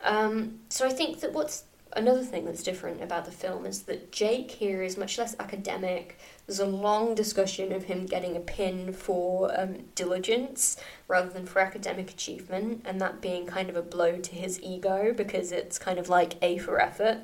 Um, 0.04 0.60
so 0.70 0.86
I 0.86 0.90
think 0.90 1.20
that 1.20 1.34
what's 1.34 1.64
another 1.94 2.24
thing 2.24 2.46
that's 2.46 2.64
different 2.64 3.02
about 3.02 3.26
the 3.26 3.32
film 3.32 3.66
is 3.66 3.84
that 3.84 4.12
Jake 4.12 4.52
here 4.52 4.82
is 4.84 4.98
much 4.98 5.18
less 5.18 5.36
academic. 5.40 6.18
There's 6.46 6.60
a 6.60 6.66
long 6.66 7.16
discussion 7.16 7.72
of 7.72 7.86
him 7.86 8.06
getting 8.06 8.36
a 8.36 8.40
pin 8.40 8.94
for 8.94 9.52
um, 9.60 9.78
diligence 9.96 10.78
rather 11.08 11.30
than 11.30 11.46
for 11.46 11.60
academic 11.60 12.12
achievement, 12.12 12.82
and 12.86 13.02
that 13.02 13.22
being 13.22 13.46
kind 13.46 13.70
of 13.70 13.76
a 13.76 13.82
blow 13.82 14.18
to 14.18 14.36
his 14.36 14.62
ego 14.62 15.14
because 15.16 15.52
it's 15.52 15.80
kind 15.80 16.00
of 16.00 16.10
like 16.10 16.36
A 16.42 16.58
for 16.58 16.80
effort, 16.80 17.22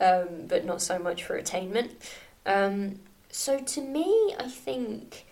um, 0.00 0.46
but 0.46 0.64
not 0.64 0.80
so 0.80 0.98
much 0.98 1.24
for 1.24 1.36
attainment. 1.36 1.92
Um, 2.44 3.00
so 3.30 3.58
to 3.58 3.80
me, 3.80 4.34
I 4.38 4.48
think 4.48 5.26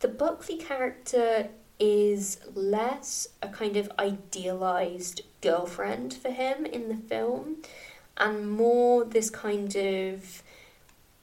the 0.00 0.08
Buckley 0.08 0.56
character 0.56 1.48
is 1.80 2.38
less 2.54 3.28
a 3.42 3.48
kind 3.48 3.76
of 3.76 3.90
idealized 3.98 5.22
girlfriend 5.40 6.12
for 6.12 6.30
him 6.30 6.66
in 6.66 6.88
the 6.88 6.96
film 6.96 7.56
and 8.16 8.50
more 8.50 9.04
this 9.04 9.30
kind 9.30 9.74
of 9.76 10.42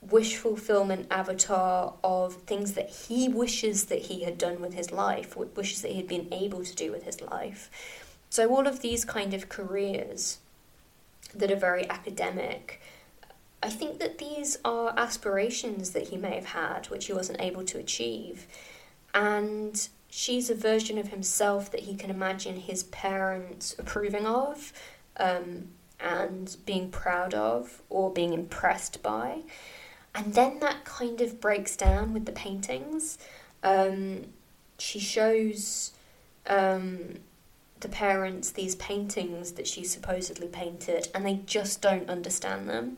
wish 0.01 0.37
fulfillment 0.37 1.07
avatar 1.11 1.93
of 2.03 2.35
things 2.35 2.73
that 2.73 2.89
he 2.89 3.27
wishes 3.27 3.85
that 3.85 4.03
he 4.03 4.23
had 4.23 4.37
done 4.37 4.61
with 4.61 4.73
his 4.73 4.91
life, 4.91 5.35
wishes 5.35 5.81
that 5.81 5.91
he 5.91 5.97
had 5.97 6.07
been 6.07 6.31
able 6.31 6.63
to 6.63 6.75
do 6.75 6.91
with 6.91 7.03
his 7.03 7.21
life. 7.21 7.69
So, 8.29 8.49
all 8.49 8.67
of 8.67 8.81
these 8.81 9.05
kind 9.05 9.33
of 9.33 9.49
careers 9.49 10.39
that 11.33 11.51
are 11.51 11.57
very 11.57 11.89
academic, 11.89 12.81
I 13.61 13.69
think 13.69 13.99
that 13.99 14.17
these 14.17 14.57
are 14.63 14.93
aspirations 14.97 15.91
that 15.91 16.09
he 16.09 16.17
may 16.17 16.35
have 16.35 16.47
had, 16.47 16.87
which 16.87 17.07
he 17.07 17.13
wasn't 17.13 17.41
able 17.41 17.63
to 17.65 17.79
achieve. 17.79 18.47
And 19.13 19.87
she's 20.09 20.49
a 20.49 20.55
version 20.55 20.97
of 20.97 21.09
himself 21.09 21.71
that 21.71 21.81
he 21.81 21.95
can 21.95 22.09
imagine 22.09 22.57
his 22.57 22.83
parents 22.83 23.75
approving 23.79 24.25
of. 24.25 24.73
Um, 25.17 25.69
and 25.99 26.55
being 26.65 26.89
proud 26.89 27.33
of 27.33 27.81
or 27.89 28.11
being 28.11 28.33
impressed 28.33 29.01
by. 29.01 29.41
And 30.13 30.33
then 30.33 30.59
that 30.59 30.83
kind 30.83 31.21
of 31.21 31.39
breaks 31.39 31.75
down 31.75 32.13
with 32.13 32.25
the 32.25 32.31
paintings. 32.31 33.17
Um, 33.63 34.25
she 34.79 34.99
shows 34.99 35.91
um, 36.47 37.19
the 37.79 37.89
parents 37.89 38.51
these 38.51 38.75
paintings 38.75 39.53
that 39.53 39.67
she 39.67 39.83
supposedly 39.83 40.47
painted, 40.47 41.07
and 41.13 41.25
they 41.25 41.41
just 41.45 41.81
don't 41.81 42.09
understand 42.09 42.67
them. 42.67 42.97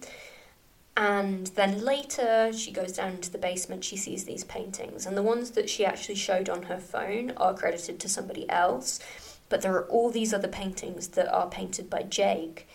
And 0.96 1.48
then 1.48 1.84
later, 1.84 2.52
she 2.54 2.72
goes 2.72 2.94
down 2.94 3.14
into 3.14 3.32
the 3.32 3.38
basement, 3.38 3.84
she 3.86 3.96
sees 3.96 4.26
these 4.26 4.44
paintings, 4.44 5.06
and 5.06 5.16
the 5.16 5.24
ones 5.24 5.52
that 5.52 5.70
she 5.70 5.86
actually 5.86 6.16
showed 6.16 6.50
on 6.50 6.64
her 6.64 6.80
phone 6.80 7.32
are 7.38 7.54
credited 7.54 8.00
to 8.02 8.10
somebody 8.10 8.50
else. 8.50 9.00
But 9.48 9.62
there 9.62 9.74
are 9.74 9.86
all 9.86 10.10
these 10.10 10.34
other 10.34 10.48
paintings 10.48 11.08
that 11.10 11.34
are 11.34 11.48
painted 11.48 11.90
by 11.90 12.04
Jake 12.04 12.68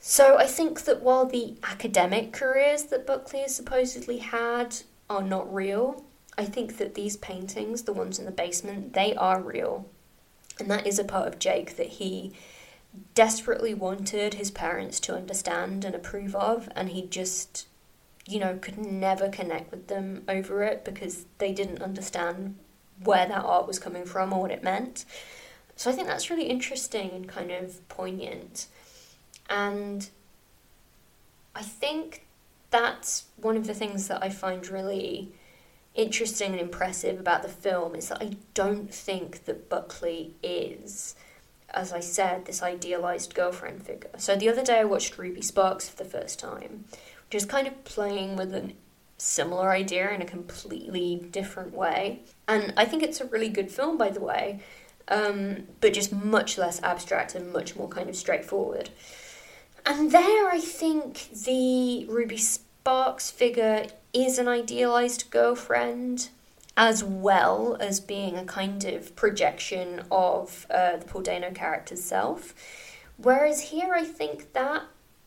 so 0.00 0.38
I 0.38 0.46
think 0.46 0.82
that 0.84 1.02
while 1.02 1.26
the 1.26 1.54
academic 1.62 2.32
careers 2.32 2.84
that 2.84 3.06
Buckley 3.06 3.40
has 3.40 3.54
supposedly 3.54 4.18
had 4.18 4.76
are 5.08 5.22
not 5.22 5.52
real, 5.52 6.04
I 6.38 6.46
think 6.46 6.78
that 6.78 6.94
these 6.94 7.18
paintings, 7.18 7.82
the 7.82 7.92
ones 7.92 8.18
in 8.18 8.24
the 8.24 8.30
basement, 8.30 8.94
they 8.94 9.14
are 9.14 9.42
real. 9.42 9.86
And 10.58 10.70
that 10.70 10.86
is 10.86 10.98
a 10.98 11.04
part 11.04 11.28
of 11.28 11.38
Jake 11.38 11.76
that 11.76 11.86
he 11.86 12.32
desperately 13.14 13.74
wanted 13.74 14.34
his 14.34 14.50
parents 14.50 15.00
to 15.00 15.14
understand 15.14 15.84
and 15.84 15.94
approve 15.94 16.34
of, 16.34 16.68
and 16.74 16.90
he 16.90 17.02
just, 17.06 17.66
you 18.26 18.38
know, 18.38 18.56
could 18.56 18.78
never 18.78 19.28
connect 19.28 19.70
with 19.70 19.88
them 19.88 20.24
over 20.28 20.62
it 20.62 20.84
because 20.84 21.26
they 21.38 21.52
didn't 21.52 21.82
understand 21.82 22.56
where 23.04 23.26
that 23.26 23.44
art 23.44 23.66
was 23.66 23.78
coming 23.78 24.04
from 24.04 24.32
or 24.32 24.42
what 24.42 24.50
it 24.50 24.62
meant. 24.62 25.04
So 25.76 25.90
I 25.90 25.94
think 25.94 26.08
that's 26.08 26.30
really 26.30 26.46
interesting 26.46 27.10
and 27.10 27.28
kind 27.28 27.50
of 27.50 27.86
poignant. 27.88 28.66
And 29.50 30.08
I 31.54 31.62
think 31.62 32.24
that's 32.70 33.24
one 33.36 33.56
of 33.56 33.66
the 33.66 33.74
things 33.74 34.08
that 34.08 34.22
I 34.22 34.30
find 34.30 34.66
really 34.68 35.32
interesting 35.94 36.52
and 36.52 36.60
impressive 36.60 37.18
about 37.18 37.42
the 37.42 37.48
film 37.48 37.96
is 37.96 38.08
that 38.08 38.22
I 38.22 38.36
don't 38.54 38.92
think 38.94 39.44
that 39.44 39.68
Buckley 39.68 40.34
is, 40.42 41.16
as 41.70 41.92
I 41.92 42.00
said, 42.00 42.44
this 42.44 42.62
idealized 42.62 43.34
girlfriend 43.34 43.82
figure. 43.82 44.10
So 44.16 44.36
the 44.36 44.48
other 44.48 44.62
day 44.62 44.78
I 44.78 44.84
watched 44.84 45.18
Ruby 45.18 45.42
Sparks 45.42 45.88
for 45.88 45.96
the 45.96 46.08
first 46.08 46.38
time, 46.38 46.84
which 47.26 47.34
is 47.34 47.44
kind 47.44 47.66
of 47.66 47.84
playing 47.84 48.36
with 48.36 48.54
a 48.54 48.72
similar 49.18 49.70
idea 49.70 50.10
in 50.10 50.22
a 50.22 50.26
completely 50.26 51.28
different 51.30 51.74
way. 51.74 52.22
And 52.48 52.72
I 52.76 52.84
think 52.84 53.02
it's 53.02 53.20
a 53.20 53.26
really 53.26 53.48
good 53.48 53.70
film, 53.70 53.98
by 53.98 54.10
the 54.10 54.20
way, 54.20 54.60
um, 55.08 55.66
but 55.80 55.92
just 55.92 56.12
much 56.12 56.56
less 56.56 56.80
abstract 56.82 57.34
and 57.34 57.52
much 57.52 57.74
more 57.76 57.88
kind 57.88 58.08
of 58.08 58.16
straightforward. 58.16 58.90
And 59.86 60.10
there, 60.10 60.48
I 60.48 60.60
think 60.60 61.30
the 61.30 62.06
Ruby 62.06 62.36
Sparks 62.36 63.30
figure 63.30 63.86
is 64.12 64.38
an 64.38 64.48
idealized 64.48 65.30
girlfriend 65.30 66.30
as 66.76 67.04
well 67.04 67.76
as 67.80 68.00
being 68.00 68.36
a 68.36 68.44
kind 68.44 68.84
of 68.84 69.14
projection 69.16 70.02
of 70.10 70.66
uh, 70.70 70.96
the 70.96 71.04
Paul 71.04 71.22
Dano 71.22 71.50
character's 71.50 72.02
self. 72.02 72.54
Whereas 73.16 73.60
here, 73.70 73.92
I 73.94 74.04
think 74.04 74.52
that 74.54 74.84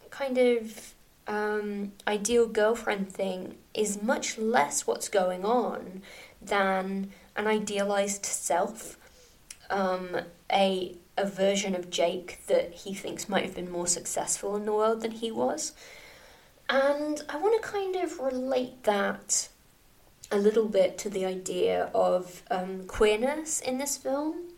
kind 0.10 0.38
of 0.38 0.95
um, 1.28 1.91
ideal 2.08 2.47
girlfriend 2.47 3.12
thing 3.12 3.56
is 3.74 4.01
much 4.01 4.38
less 4.38 4.88
what's 4.88 5.10
going 5.10 5.45
on 5.45 6.01
than 6.41 7.12
an 7.36 7.47
idealized 7.47 8.26
self, 8.26 8.97
um, 9.70 10.22
a 10.51 10.95
a 11.18 11.26
version 11.26 11.76
of 11.76 11.89
Jake 11.89 12.39
that 12.47 12.74
he 12.74 12.93
thinks 12.93 13.30
might 13.30 13.43
have 13.43 13.55
been 13.55 13.72
more 13.72 13.88
successful 13.88 14.55
in 14.55 14.66
the 14.66 14.74
world 14.74 15.01
than 15.01 15.11
he 15.11 15.32
was. 15.32 15.74
And 16.70 17.22
I 17.30 17.38
want 17.38 17.61
to 17.61 17.68
kind 17.68 17.95
of 17.95 18.20
relate 18.20 18.84
that 18.84 19.49
a 20.32 20.38
little 20.38 20.68
bit 20.68 20.97
to 20.99 21.09
the 21.09 21.26
idea 21.26 21.91
of 21.93 22.41
um, 22.49 22.86
queerness 22.88 23.59
in 23.59 23.78
this 23.78 23.97
film, 23.97 24.49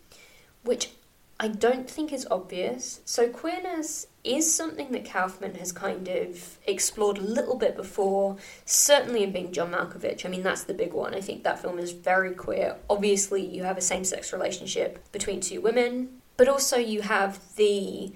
which 0.64 0.92
I 1.38 1.50
don't 1.50 1.90
think 1.90 2.14
is 2.14 2.26
obvious. 2.32 3.02
So, 3.04 3.28
queerness 3.28 4.08
is 4.24 4.54
something 4.56 4.94
that 4.94 5.10
Kaufman 5.10 5.56
has 5.56 5.74
kind 5.74 6.08
of 6.08 6.58
explored 6.66 7.18
a 7.18 7.22
little 7.22 7.58
bit 7.58 7.76
before, 7.76 8.38
certainly 8.64 9.24
in 9.24 9.34
being 9.34 9.52
John 9.52 9.72
Malkovich. 9.72 10.26
I 10.26 10.30
mean, 10.30 10.44
that's 10.44 10.64
the 10.64 10.74
big 10.74 10.94
one. 10.94 11.14
I 11.14 11.20
think 11.20 11.44
that 11.44 11.60
film 11.60 11.78
is 11.78 11.92
very 11.92 12.34
queer. 12.34 12.78
Obviously, 12.90 13.46
you 13.46 13.64
have 13.64 13.78
a 13.78 13.82
same 13.82 14.06
sex 14.06 14.32
relationship 14.32 15.12
between 15.12 15.42
two 15.42 15.60
women, 15.60 16.22
but 16.38 16.48
also 16.48 16.78
you 16.78 17.02
have 17.02 17.40
the 17.56 18.14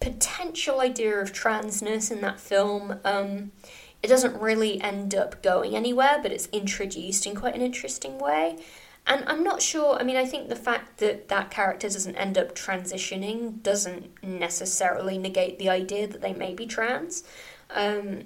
potential 0.00 0.80
idea 0.80 1.18
of 1.18 1.32
transness 1.32 2.10
in 2.10 2.20
that 2.22 2.40
film. 2.40 3.00
Um, 3.04 3.52
it 4.02 4.08
doesn't 4.08 4.40
really 4.40 4.80
end 4.80 5.14
up 5.14 5.42
going 5.42 5.76
anywhere, 5.76 6.18
but 6.22 6.32
it's 6.32 6.48
introduced 6.52 7.26
in 7.26 7.34
quite 7.34 7.54
an 7.54 7.60
interesting 7.60 8.18
way. 8.18 8.58
And 9.06 9.24
I'm 9.26 9.42
not 9.42 9.60
sure, 9.62 9.98
I 9.98 10.02
mean, 10.04 10.16
I 10.16 10.24
think 10.24 10.48
the 10.48 10.56
fact 10.56 10.98
that 10.98 11.28
that 11.28 11.50
character 11.50 11.88
doesn't 11.88 12.16
end 12.16 12.38
up 12.38 12.54
transitioning 12.54 13.62
doesn't 13.62 14.22
necessarily 14.22 15.18
negate 15.18 15.58
the 15.58 15.68
idea 15.68 16.06
that 16.06 16.20
they 16.20 16.32
may 16.32 16.54
be 16.54 16.66
trans. 16.66 17.24
Um, 17.70 18.24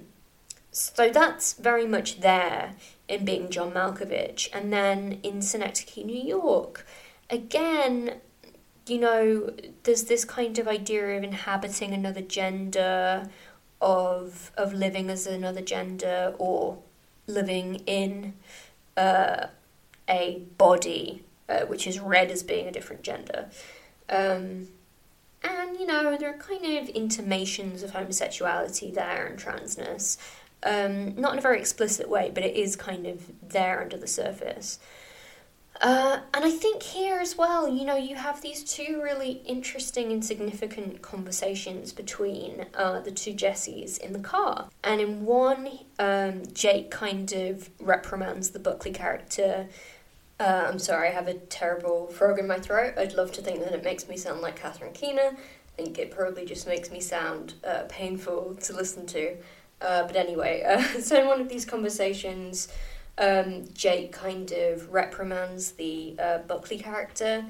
so 0.71 1.09
that's 1.09 1.53
very 1.53 1.87
much 1.87 2.19
there 2.19 2.75
in 3.07 3.25
being 3.25 3.49
John 3.49 3.71
Malkovich. 3.71 4.49
And 4.53 4.71
then 4.71 5.19
in 5.23 5.41
Synecdoche, 5.41 6.03
New 6.03 6.21
York, 6.21 6.85
again, 7.29 8.21
you 8.87 8.99
know, 8.99 9.53
there's 9.83 10.03
this 10.03 10.25
kind 10.25 10.59
of 10.59 10.67
idea 10.67 11.17
of 11.17 11.23
inhabiting 11.23 11.93
another 11.93 12.21
gender, 12.21 13.29
of 13.81 14.51
of 14.57 14.73
living 14.73 15.09
as 15.09 15.27
another 15.27 15.61
gender, 15.61 16.33
or 16.37 16.77
living 17.27 17.81
in 17.87 18.33
uh, 18.95 19.47
a 20.07 20.41
body 20.57 21.23
uh, 21.49 21.61
which 21.61 21.87
is 21.87 21.99
read 21.99 22.31
as 22.31 22.43
being 22.43 22.67
a 22.67 22.71
different 22.71 23.03
gender. 23.03 23.49
Um, 24.09 24.67
and 25.43 25.77
you 25.79 25.85
know, 25.85 26.17
there 26.17 26.29
are 26.29 26.37
kind 26.37 26.65
of 26.77 26.89
intimations 26.89 27.83
of 27.83 27.91
homosexuality 27.91 28.91
there 28.91 29.25
and 29.25 29.39
transness. 29.39 30.17
Um, 30.63 31.15
not 31.15 31.33
in 31.33 31.39
a 31.39 31.41
very 31.41 31.59
explicit 31.59 32.09
way, 32.09 32.31
but 32.33 32.43
it 32.43 32.55
is 32.55 32.75
kind 32.75 33.05
of 33.05 33.31
there 33.47 33.81
under 33.81 33.97
the 33.97 34.07
surface. 34.07 34.79
Uh, 35.81 36.19
and 36.33 36.45
I 36.45 36.51
think 36.51 36.83
here 36.83 37.19
as 37.19 37.37
well, 37.37 37.67
you 37.67 37.83
know, 37.83 37.97
you 37.97 38.15
have 38.15 38.41
these 38.41 38.63
two 38.63 39.01
really 39.01 39.41
interesting 39.45 40.11
and 40.11 40.23
significant 40.23 41.01
conversations 41.01 41.91
between 41.91 42.65
uh, 42.73 43.01
the 43.01 43.11
two 43.11 43.33
Jessies 43.33 43.97
in 43.97 44.13
the 44.13 44.19
car. 44.19 44.69
And 44.83 45.01
in 45.01 45.25
one, 45.25 45.69
um, 45.99 46.43
Jake 46.53 46.91
kind 46.91 47.31
of 47.33 47.69
reprimands 47.79 48.51
the 48.51 48.59
Buckley 48.59 48.91
character. 48.91 49.67
Uh, 50.39 50.67
I'm 50.69 50.79
sorry, 50.79 51.09
I 51.09 51.11
have 51.11 51.27
a 51.27 51.33
terrible 51.33 52.07
frog 52.07 52.39
in 52.39 52.47
my 52.47 52.59
throat. 52.59 52.93
I'd 52.97 53.13
love 53.13 53.31
to 53.33 53.41
think 53.41 53.63
that 53.63 53.73
it 53.73 53.83
makes 53.83 54.07
me 54.07 54.17
sound 54.17 54.41
like 54.41 54.55
Catherine 54.55 54.93
Keener. 54.93 55.31
I 55.31 55.81
think 55.81 55.99
it 55.99 56.11
probably 56.11 56.45
just 56.45 56.67
makes 56.67 56.89
me 56.89 57.01
sound 57.01 57.55
uh, 57.65 57.83
painful 57.89 58.55
to 58.61 58.73
listen 58.73 59.05
to. 59.07 59.35
Uh, 59.81 60.03
but 60.07 60.15
anyway, 60.15 60.63
so 61.01 61.19
in 61.19 61.27
one 61.27 61.41
of 61.41 61.49
these 61.49 61.65
conversations, 61.65 62.69
um, 63.17 63.65
Jake 63.73 64.11
kind 64.11 64.51
of 64.51 64.91
reprimands 64.91 65.73
the 65.73 66.15
uh, 66.19 66.37
Buckley 66.39 66.77
character 66.77 67.45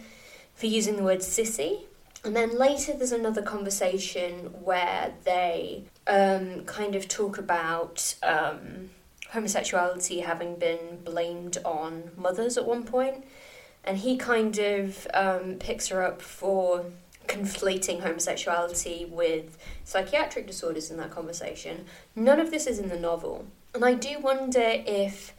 for 0.53 0.65
using 0.67 0.95
the 0.95 1.03
word 1.03 1.19
sissy. 1.19 1.83
And 2.23 2.35
then 2.35 2.57
later 2.57 2.93
there's 2.93 3.11
another 3.11 3.41
conversation 3.41 4.51
where 4.63 5.13
they 5.25 5.83
um, 6.07 6.65
kind 6.65 6.95
of 6.95 7.07
talk 7.07 7.37
about 7.37 8.15
um, 8.23 8.89
homosexuality 9.29 10.21
having 10.21 10.55
been 10.55 10.99
blamed 11.03 11.57
on 11.63 12.11
mothers 12.17 12.57
at 12.57 12.65
one 12.65 12.83
point. 12.83 13.25
And 13.83 13.99
he 13.99 14.17
kind 14.17 14.57
of 14.57 15.07
um, 15.13 15.55
picks 15.59 15.89
her 15.89 16.03
up 16.03 16.21
for 16.21 16.85
conflating 17.27 18.01
homosexuality 18.01 19.05
with 19.05 19.57
psychiatric 19.83 20.47
disorders 20.47 20.89
in 20.89 20.97
that 20.97 21.11
conversation. 21.11 21.85
None 22.15 22.39
of 22.39 22.49
this 22.49 22.65
is 22.65 22.79
in 22.79 22.89
the 22.89 22.99
novel. 22.99 23.45
And 23.73 23.83
I 23.83 23.93
do 23.93 24.19
wonder 24.19 24.63
if 24.63 25.33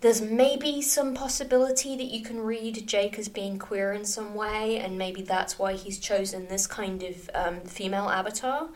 there's 0.00 0.20
maybe 0.20 0.80
some 0.80 1.12
possibility 1.12 1.96
that 1.96 2.04
you 2.04 2.22
can 2.22 2.40
read 2.40 2.86
Jake 2.86 3.18
as 3.18 3.28
being 3.28 3.58
queer 3.58 3.92
in 3.92 4.04
some 4.04 4.34
way, 4.34 4.78
and 4.78 4.96
maybe 4.96 5.22
that's 5.22 5.58
why 5.58 5.72
he's 5.72 5.98
chosen 5.98 6.46
this 6.46 6.66
kind 6.68 7.02
of 7.02 7.30
um, 7.34 7.60
female 7.62 8.08
avatar, 8.08 8.68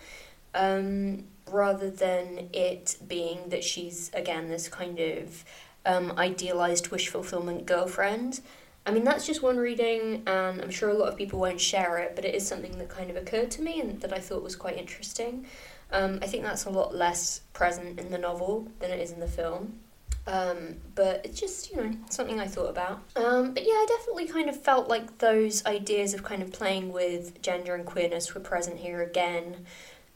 um, 0.54 1.24
rather 1.48 1.90
than 1.90 2.48
it 2.52 2.96
being 3.06 3.50
that 3.50 3.62
she's, 3.62 4.10
again, 4.14 4.48
this 4.48 4.66
kind 4.68 4.98
of 4.98 5.44
um, 5.86 6.12
idealized 6.18 6.90
wish 6.90 7.08
fulfillment 7.08 7.66
girlfriend. 7.66 8.40
I 8.84 8.90
mean, 8.90 9.04
that's 9.04 9.24
just 9.24 9.42
one 9.42 9.58
reading, 9.58 10.24
and 10.26 10.60
I'm 10.60 10.70
sure 10.70 10.88
a 10.88 10.94
lot 10.94 11.08
of 11.08 11.16
people 11.16 11.38
won't 11.38 11.60
share 11.60 11.98
it, 11.98 12.16
but 12.16 12.24
it 12.24 12.34
is 12.34 12.44
something 12.44 12.78
that 12.78 12.88
kind 12.88 13.10
of 13.10 13.16
occurred 13.16 13.52
to 13.52 13.62
me 13.62 13.80
and 13.80 14.00
that 14.00 14.12
I 14.12 14.18
thought 14.18 14.42
was 14.42 14.56
quite 14.56 14.76
interesting. 14.76 15.46
Um, 15.92 16.18
I 16.20 16.26
think 16.26 16.42
that's 16.42 16.64
a 16.64 16.70
lot 16.70 16.92
less 16.92 17.42
present 17.52 18.00
in 18.00 18.10
the 18.10 18.18
novel 18.18 18.66
than 18.80 18.90
it 18.90 18.98
is 18.98 19.12
in 19.12 19.20
the 19.20 19.28
film. 19.28 19.78
Um, 20.26 20.76
but 20.94 21.24
it's 21.24 21.40
just, 21.40 21.70
you 21.70 21.76
know, 21.78 21.96
something 22.08 22.38
I 22.38 22.46
thought 22.46 22.70
about. 22.70 23.02
Um, 23.16 23.54
but 23.54 23.64
yeah, 23.64 23.72
I 23.72 23.86
definitely 23.88 24.28
kind 24.28 24.48
of 24.48 24.60
felt 24.60 24.88
like 24.88 25.18
those 25.18 25.64
ideas 25.66 26.14
of 26.14 26.22
kind 26.22 26.42
of 26.42 26.52
playing 26.52 26.92
with 26.92 27.42
gender 27.42 27.74
and 27.74 27.84
queerness 27.84 28.34
were 28.34 28.40
present 28.40 28.78
here 28.78 29.02
again. 29.02 29.66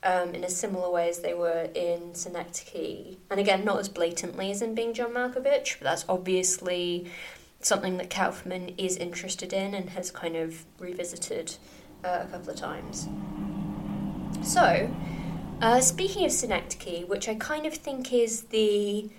Um, 0.02 0.36
in 0.36 0.44
a 0.44 0.50
similar 0.50 0.88
way 0.88 1.08
as 1.08 1.20
they 1.20 1.34
were 1.34 1.68
in 1.74 2.14
Synecdoche. 2.14 3.16
And 3.28 3.40
again, 3.40 3.64
not 3.64 3.80
as 3.80 3.88
blatantly 3.88 4.52
as 4.52 4.62
in 4.62 4.72
being 4.72 4.94
John 4.94 5.12
Malkovich, 5.12 5.78
but 5.80 5.84
that's 5.84 6.04
obviously 6.08 7.10
something 7.60 7.96
that 7.96 8.08
Kaufman 8.08 8.74
is 8.78 8.96
interested 8.96 9.52
in 9.52 9.74
and 9.74 9.90
has 9.90 10.12
kind 10.12 10.36
of 10.36 10.64
revisited 10.78 11.56
uh, 12.04 12.20
a 12.22 12.26
couple 12.26 12.50
of 12.50 12.56
times. 12.56 13.08
So, 14.42 14.88
uh, 15.60 15.80
speaking 15.80 16.24
of 16.24 16.30
Synecdoche, 16.30 17.08
which 17.08 17.28
I 17.28 17.34
kind 17.34 17.66
of 17.66 17.74
think 17.74 18.12
is 18.12 18.42
the 18.42 19.10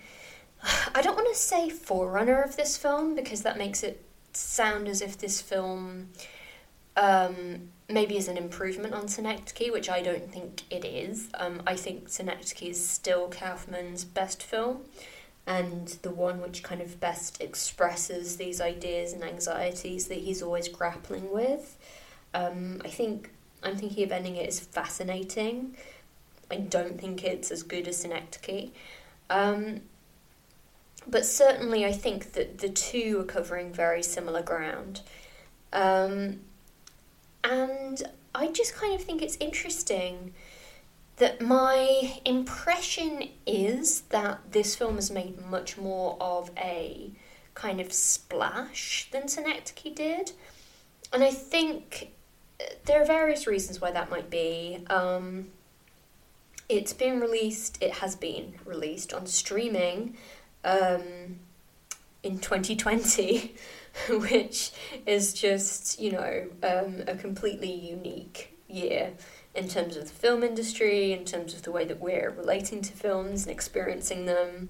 I 0.64 1.02
don't 1.02 1.16
want 1.16 1.28
to 1.30 1.40
say 1.40 1.70
forerunner 1.70 2.42
of 2.42 2.56
this 2.56 2.78
film 2.78 3.16
because 3.16 3.44
that 3.44 3.58
makes 3.58 3.84
it 3.84 4.04
sound 4.34 4.88
as 4.88 5.02
if 5.02 5.18
this 5.18 5.42
film 5.42 6.10
um, 6.96 7.70
maybe 7.90 8.18
is 8.18 8.28
an 8.28 8.38
improvement 8.38 8.94
on 8.94 9.08
Synecdoche, 9.08 9.72
which 9.72 9.90
I 9.90 10.02
don't 10.02 10.32
think 10.32 10.64
it 10.70 10.84
is. 10.84 11.30
Um, 11.36 11.62
I 11.66 11.76
think 11.76 12.10
Synecdoche 12.10 12.70
is 12.70 12.90
still 12.90 13.30
Kaufman's 13.30 14.04
best 14.04 14.44
film 14.44 14.82
and 15.46 15.88
the 16.02 16.10
one 16.10 16.42
which 16.42 16.62
kind 16.62 16.82
of 16.82 17.00
best 17.00 17.42
expresses 17.42 18.36
these 18.36 18.60
ideas 18.60 19.14
and 19.14 19.24
anxieties 19.24 20.08
that 20.08 20.18
he's 20.18 20.42
always 20.42 20.68
grappling 20.68 21.32
with. 21.32 21.78
Um, 22.34 22.82
I 22.84 22.90
think 22.90 23.32
I'm 23.64 23.78
thinking 23.78 24.04
of 24.04 24.12
ending 24.12 24.36
it 24.36 24.48
as 24.48 24.60
fascinating. 24.60 25.78
I 26.52 26.58
don't 26.58 27.00
think 27.00 27.24
it's 27.24 27.50
as 27.50 27.64
good 27.64 27.88
as 27.88 27.98
Synecdoche. 27.98 28.72
Um, 29.30 29.82
but 31.08 31.26
certainly 31.26 31.86
I 31.86 31.92
think 31.92 32.34
that 32.34 32.58
the 32.60 32.70
two 32.70 33.20
are 33.22 33.26
covering 33.26 33.72
very 33.72 34.04
similar 34.04 34.42
ground. 34.42 35.02
Um, 35.72 36.42
and 37.44 38.04
I 38.36 38.52
just 38.52 38.76
kind 38.76 38.94
of 38.94 39.02
think 39.02 39.22
it's 39.22 39.38
interesting 39.40 40.34
that 41.18 41.42
my 41.42 42.20
impression 42.26 43.30
is 43.46 44.02
that 44.10 44.40
this 44.52 44.76
film 44.76 44.96
has 44.96 45.10
made 45.10 45.44
much 45.50 45.78
more 45.78 46.18
of 46.22 46.52
a 46.58 47.12
kind 47.56 47.82
of 47.82 47.92
splash 47.92 49.10
than 49.12 49.28
Synecdoche 49.28 49.96
did. 49.96 50.32
And 51.12 51.24
I 51.24 51.32
think 51.32 52.12
uh, 52.60 52.66
there 52.86 53.02
are 53.02 53.06
various 53.06 53.48
reasons 53.48 53.82
why 53.82 53.92
that 53.92 54.12
might 54.12 54.30
be. 54.30 54.84
Um, 54.90 55.48
it's 56.70 56.94
been 56.94 57.20
released, 57.20 57.82
it 57.82 57.94
has 57.94 58.16
been 58.16 58.56
released 58.66 59.14
on 59.14 59.26
streaming 59.26 60.18
um, 60.64 61.40
in 62.24 62.40
2020, 62.40 63.56
which 64.10 64.72
is 65.06 65.34
just, 65.34 66.00
you 66.00 66.12
know, 66.12 66.48
um, 66.64 67.04
a 67.08 67.16
completely 67.16 67.72
unique 67.72 68.58
year 68.68 69.14
in 69.56 69.68
terms 69.68 69.98
of 69.98 70.04
the 70.04 70.14
film 70.14 70.44
industry, 70.44 71.14
in 71.14 71.26
terms 71.26 71.54
of 71.54 71.64
the 71.64 71.72
way 71.72 71.84
that 71.86 72.00
we're 72.00 72.30
relating 72.30 72.82
to 72.82 72.94
films 72.94 73.44
and 73.44 73.52
experiencing 73.52 74.26
them. 74.26 74.70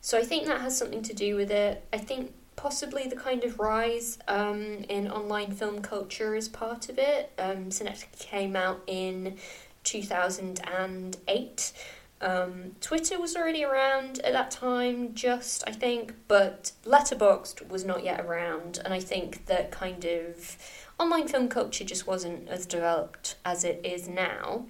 So 0.00 0.18
I 0.18 0.22
think 0.22 0.46
that 0.46 0.60
has 0.60 0.76
something 0.76 1.02
to 1.02 1.14
do 1.14 1.36
with 1.36 1.50
it. 1.50 1.84
I 1.92 1.98
think 1.98 2.32
possibly 2.56 3.06
the 3.06 3.16
kind 3.16 3.44
of 3.44 3.60
rise 3.60 4.18
um, 4.26 4.84
in 4.88 5.08
online 5.10 5.52
film 5.52 5.80
culture 5.80 6.34
is 6.34 6.48
part 6.48 6.88
of 6.88 6.98
it. 6.98 7.32
Um, 7.38 7.70
Synecdoche 7.70 8.06
came 8.18 8.56
out 8.56 8.82
in 8.86 9.36
2008. 9.84 11.72
Um, 12.20 12.72
Twitter 12.80 13.20
was 13.20 13.36
already 13.36 13.64
around 13.64 14.18
at 14.20 14.32
that 14.32 14.50
time, 14.50 15.14
just 15.14 15.62
I 15.68 15.72
think, 15.72 16.14
but 16.26 16.72
Letterboxd 16.84 17.68
was 17.68 17.84
not 17.84 18.02
yet 18.02 18.20
around, 18.20 18.80
and 18.84 18.92
I 18.92 18.98
think 19.00 19.46
that 19.46 19.70
kind 19.70 20.04
of 20.04 20.56
online 20.98 21.28
film 21.28 21.48
culture 21.48 21.84
just 21.84 22.06
wasn't 22.06 22.48
as 22.48 22.66
developed 22.66 23.36
as 23.44 23.62
it 23.62 23.80
is 23.84 24.08
now. 24.08 24.66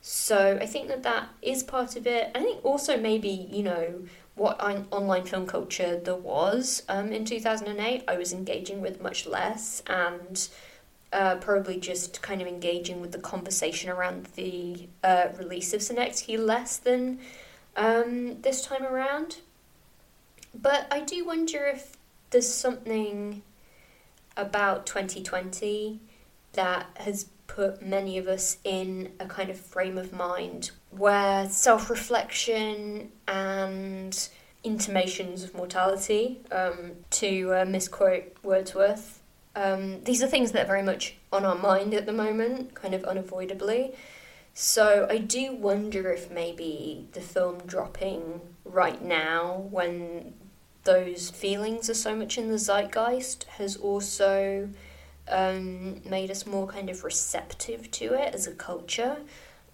So 0.00 0.58
I 0.60 0.66
think 0.66 0.88
that 0.88 1.02
that 1.04 1.28
is 1.40 1.62
part 1.62 1.94
of 1.94 2.06
it. 2.06 2.30
I 2.34 2.40
think 2.40 2.64
also 2.64 2.96
maybe 2.96 3.28
you 3.28 3.62
know 3.62 4.02
what 4.34 4.60
on- 4.60 4.88
online 4.90 5.24
film 5.24 5.46
culture 5.46 6.00
there 6.00 6.16
was 6.16 6.82
um, 6.88 7.12
in 7.12 7.24
two 7.24 7.38
thousand 7.38 7.68
and 7.68 7.80
eight. 7.80 8.02
I 8.08 8.16
was 8.16 8.32
engaging 8.32 8.80
with 8.80 9.00
much 9.00 9.26
less 9.26 9.82
and. 9.86 10.48
Uh, 11.10 11.36
probably 11.36 11.80
just 11.80 12.20
kind 12.20 12.42
of 12.42 12.46
engaging 12.46 13.00
with 13.00 13.12
the 13.12 13.18
conversation 13.18 13.88
around 13.88 14.26
the 14.36 14.88
uh, 15.02 15.28
release 15.38 15.72
of 15.72 15.80
Synecdoche 15.80 16.38
less 16.38 16.76
than 16.76 17.18
um, 17.76 18.42
this 18.42 18.60
time 18.60 18.84
around. 18.84 19.38
But 20.54 20.86
I 20.90 21.00
do 21.00 21.24
wonder 21.24 21.64
if 21.64 21.96
there's 22.30 22.52
something 22.52 23.42
about 24.36 24.86
2020 24.86 26.00
that 26.52 26.86
has 26.96 27.26
put 27.46 27.82
many 27.82 28.18
of 28.18 28.28
us 28.28 28.58
in 28.64 29.10
a 29.18 29.26
kind 29.26 29.50
of 29.50 29.58
frame 29.58 29.98
of 29.98 30.12
mind 30.12 30.70
where 30.90 31.48
self 31.48 31.90
reflection 31.90 33.10
and 33.26 34.28
intimations 34.64 35.44
of 35.44 35.54
mortality, 35.54 36.40
um, 36.50 36.92
to 37.10 37.54
uh, 37.54 37.64
misquote 37.64 38.36
Wordsworth, 38.42 39.17
um, 39.58 40.04
these 40.04 40.22
are 40.22 40.28
things 40.28 40.52
that 40.52 40.62
are 40.62 40.66
very 40.66 40.84
much 40.84 41.16
on 41.32 41.44
our 41.44 41.56
mind 41.56 41.92
at 41.92 42.06
the 42.06 42.12
moment, 42.12 42.74
kind 42.74 42.94
of 42.94 43.02
unavoidably. 43.04 43.92
So 44.54 45.06
I 45.10 45.18
do 45.18 45.52
wonder 45.52 46.12
if 46.12 46.30
maybe 46.30 47.08
the 47.12 47.20
film 47.20 47.58
dropping 47.66 48.40
right 48.64 49.02
now, 49.02 49.66
when 49.70 50.34
those 50.84 51.30
feelings 51.30 51.90
are 51.90 51.94
so 51.94 52.14
much 52.14 52.38
in 52.38 52.50
the 52.50 52.58
zeitgeist 52.58 53.44
has 53.58 53.76
also 53.76 54.68
um, 55.28 56.02
made 56.08 56.30
us 56.30 56.46
more 56.46 56.68
kind 56.68 56.88
of 56.88 57.02
receptive 57.02 57.90
to 57.90 58.14
it 58.14 58.34
as 58.34 58.46
a 58.46 58.52
culture. 58.52 59.16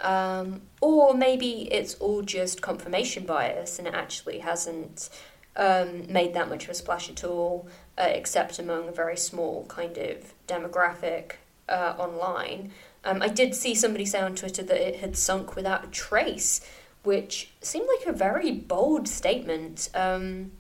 Um, 0.01 0.62
or 0.80 1.12
maybe 1.14 1.68
it's 1.70 1.95
all 1.97 2.22
just 2.22 2.62
confirmation 2.62 3.26
bias 3.26 3.78
and 3.78 3.87
it 3.87 3.95
actually 3.95 4.39
hasn't 4.39 5.11
um, 5.57 6.12
made 6.12 6.35
that 6.35 6.49
much 6.49 6.64
of 6.64 6.70
a 6.70 6.74
splash 6.74 7.09
at 7.11 7.22
all, 7.22 7.68
uh, 7.99 8.09
except 8.09 8.59
among 8.59 8.88
a 8.88 8.92
very 8.92 9.16
small 9.16 9.64
kind 9.66 9.97
of 9.99 10.34
demographic 10.47 11.32
uh, 11.68 11.95
online. 11.99 12.72
Um, 13.05 13.22
I 13.22 13.28
did 13.28 13.55
see 13.55 13.74
somebody 13.74 14.05
say 14.05 14.20
on 14.20 14.34
Twitter 14.34 14.62
that 14.62 14.88
it 14.88 14.97
had 14.97 15.16
sunk 15.16 15.55
without 15.55 15.84
a 15.84 15.88
trace, 15.88 16.66
which 17.03 17.51
seemed 17.61 17.88
like 17.99 18.07
a 18.07 18.16
very 18.16 18.51
bold 18.51 19.09
statement. 19.09 19.90
Um, 19.95 20.53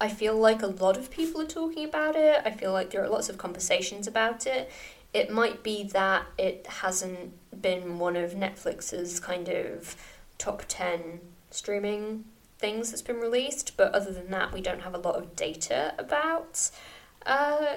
I 0.00 0.08
feel 0.08 0.36
like 0.36 0.62
a 0.62 0.66
lot 0.66 0.96
of 0.96 1.10
people 1.10 1.40
are 1.40 1.46
talking 1.46 1.84
about 1.84 2.16
it. 2.16 2.42
I 2.44 2.50
feel 2.50 2.72
like 2.72 2.90
there 2.90 3.02
are 3.02 3.08
lots 3.08 3.28
of 3.28 3.38
conversations 3.38 4.06
about 4.06 4.46
it. 4.46 4.70
It 5.14 5.30
might 5.30 5.62
be 5.62 5.84
that 5.84 6.26
it 6.36 6.66
hasn't 6.66 7.32
been 7.62 7.98
one 7.98 8.16
of 8.16 8.32
Netflix's 8.32 9.18
kind 9.18 9.48
of 9.48 9.96
top 10.36 10.64
10 10.68 11.20
streaming 11.50 12.24
things 12.58 12.90
that's 12.90 13.02
been 13.02 13.20
released, 13.20 13.76
but 13.76 13.94
other 13.94 14.12
than 14.12 14.30
that, 14.30 14.52
we 14.52 14.60
don't 14.60 14.82
have 14.82 14.94
a 14.94 14.98
lot 14.98 15.16
of 15.16 15.36
data 15.36 15.94
about, 15.98 16.70
uh, 17.24 17.76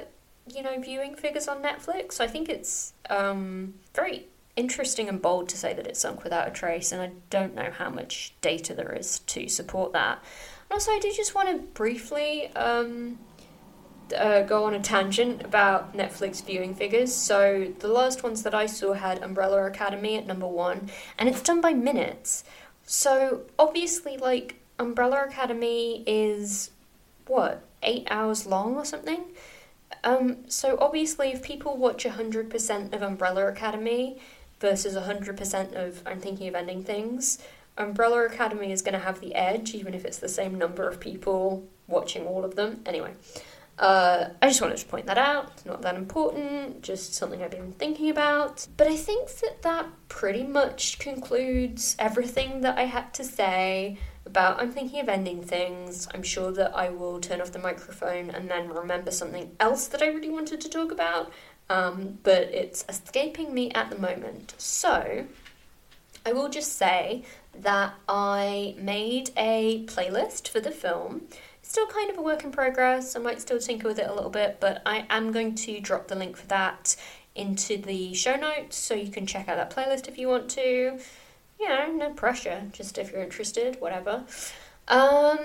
you 0.54 0.64
know, 0.64 0.80
viewing 0.82 1.16
figures 1.16 1.48
on 1.48 1.62
Netflix. 1.62 2.14
So 2.14 2.24
I 2.24 2.28
think 2.28 2.50
it's 2.50 2.94
um, 3.10 3.76
very 3.94 4.28
interesting 4.56 5.08
and 5.08 5.22
bold 5.22 5.50
to 5.50 5.58
say 5.58 5.74
that 5.74 5.88
it 5.88 5.96
sunk 5.96 6.24
without 6.24 6.48
a 6.48 6.52
trace, 6.52 6.92
and 6.92 7.02
I 7.02 7.12
don't 7.30 7.56
know 7.56 7.72
how 7.72 7.90
much 7.90 8.34
data 8.42 8.74
there 8.74 8.94
is 8.94 9.20
to 9.20 9.48
support 9.48 9.94
that. 9.94 10.24
Also, 10.70 10.92
I 10.92 11.00
do 11.00 11.12
just 11.16 11.36
want 11.36 11.50
to 11.50 11.58
briefly 11.74 12.48
um, 12.56 13.20
uh, 14.18 14.42
go 14.44 14.66
on 14.66 14.74
a 14.74 14.80
tangent 14.80 15.44
about 15.44 15.96
Netflix 15.96 16.44
viewing 16.44 16.74
figures. 16.74 17.14
So, 17.14 17.72
the 17.80 17.88
last 17.88 18.24
ones 18.24 18.44
that 18.44 18.56
I 18.56 18.66
saw 18.66 18.94
had 18.94 19.22
Umbrella 19.22 19.66
Academy 19.66 20.18
at 20.18 20.26
number 20.26 20.48
one, 20.48 20.90
and 21.18 21.30
it's 21.30 21.42
done 21.42 21.62
by 21.62 21.74
minutes. 21.74 22.44
So, 22.84 23.42
obviously, 23.60 24.18
like, 24.18 24.61
Umbrella 24.80 25.26
Academy 25.28 26.03
is 26.07 26.72
what, 27.28 27.63
eight 27.84 28.07
hours 28.09 28.45
long 28.45 28.76
or 28.76 28.86
something? 28.86 29.26
Um, 30.03 30.38
so, 30.47 30.78
obviously, 30.80 31.32
if 31.32 31.43
people 31.43 31.78
watch 31.78 32.05
100% 32.05 32.93
of 32.93 33.01
Umbrella 33.01 33.47
Academy 33.47 34.19
versus 34.59 34.95
100% 34.95 35.74
of 35.74 36.01
I'm 36.05 36.19
Thinking 36.19 36.47
of 36.47 36.55
Ending 36.55 36.84
Things, 36.84 37.39
Umbrella 37.78 38.26
Academy 38.26 38.72
is 38.72 38.82
going 38.82 38.93
to 38.93 38.99
have 38.99 39.22
the 39.22 39.36
edge, 39.36 39.74
even 39.74 39.93
if 39.93 40.05
it's 40.05 40.17
the 40.17 40.30
same 40.30 40.55
number 40.57 40.88
of 40.88 40.99
people 40.99 41.63
watching 41.88 42.26
all 42.26 42.43
of 42.43 42.55
them. 42.55 42.82
Anyway, 42.86 43.13
uh, 43.80 44.30
I 44.41 44.47
just 44.47 44.61
wanted 44.61 44.78
to 44.78 44.86
point 44.86 45.07
that 45.07 45.17
out. 45.17 45.51
It's 45.53 45.65
not 45.65 45.82
that 45.82 45.95
important, 45.95 46.82
just 46.82 47.13
something 47.13 47.41
I've 47.41 47.51
been 47.51 47.72
thinking 47.74 48.09
about. 48.09 48.67
But 48.78 48.88
I 48.88 48.95
think 48.95 49.30
that 49.30 49.61
that 49.61 49.86
pretty 50.07 50.43
much 50.43 50.99
concludes 50.99 51.95
everything 51.97 52.61
that 52.61 52.78
I 52.78 52.84
had 52.84 53.13
to 53.15 53.24
say 53.24 53.97
about 54.32 54.62
I'm 54.62 54.72
thinking 54.72 55.02
of 55.02 55.10
ending 55.10 55.44
things. 55.44 56.08
I'm 56.14 56.24
sure 56.24 56.52
that 56.54 56.74
I 56.76 56.90
will 56.90 57.20
turn 57.20 57.42
off 57.42 57.52
the 57.52 57.60
microphone 57.60 58.30
and 58.30 58.50
then 58.50 58.70
remember 58.70 59.12
something 59.12 59.52
else 59.60 59.88
that 59.88 60.02
I 60.02 60.08
really 60.08 60.30
wanted 60.30 60.62
to 60.62 60.70
talk 60.70 60.92
about, 60.92 61.32
um, 61.70 62.18
but 62.24 62.44
it's 62.44 62.86
escaping 62.88 63.54
me 63.54 63.72
at 63.72 63.90
the 63.90 64.00
moment. 64.00 64.56
So, 64.58 65.26
I 66.26 66.34
will 66.34 66.50
just 66.50 66.78
say 66.78 67.24
that 67.60 67.94
I 68.08 68.76
made 68.78 69.32
a 69.36 69.84
playlist 69.86 70.48
for 70.48 70.62
the 70.62 70.72
film. 70.72 71.24
It's 71.60 71.70
still 71.70 71.88
kind 71.88 72.10
of 72.10 72.18
a 72.18 72.22
work 72.22 72.44
in 72.46 72.52
progress. 72.52 73.16
I 73.16 73.20
might 73.20 73.42
still 73.42 73.60
tinker 73.60 73.88
with 73.88 74.00
it 74.00 74.10
a 74.10 74.14
little 74.14 74.30
bit, 74.30 74.58
but 74.62 74.82
I 74.86 75.06
am 75.10 75.34
going 75.34 75.56
to 75.56 75.80
drop 75.82 76.08
the 76.08 76.16
link 76.16 76.38
for 76.38 76.48
that 76.48 76.96
into 77.36 77.78
the 77.78 78.14
show 78.14 78.36
notes 78.36 78.78
so 78.78 78.94
you 78.94 79.12
can 79.12 79.26
check 79.26 79.50
out 79.50 79.58
that 79.58 79.76
playlist 79.76 80.08
if 80.08 80.18
you 80.18 80.28
want 80.30 80.50
to. 80.52 81.00
You 81.62 81.70
know, 81.70 81.91
no 81.91 82.09
pressure, 82.09 82.64
just 82.74 82.97
if 82.97 83.12
you're 83.12 83.22
interested, 83.22 83.80
whatever. 83.80 84.24
Um, 84.88 85.38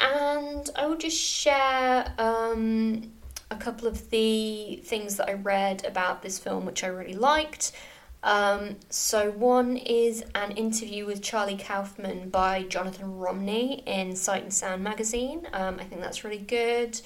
and 0.00 0.68
I 0.74 0.86
will 0.86 0.96
just 0.96 1.16
share 1.16 2.12
um, 2.18 3.12
a 3.52 3.56
couple 3.56 3.86
of 3.86 4.10
the 4.10 4.80
things 4.84 5.16
that 5.16 5.28
I 5.28 5.34
read 5.34 5.84
about 5.84 6.22
this 6.22 6.40
film 6.40 6.66
which 6.66 6.82
I 6.82 6.88
really 6.88 7.14
liked. 7.14 7.70
Um, 8.24 8.76
so, 8.90 9.30
one 9.30 9.76
is 9.76 10.24
an 10.34 10.50
interview 10.52 11.06
with 11.06 11.22
Charlie 11.22 11.56
Kaufman 11.56 12.30
by 12.30 12.64
Jonathan 12.64 13.16
Romney 13.18 13.82
in 13.86 14.16
Sight 14.16 14.42
and 14.42 14.52
Sound 14.52 14.82
magazine. 14.82 15.46
Um, 15.52 15.76
I 15.78 15.84
think 15.84 16.02
that's 16.02 16.24
really 16.24 16.38
good. 16.38 17.00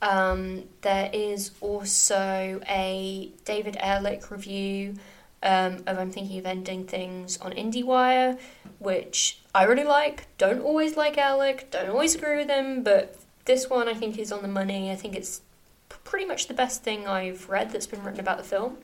Um, 0.00 0.64
there 0.80 1.10
is 1.12 1.50
also 1.60 2.60
a 2.68 3.32
David 3.44 3.76
Ehrlich 3.78 4.30
review 4.30 4.94
um, 5.42 5.82
of 5.86 5.98
I'm 5.98 6.10
Thinking 6.10 6.38
of 6.38 6.46
Ending 6.46 6.84
Things 6.84 7.38
on 7.38 7.52
IndieWire, 7.52 8.38
which 8.78 9.40
I 9.54 9.64
really 9.64 9.84
like. 9.84 10.26
Don't 10.38 10.60
always 10.60 10.96
like 10.96 11.18
Ehrlich, 11.18 11.70
don't 11.70 11.90
always 11.90 12.14
agree 12.14 12.36
with 12.36 12.48
him, 12.48 12.82
but 12.82 13.16
this 13.44 13.70
one 13.70 13.88
I 13.88 13.94
think 13.94 14.18
is 14.18 14.32
on 14.32 14.42
the 14.42 14.48
money. 14.48 14.90
I 14.90 14.96
think 14.96 15.14
it's 15.14 15.40
pretty 15.88 16.26
much 16.26 16.48
the 16.48 16.54
best 16.54 16.82
thing 16.82 17.06
I've 17.06 17.48
read 17.48 17.70
that's 17.70 17.86
been 17.86 18.02
written 18.02 18.20
about 18.20 18.38
the 18.38 18.44
film. 18.44 18.78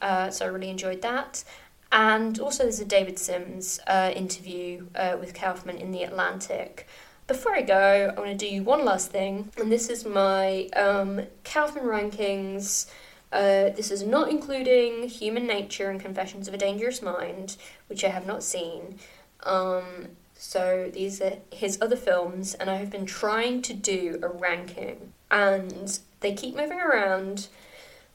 Uh, 0.00 0.30
so 0.30 0.44
I 0.44 0.48
really 0.48 0.70
enjoyed 0.70 1.02
that. 1.02 1.44
And 1.92 2.40
also, 2.40 2.64
there's 2.64 2.80
a 2.80 2.84
David 2.84 3.18
Sims 3.18 3.78
uh, 3.86 4.10
interview 4.14 4.86
uh, 4.96 5.16
with 5.18 5.32
Kaufman 5.32 5.76
in 5.76 5.92
The 5.92 6.02
Atlantic. 6.02 6.88
Before 7.26 7.54
I 7.54 7.62
go, 7.62 8.12
I 8.14 8.20
want 8.20 8.38
to 8.38 8.50
do 8.50 8.62
one 8.62 8.84
last 8.84 9.10
thing, 9.10 9.50
and 9.56 9.70
this 9.70 9.88
is 9.88 10.04
my 10.04 10.66
um, 10.76 11.22
Kaufman 11.44 11.84
rankings 11.84 12.86
Uh, 13.34 13.70
this 13.70 13.90
is 13.90 14.04
not 14.04 14.30
including 14.30 15.08
Human 15.08 15.44
Nature 15.44 15.90
and 15.90 16.00
Confessions 16.00 16.46
of 16.46 16.54
a 16.54 16.56
Dangerous 16.56 17.02
Mind, 17.02 17.56
which 17.88 18.04
I 18.04 18.08
have 18.08 18.28
not 18.28 18.44
seen. 18.44 19.00
Um, 19.42 20.10
so 20.34 20.88
these 20.94 21.20
are 21.20 21.38
his 21.50 21.76
other 21.82 21.96
films, 21.96 22.54
and 22.54 22.70
I 22.70 22.76
have 22.76 22.90
been 22.90 23.06
trying 23.06 23.60
to 23.62 23.74
do 23.74 24.20
a 24.22 24.28
ranking, 24.28 25.12
and 25.32 25.98
they 26.20 26.32
keep 26.32 26.54
moving 26.54 26.80
around. 26.80 27.48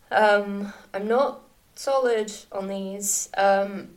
Um, 0.10 0.72
I'm 0.94 1.10
not 1.10 1.42
solid 1.76 2.32
on 2.54 2.70
these, 2.70 3.30
um, 3.36 3.90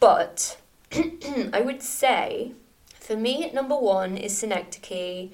but 0.00 0.56
I 1.52 1.60
would 1.60 1.82
say 1.82 2.52
for 2.94 3.16
me 3.16 3.50
number 3.52 3.76
one 3.76 4.16
is 4.16 4.38
Synecdoche. 4.38 5.28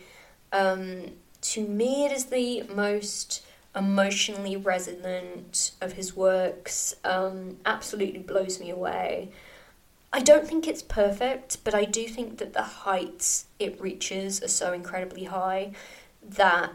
Um, 0.52 1.12
to 1.42 1.64
me, 1.64 2.04
it 2.04 2.10
is 2.10 2.26
the 2.26 2.62
most 2.62 3.45
emotionally 3.76 4.56
resonant 4.56 5.72
of 5.80 5.92
his 5.92 6.16
works. 6.16 6.94
Um, 7.04 7.58
absolutely 7.66 8.20
blows 8.20 8.58
me 8.58 8.70
away. 8.70 9.30
I 10.12 10.20
don't 10.20 10.48
think 10.48 10.66
it's 10.66 10.82
perfect, 10.82 11.62
but 11.62 11.74
I 11.74 11.84
do 11.84 12.08
think 12.08 12.38
that 12.38 12.54
the 12.54 12.62
heights 12.62 13.46
it 13.58 13.78
reaches 13.80 14.42
are 14.42 14.48
so 14.48 14.72
incredibly 14.72 15.24
high 15.24 15.72
that 16.22 16.72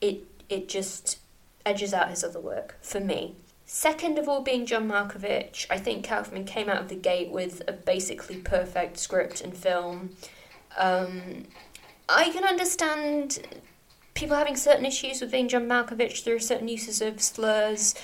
it 0.00 0.24
it 0.48 0.68
just 0.68 1.18
edges 1.64 1.94
out 1.94 2.10
his 2.10 2.24
other 2.24 2.40
work 2.40 2.76
for 2.82 2.98
me. 2.98 3.36
Second 3.64 4.18
of 4.18 4.28
all, 4.28 4.42
being 4.42 4.66
John 4.66 4.88
Malkovich, 4.88 5.66
I 5.70 5.78
think 5.78 6.04
Kaufman 6.04 6.44
came 6.44 6.68
out 6.68 6.80
of 6.80 6.88
the 6.88 6.96
gate 6.96 7.30
with 7.30 7.62
a 7.68 7.72
basically 7.72 8.36
perfect 8.38 8.98
script 8.98 9.40
and 9.40 9.56
film. 9.56 10.16
Um, 10.76 11.44
I 12.08 12.30
can 12.30 12.42
understand 12.42 13.46
people 14.14 14.36
having 14.36 14.56
certain 14.56 14.86
issues 14.86 15.20
with 15.20 15.30
being 15.30 15.48
John 15.48 15.66
Malkovich. 15.66 16.24
There 16.24 16.34
are 16.34 16.40
certain 16.40 16.68
uses 16.68 17.00
of 17.00 17.20
slurs 17.20 17.94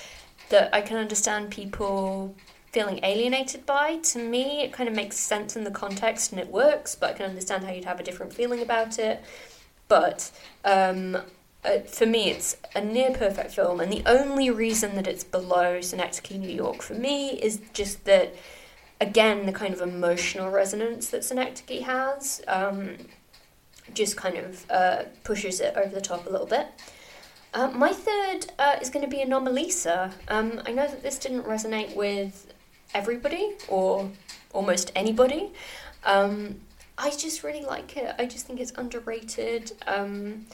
that 0.49 0.73
I 0.73 0.81
can 0.81 0.97
understand 0.97 1.51
people 1.51 2.35
feeling 2.71 2.99
alienated 3.03 3.65
by. 3.65 3.97
To 3.97 4.19
me, 4.19 4.63
it 4.63 4.71
kind 4.73 4.89
of 4.89 4.95
makes 4.95 5.17
sense 5.17 5.55
in 5.55 5.63
the 5.63 5.71
context 5.71 6.31
and 6.31 6.39
it 6.39 6.47
works, 6.47 6.95
but 6.95 7.11
I 7.11 7.13
can 7.13 7.25
understand 7.25 7.63
how 7.63 7.71
you'd 7.71 7.85
have 7.85 7.99
a 7.99 8.03
different 8.03 8.33
feeling 8.33 8.61
about 8.61 8.99
it. 8.99 9.23
But 9.87 10.31
um, 10.65 11.17
uh, 11.63 11.79
for 11.79 12.05
me, 12.05 12.29
it's 12.29 12.57
a 12.75 12.81
near 12.81 13.11
perfect 13.11 13.51
film, 13.51 13.79
and 13.79 13.91
the 13.91 14.03
only 14.05 14.49
reason 14.49 14.95
that 14.95 15.07
it's 15.07 15.23
below 15.23 15.81
Synecdoche, 15.81 16.37
New 16.37 16.49
York, 16.49 16.81
for 16.81 16.93
me, 16.93 17.29
is 17.41 17.61
just 17.73 18.05
that, 18.05 18.35
again, 19.01 19.45
the 19.45 19.51
kind 19.51 19.73
of 19.73 19.81
emotional 19.81 20.49
resonance 20.49 21.09
that 21.09 21.23
Synecdoche 21.23 21.81
has 21.81 22.41
um, 22.47 22.97
just 23.93 24.17
kind 24.17 24.37
of 24.37 24.65
uh, 24.69 25.03
pushes 25.23 25.59
it 25.59 25.75
over 25.75 25.93
the 25.93 26.01
top 26.01 26.25
a 26.27 26.29
little 26.29 26.47
bit. 26.47 26.67
Uh, 27.53 27.69
my 27.69 27.91
third 27.91 28.51
uh, 28.59 28.75
is 28.81 28.89
going 28.89 29.03
to 29.03 29.09
be 29.09 29.23
Anomalisa. 29.23 30.11
Um, 30.27 30.61
I 30.65 30.71
know 30.71 30.87
that 30.87 31.01
this 31.01 31.17
didn't 31.17 31.43
resonate 31.43 31.95
with 31.95 32.53
everybody 32.93 33.53
or 33.67 34.11
almost 34.53 34.91
anybody. 34.95 35.51
Um, 36.03 36.59
I 36.97 37.11
just 37.11 37.43
really 37.43 37.63
like 37.63 37.95
it. 37.97 38.13
I 38.17 38.25
just 38.25 38.47
think 38.47 38.59
it's 38.59 38.73
underrated. 38.75 39.71
Um, 39.85 40.45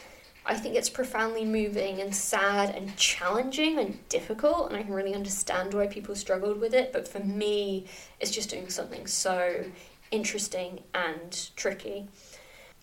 I 0.45 0.55
think 0.55 0.75
it's 0.75 0.89
profoundly 0.89 1.45
moving 1.45 2.01
and 2.01 2.13
sad 2.13 2.75
and 2.75 2.95
challenging 2.97 3.79
and 3.79 3.97
difficult, 4.09 4.69
and 4.69 4.77
I 4.77 4.83
can 4.83 4.93
really 4.93 5.13
understand 5.15 5.73
why 5.73 5.87
people 5.87 6.15
struggled 6.15 6.59
with 6.59 6.73
it. 6.73 6.91
But 6.91 7.07
for 7.07 7.19
me, 7.19 7.85
it's 8.19 8.31
just 8.31 8.49
doing 8.49 8.69
something 8.69 9.07
so 9.07 9.63
interesting 10.11 10.83
and 10.93 11.49
tricky. 11.55 12.07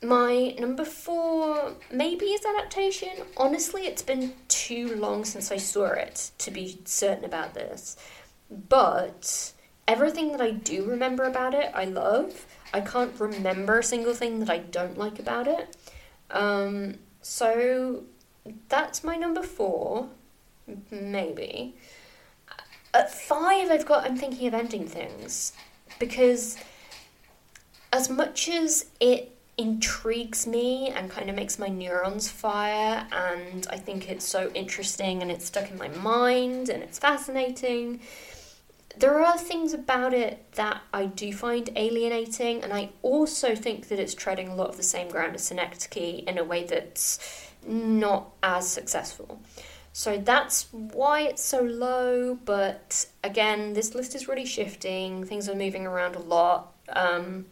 My 0.03 0.55
number 0.59 0.85
four 0.85 1.75
maybe 1.93 2.27
is 2.27 2.45
adaptation. 2.45 3.11
Honestly, 3.37 3.83
it's 3.83 4.03
been 4.03 4.33
too 4.49 4.97
long 4.97 5.25
since 5.25 5.53
I 5.53 5.59
saw 5.59 5.89
it 5.89 6.31
to 6.39 6.51
be 6.51 6.81
certain 6.87 7.25
about 7.25 7.53
this. 7.53 7.97
But 8.51 9.53
everything 9.87 10.33
that 10.33 10.41
I 10.41 10.53
do 10.53 10.85
remember 10.85 11.25
about 11.25 11.53
it, 11.53 11.71
I 11.75 11.85
love. 11.85 12.47
I 12.73 12.81
can't 12.81 13.19
remember 13.21 13.81
a 13.81 13.83
single 13.83 14.15
thing 14.15 14.41
that 14.41 14.49
I 14.49 14.59
don't 14.59 14.97
like 14.97 15.19
about 15.19 15.47
it. 15.47 15.77
Um, 16.31 16.95
so 17.21 18.05
that's 18.69 19.05
my 19.05 19.17
number 19.17 19.43
four, 19.43 20.09
maybe. 20.91 21.75
At 22.95 23.13
five, 23.13 23.71
I've 23.71 23.87
got 23.87 24.05
I'm 24.05 24.17
thinking 24.17 24.49
of 24.49 24.55
ending 24.55 24.87
things 24.87 25.53
because 25.99 26.57
as 27.93 28.09
much 28.09 28.49
as 28.49 28.87
it 29.01 29.37
intrigues 29.61 30.47
me 30.47 30.89
and 30.89 31.11
kind 31.11 31.31
of 31.31 31.37
makes 31.37 31.59
my 31.59 31.69
neurons 31.69 32.29
fire, 32.29 33.07
and 33.13 33.67
I 33.71 33.77
think 33.77 34.11
it's 34.11 34.27
so 34.27 34.51
interesting 34.55 35.23
and 35.23 35.31
it's 35.31 35.47
stuck 35.47 35.71
in 35.71 35.79
my 35.79 35.89
mind 35.89 36.69
and 36.69 36.83
it's 36.83 36.99
fascinating 36.99 38.01
there 38.99 39.25
are 39.25 39.39
things 39.39 39.73
about 39.73 40.13
it 40.13 40.53
that 40.53 40.83
I 40.93 41.07
do 41.07 41.33
find 41.33 41.71
alienating, 41.77 42.63
and 42.63 42.73
I 42.73 42.91
also 43.03 43.55
think 43.55 43.89
that 43.89 43.99
it's 43.99 44.15
treading 44.15 44.49
a 44.49 44.55
lot 44.55 44.69
of 44.69 44.77
the 44.77 44.83
same 44.83 45.09
ground 45.09 45.35
as 45.35 45.45
Synecdoche 45.45 46.25
in 46.27 46.39
a 46.39 46.45
way 46.45 46.65
that's 46.65 47.49
not 47.67 48.31
as 48.43 48.69
successful. 48.69 49.41
So 49.93 50.19
that's 50.19 50.69
why 50.73 51.23
it's 51.23 51.43
so 51.43 51.63
low, 51.63 52.39
but 52.45 53.07
again, 53.25 53.73
this 53.73 53.95
list 53.95 54.15
is 54.15 54.29
really 54.29 54.47
shifting, 54.47 55.25
things 55.25 55.49
are 55.49 55.55
moving 55.55 55.87
around 55.87 56.15
a 56.15 56.21
lot. 56.21 56.73
Um, 56.91 57.47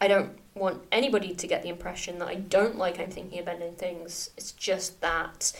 I 0.00 0.08
don't 0.08 0.32
want 0.54 0.82
anybody 0.92 1.34
to 1.34 1.46
get 1.46 1.62
the 1.62 1.68
impression 1.68 2.18
that 2.18 2.28
I 2.28 2.34
don't 2.34 2.76
like 2.76 3.00
I'm 3.00 3.10
thinking 3.10 3.38
of 3.38 3.48
ending 3.48 3.74
things. 3.74 4.30
It's 4.36 4.52
just 4.52 5.00
that 5.00 5.52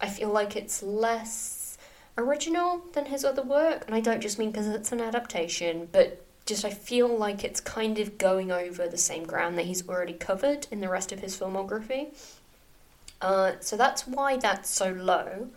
I 0.00 0.08
feel 0.08 0.28
like 0.28 0.56
it's 0.56 0.82
less 0.82 1.78
original 2.16 2.82
than 2.92 3.06
his 3.06 3.24
other 3.24 3.42
work, 3.42 3.84
and 3.86 3.94
I 3.94 4.00
don't 4.00 4.20
just 4.20 4.38
mean 4.38 4.50
because 4.50 4.68
it's 4.68 4.92
an 4.92 5.00
adaptation, 5.00 5.88
but 5.90 6.24
just 6.46 6.64
I 6.64 6.70
feel 6.70 7.08
like 7.08 7.42
it's 7.42 7.60
kind 7.60 7.98
of 7.98 8.18
going 8.18 8.52
over 8.52 8.86
the 8.86 8.98
same 8.98 9.24
ground 9.24 9.56
that 9.58 9.64
he's 9.64 9.88
already 9.88 10.12
covered 10.12 10.66
in 10.70 10.80
the 10.80 10.88
rest 10.88 11.10
of 11.10 11.20
his 11.20 11.38
filmography. 11.38 12.08
Uh, 13.20 13.52
so 13.60 13.76
that's 13.76 14.06
why 14.06 14.36
that's 14.36 14.68
so 14.68 14.92
low. 14.92 15.48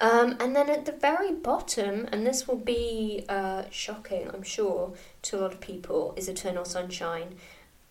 Um, 0.00 0.36
and 0.40 0.54
then 0.54 0.70
at 0.70 0.84
the 0.84 0.92
very 0.92 1.32
bottom, 1.32 2.08
and 2.12 2.26
this 2.26 2.46
will 2.46 2.56
be 2.56 3.24
uh, 3.28 3.64
shocking, 3.70 4.30
I'm 4.32 4.42
sure, 4.42 4.92
to 5.22 5.38
a 5.38 5.40
lot 5.40 5.52
of 5.52 5.60
people, 5.60 6.14
is 6.16 6.28
Eternal 6.28 6.64
Sunshine. 6.64 7.36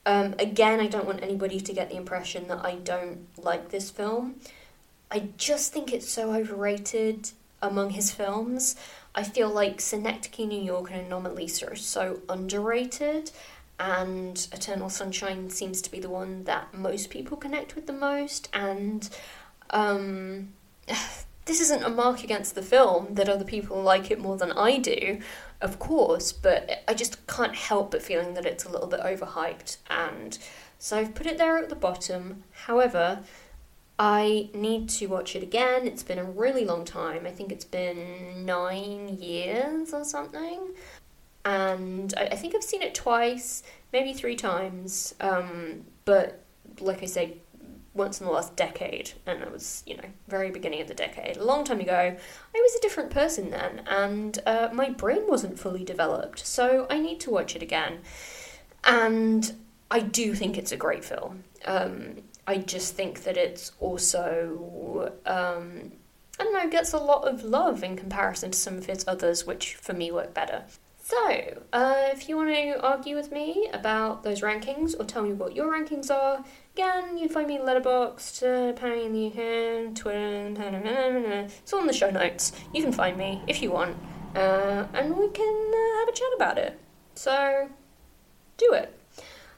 Um, 0.08 0.36
again, 0.40 0.80
I 0.80 0.88
don't 0.88 1.06
want 1.06 1.22
anybody 1.22 1.60
to 1.60 1.74
get 1.74 1.90
the 1.90 1.98
impression 1.98 2.48
that 2.48 2.64
I 2.64 2.76
don't 2.76 3.28
like 3.38 3.72
this 3.72 3.90
film. 3.90 4.36
I 5.12 5.28
just 5.36 5.74
think 5.74 5.92
it's 5.92 6.08
so 6.10 6.34
overrated 6.34 7.32
among 7.62 7.90
his 7.90 8.10
films. 8.10 8.78
I 9.14 9.24
feel 9.24 9.50
like 9.50 9.82
Synecdoche, 9.82 10.48
New 10.48 10.62
York, 10.62 10.92
and 10.92 11.12
Anomalisa 11.12 11.74
are 11.74 11.76
so 11.76 12.22
underrated, 12.30 13.32
and 13.82 14.48
Eternal 14.54 14.90
Sunshine 14.90 15.50
seems 15.50 15.82
to 15.82 15.92
be 15.92 16.00
the 16.00 16.10
one 16.10 16.46
that 16.46 16.74
most 16.74 17.10
people 17.10 17.36
connect 17.36 17.76
with 17.76 17.86
the 17.86 17.92
most. 17.92 18.48
And 18.54 19.10
um, 19.72 20.54
this 21.48 21.62
isn't 21.62 21.84
a 21.84 21.90
mark 21.90 22.24
against 22.24 22.56
the 22.56 22.62
film 22.62 23.16
that 23.16 23.30
other 23.30 23.46
people 23.46 23.82
like 23.82 24.12
it 24.12 24.20
more 24.20 24.38
than 24.38 24.52
I 24.52 24.78
do, 24.78 25.20
of 25.62 25.80
course, 25.80 26.32
but 26.32 26.84
I 26.88 26.94
just 26.94 27.26
can't 27.26 27.56
help 27.56 27.92
but 27.92 28.02
feeling 28.02 28.34
that 28.36 28.46
it's 28.46 28.66
a 28.66 28.70
little 28.70 28.88
bit 28.88 29.00
overhyped. 29.00 29.78
And 29.90 30.38
so 30.78 30.98
I've 30.98 31.16
put 31.16 31.26
it 31.26 31.38
there 31.38 31.58
at 31.58 31.70
the 31.70 31.76
bottom. 31.76 32.44
However, 32.52 33.24
I 33.98 34.50
need 34.54 34.90
to 34.90 35.08
watch 35.08 35.36
it 35.36 35.42
again. 35.42 35.88
It's 35.88 36.04
been 36.04 36.20
a 36.20 36.24
really 36.24 36.66
long 36.66 36.86
time. 36.86 37.26
I 37.26 37.32
think 37.32 37.52
it's 37.52 37.66
been 37.66 38.46
nine 38.46 39.18
years 39.20 39.94
or 39.94 40.04
something. 40.04 40.74
And 41.46 42.14
I, 42.18 42.26
I 42.26 42.36
think 42.36 42.54
I've 42.54 42.64
seen 42.64 42.82
it 42.82 42.94
twice, 42.94 43.64
maybe 43.94 44.14
three 44.14 44.36
times. 44.36 45.16
Um, 45.22 45.86
but 46.06 46.44
like 46.80 47.02
I 47.02 47.08
say, 47.08 47.38
once 47.98 48.22
in 48.22 48.26
the 48.26 48.32
last 48.32 48.56
decade, 48.56 49.12
and 49.26 49.42
it 49.42 49.52
was, 49.52 49.84
you 49.86 49.98
know, 49.98 50.04
very 50.28 50.52
beginning 50.52 50.82
of 50.82 50.88
the 50.88 50.94
decade, 50.94 51.38
a 51.38 51.44
long 51.44 51.64
time 51.64 51.80
ago, 51.80 52.16
I 52.16 52.60
was 52.60 52.76
a 52.76 52.82
different 52.82 53.10
person 53.10 53.50
then, 53.50 53.82
and 53.88 54.40
uh, 54.46 54.70
my 54.72 54.90
brain 54.90 55.24
wasn't 55.28 55.60
fully 55.60 55.84
developed, 55.84 56.46
so 56.46 56.88
I 56.90 57.00
need 57.00 57.20
to 57.22 57.32
watch 57.32 57.56
it 57.56 57.62
again. 57.62 58.00
And 58.84 59.52
I 59.92 60.00
do 60.00 60.34
think 60.34 60.58
it's 60.58 60.72
a 60.72 60.78
great 60.78 61.04
film. 61.04 61.44
Um, 61.66 62.18
I 62.46 62.58
just 62.58 62.96
think 62.96 63.24
that 63.24 63.36
it's 63.36 63.74
also, 63.80 65.12
um, 65.26 65.92
I 66.40 66.44
don't 66.44 66.54
know, 66.54 66.70
gets 66.70 66.94
a 66.94 66.98
lot 66.98 67.28
of 67.28 67.44
love 67.44 67.84
in 67.84 67.98
comparison 67.98 68.52
to 68.52 68.58
some 68.58 68.78
of 68.78 68.86
his 68.86 69.04
others, 69.08 69.46
which 69.46 69.76
for 69.76 69.94
me 69.94 70.12
work 70.12 70.34
better. 70.34 70.64
So, 71.08 71.64
uh, 71.72 72.10
if 72.12 72.28
you 72.28 72.36
want 72.36 72.50
to 72.50 72.82
argue 72.82 73.16
with 73.16 73.32
me 73.32 73.70
about 73.72 74.24
those 74.24 74.42
rankings 74.42 74.94
or 75.00 75.06
tell 75.06 75.24
me 75.24 75.32
what 75.32 75.56
your 75.56 75.72
rankings 75.72 76.12
are, 76.12 76.44
again, 76.78 77.18
you 77.18 77.28
find 77.28 77.48
me 77.48 77.58
Letterboxd, 77.58 78.44
uh, 78.44 78.74
Penny 78.74 79.06
in 79.06 79.12
the 79.12 79.28
UK, 79.30 79.96
Twitter, 79.96 80.54
it's 81.56 81.74
all 81.74 81.80
in 81.80 81.88
the 81.88 81.94
show 81.94 82.12
notes. 82.12 82.52
You 82.72 82.84
can 82.84 82.92
find 82.92 83.18
me 83.18 83.42
if 83.48 83.64
you 83.64 83.72
want, 83.72 83.98
uh, 84.36 84.86
and 84.94 85.18
we 85.18 85.28
can 85.30 85.72
uh, 85.74 86.00
have 86.00 86.08
a 86.08 86.12
chat 86.12 86.28
about 86.36 86.60
it. 86.60 86.80
So, 87.16 87.70
do 88.58 88.74
it. 88.74 88.94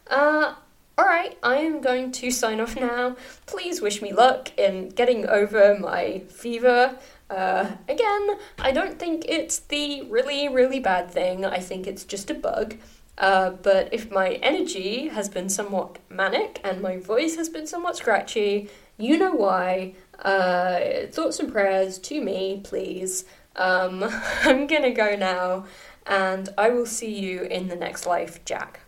Uh, 0.07 0.55
Alright, 0.97 1.38
I 1.43 1.55
am 1.57 1.82
going 1.82 2.13
to 2.13 2.32
sign 2.32 2.61
off 2.61 2.78
now. 2.78 3.17
Please 3.45 3.82
wish 3.82 4.01
me 4.01 4.13
luck 4.13 4.57
in 4.57 4.88
getting 4.88 5.28
over 5.28 5.78
my 5.78 6.20
fever. 6.30 6.97
Uh, 7.30 7.72
again, 7.89 8.38
I 8.59 8.72
don't 8.72 8.97
think 8.97 9.26
it's 9.28 9.59
the 9.59 10.03
really, 10.03 10.47
really 10.47 10.80
bad 10.80 11.11
thing. 11.11 11.45
I 11.45 11.59
think 11.59 11.86
it's 11.86 12.05
just 12.05 12.30
a 12.30 12.34
bug. 12.34 12.76
Uh, 13.20 13.51
but 13.51 13.93
if 13.93 14.09
my 14.09 14.32
energy 14.41 15.09
has 15.09 15.28
been 15.28 15.49
somewhat 15.49 15.99
manic 16.09 16.61
and 16.63 16.82
my 16.82 16.97
voice 16.97 17.36
has 17.36 17.49
been 17.49 17.67
somewhat 17.67 17.97
scratchy, 17.97 18.70
you 18.97 19.17
know 19.17 19.34
why. 19.34 19.93
Uh, 20.20 21.07
thoughts 21.11 21.39
and 21.39 21.51
prayers 21.51 21.97
to 21.99 22.22
me, 22.22 22.61
please. 22.63 23.26
Um, 23.55 24.03
I'm 24.43 24.67
gonna 24.67 24.91
go 24.91 25.15
now, 25.15 25.65
and 26.05 26.49
I 26.57 26.70
will 26.70 26.86
see 26.86 27.13
you 27.13 27.41
in 27.43 27.67
the 27.67 27.76
next 27.76 28.05
life, 28.05 28.43
Jack. 28.45 28.82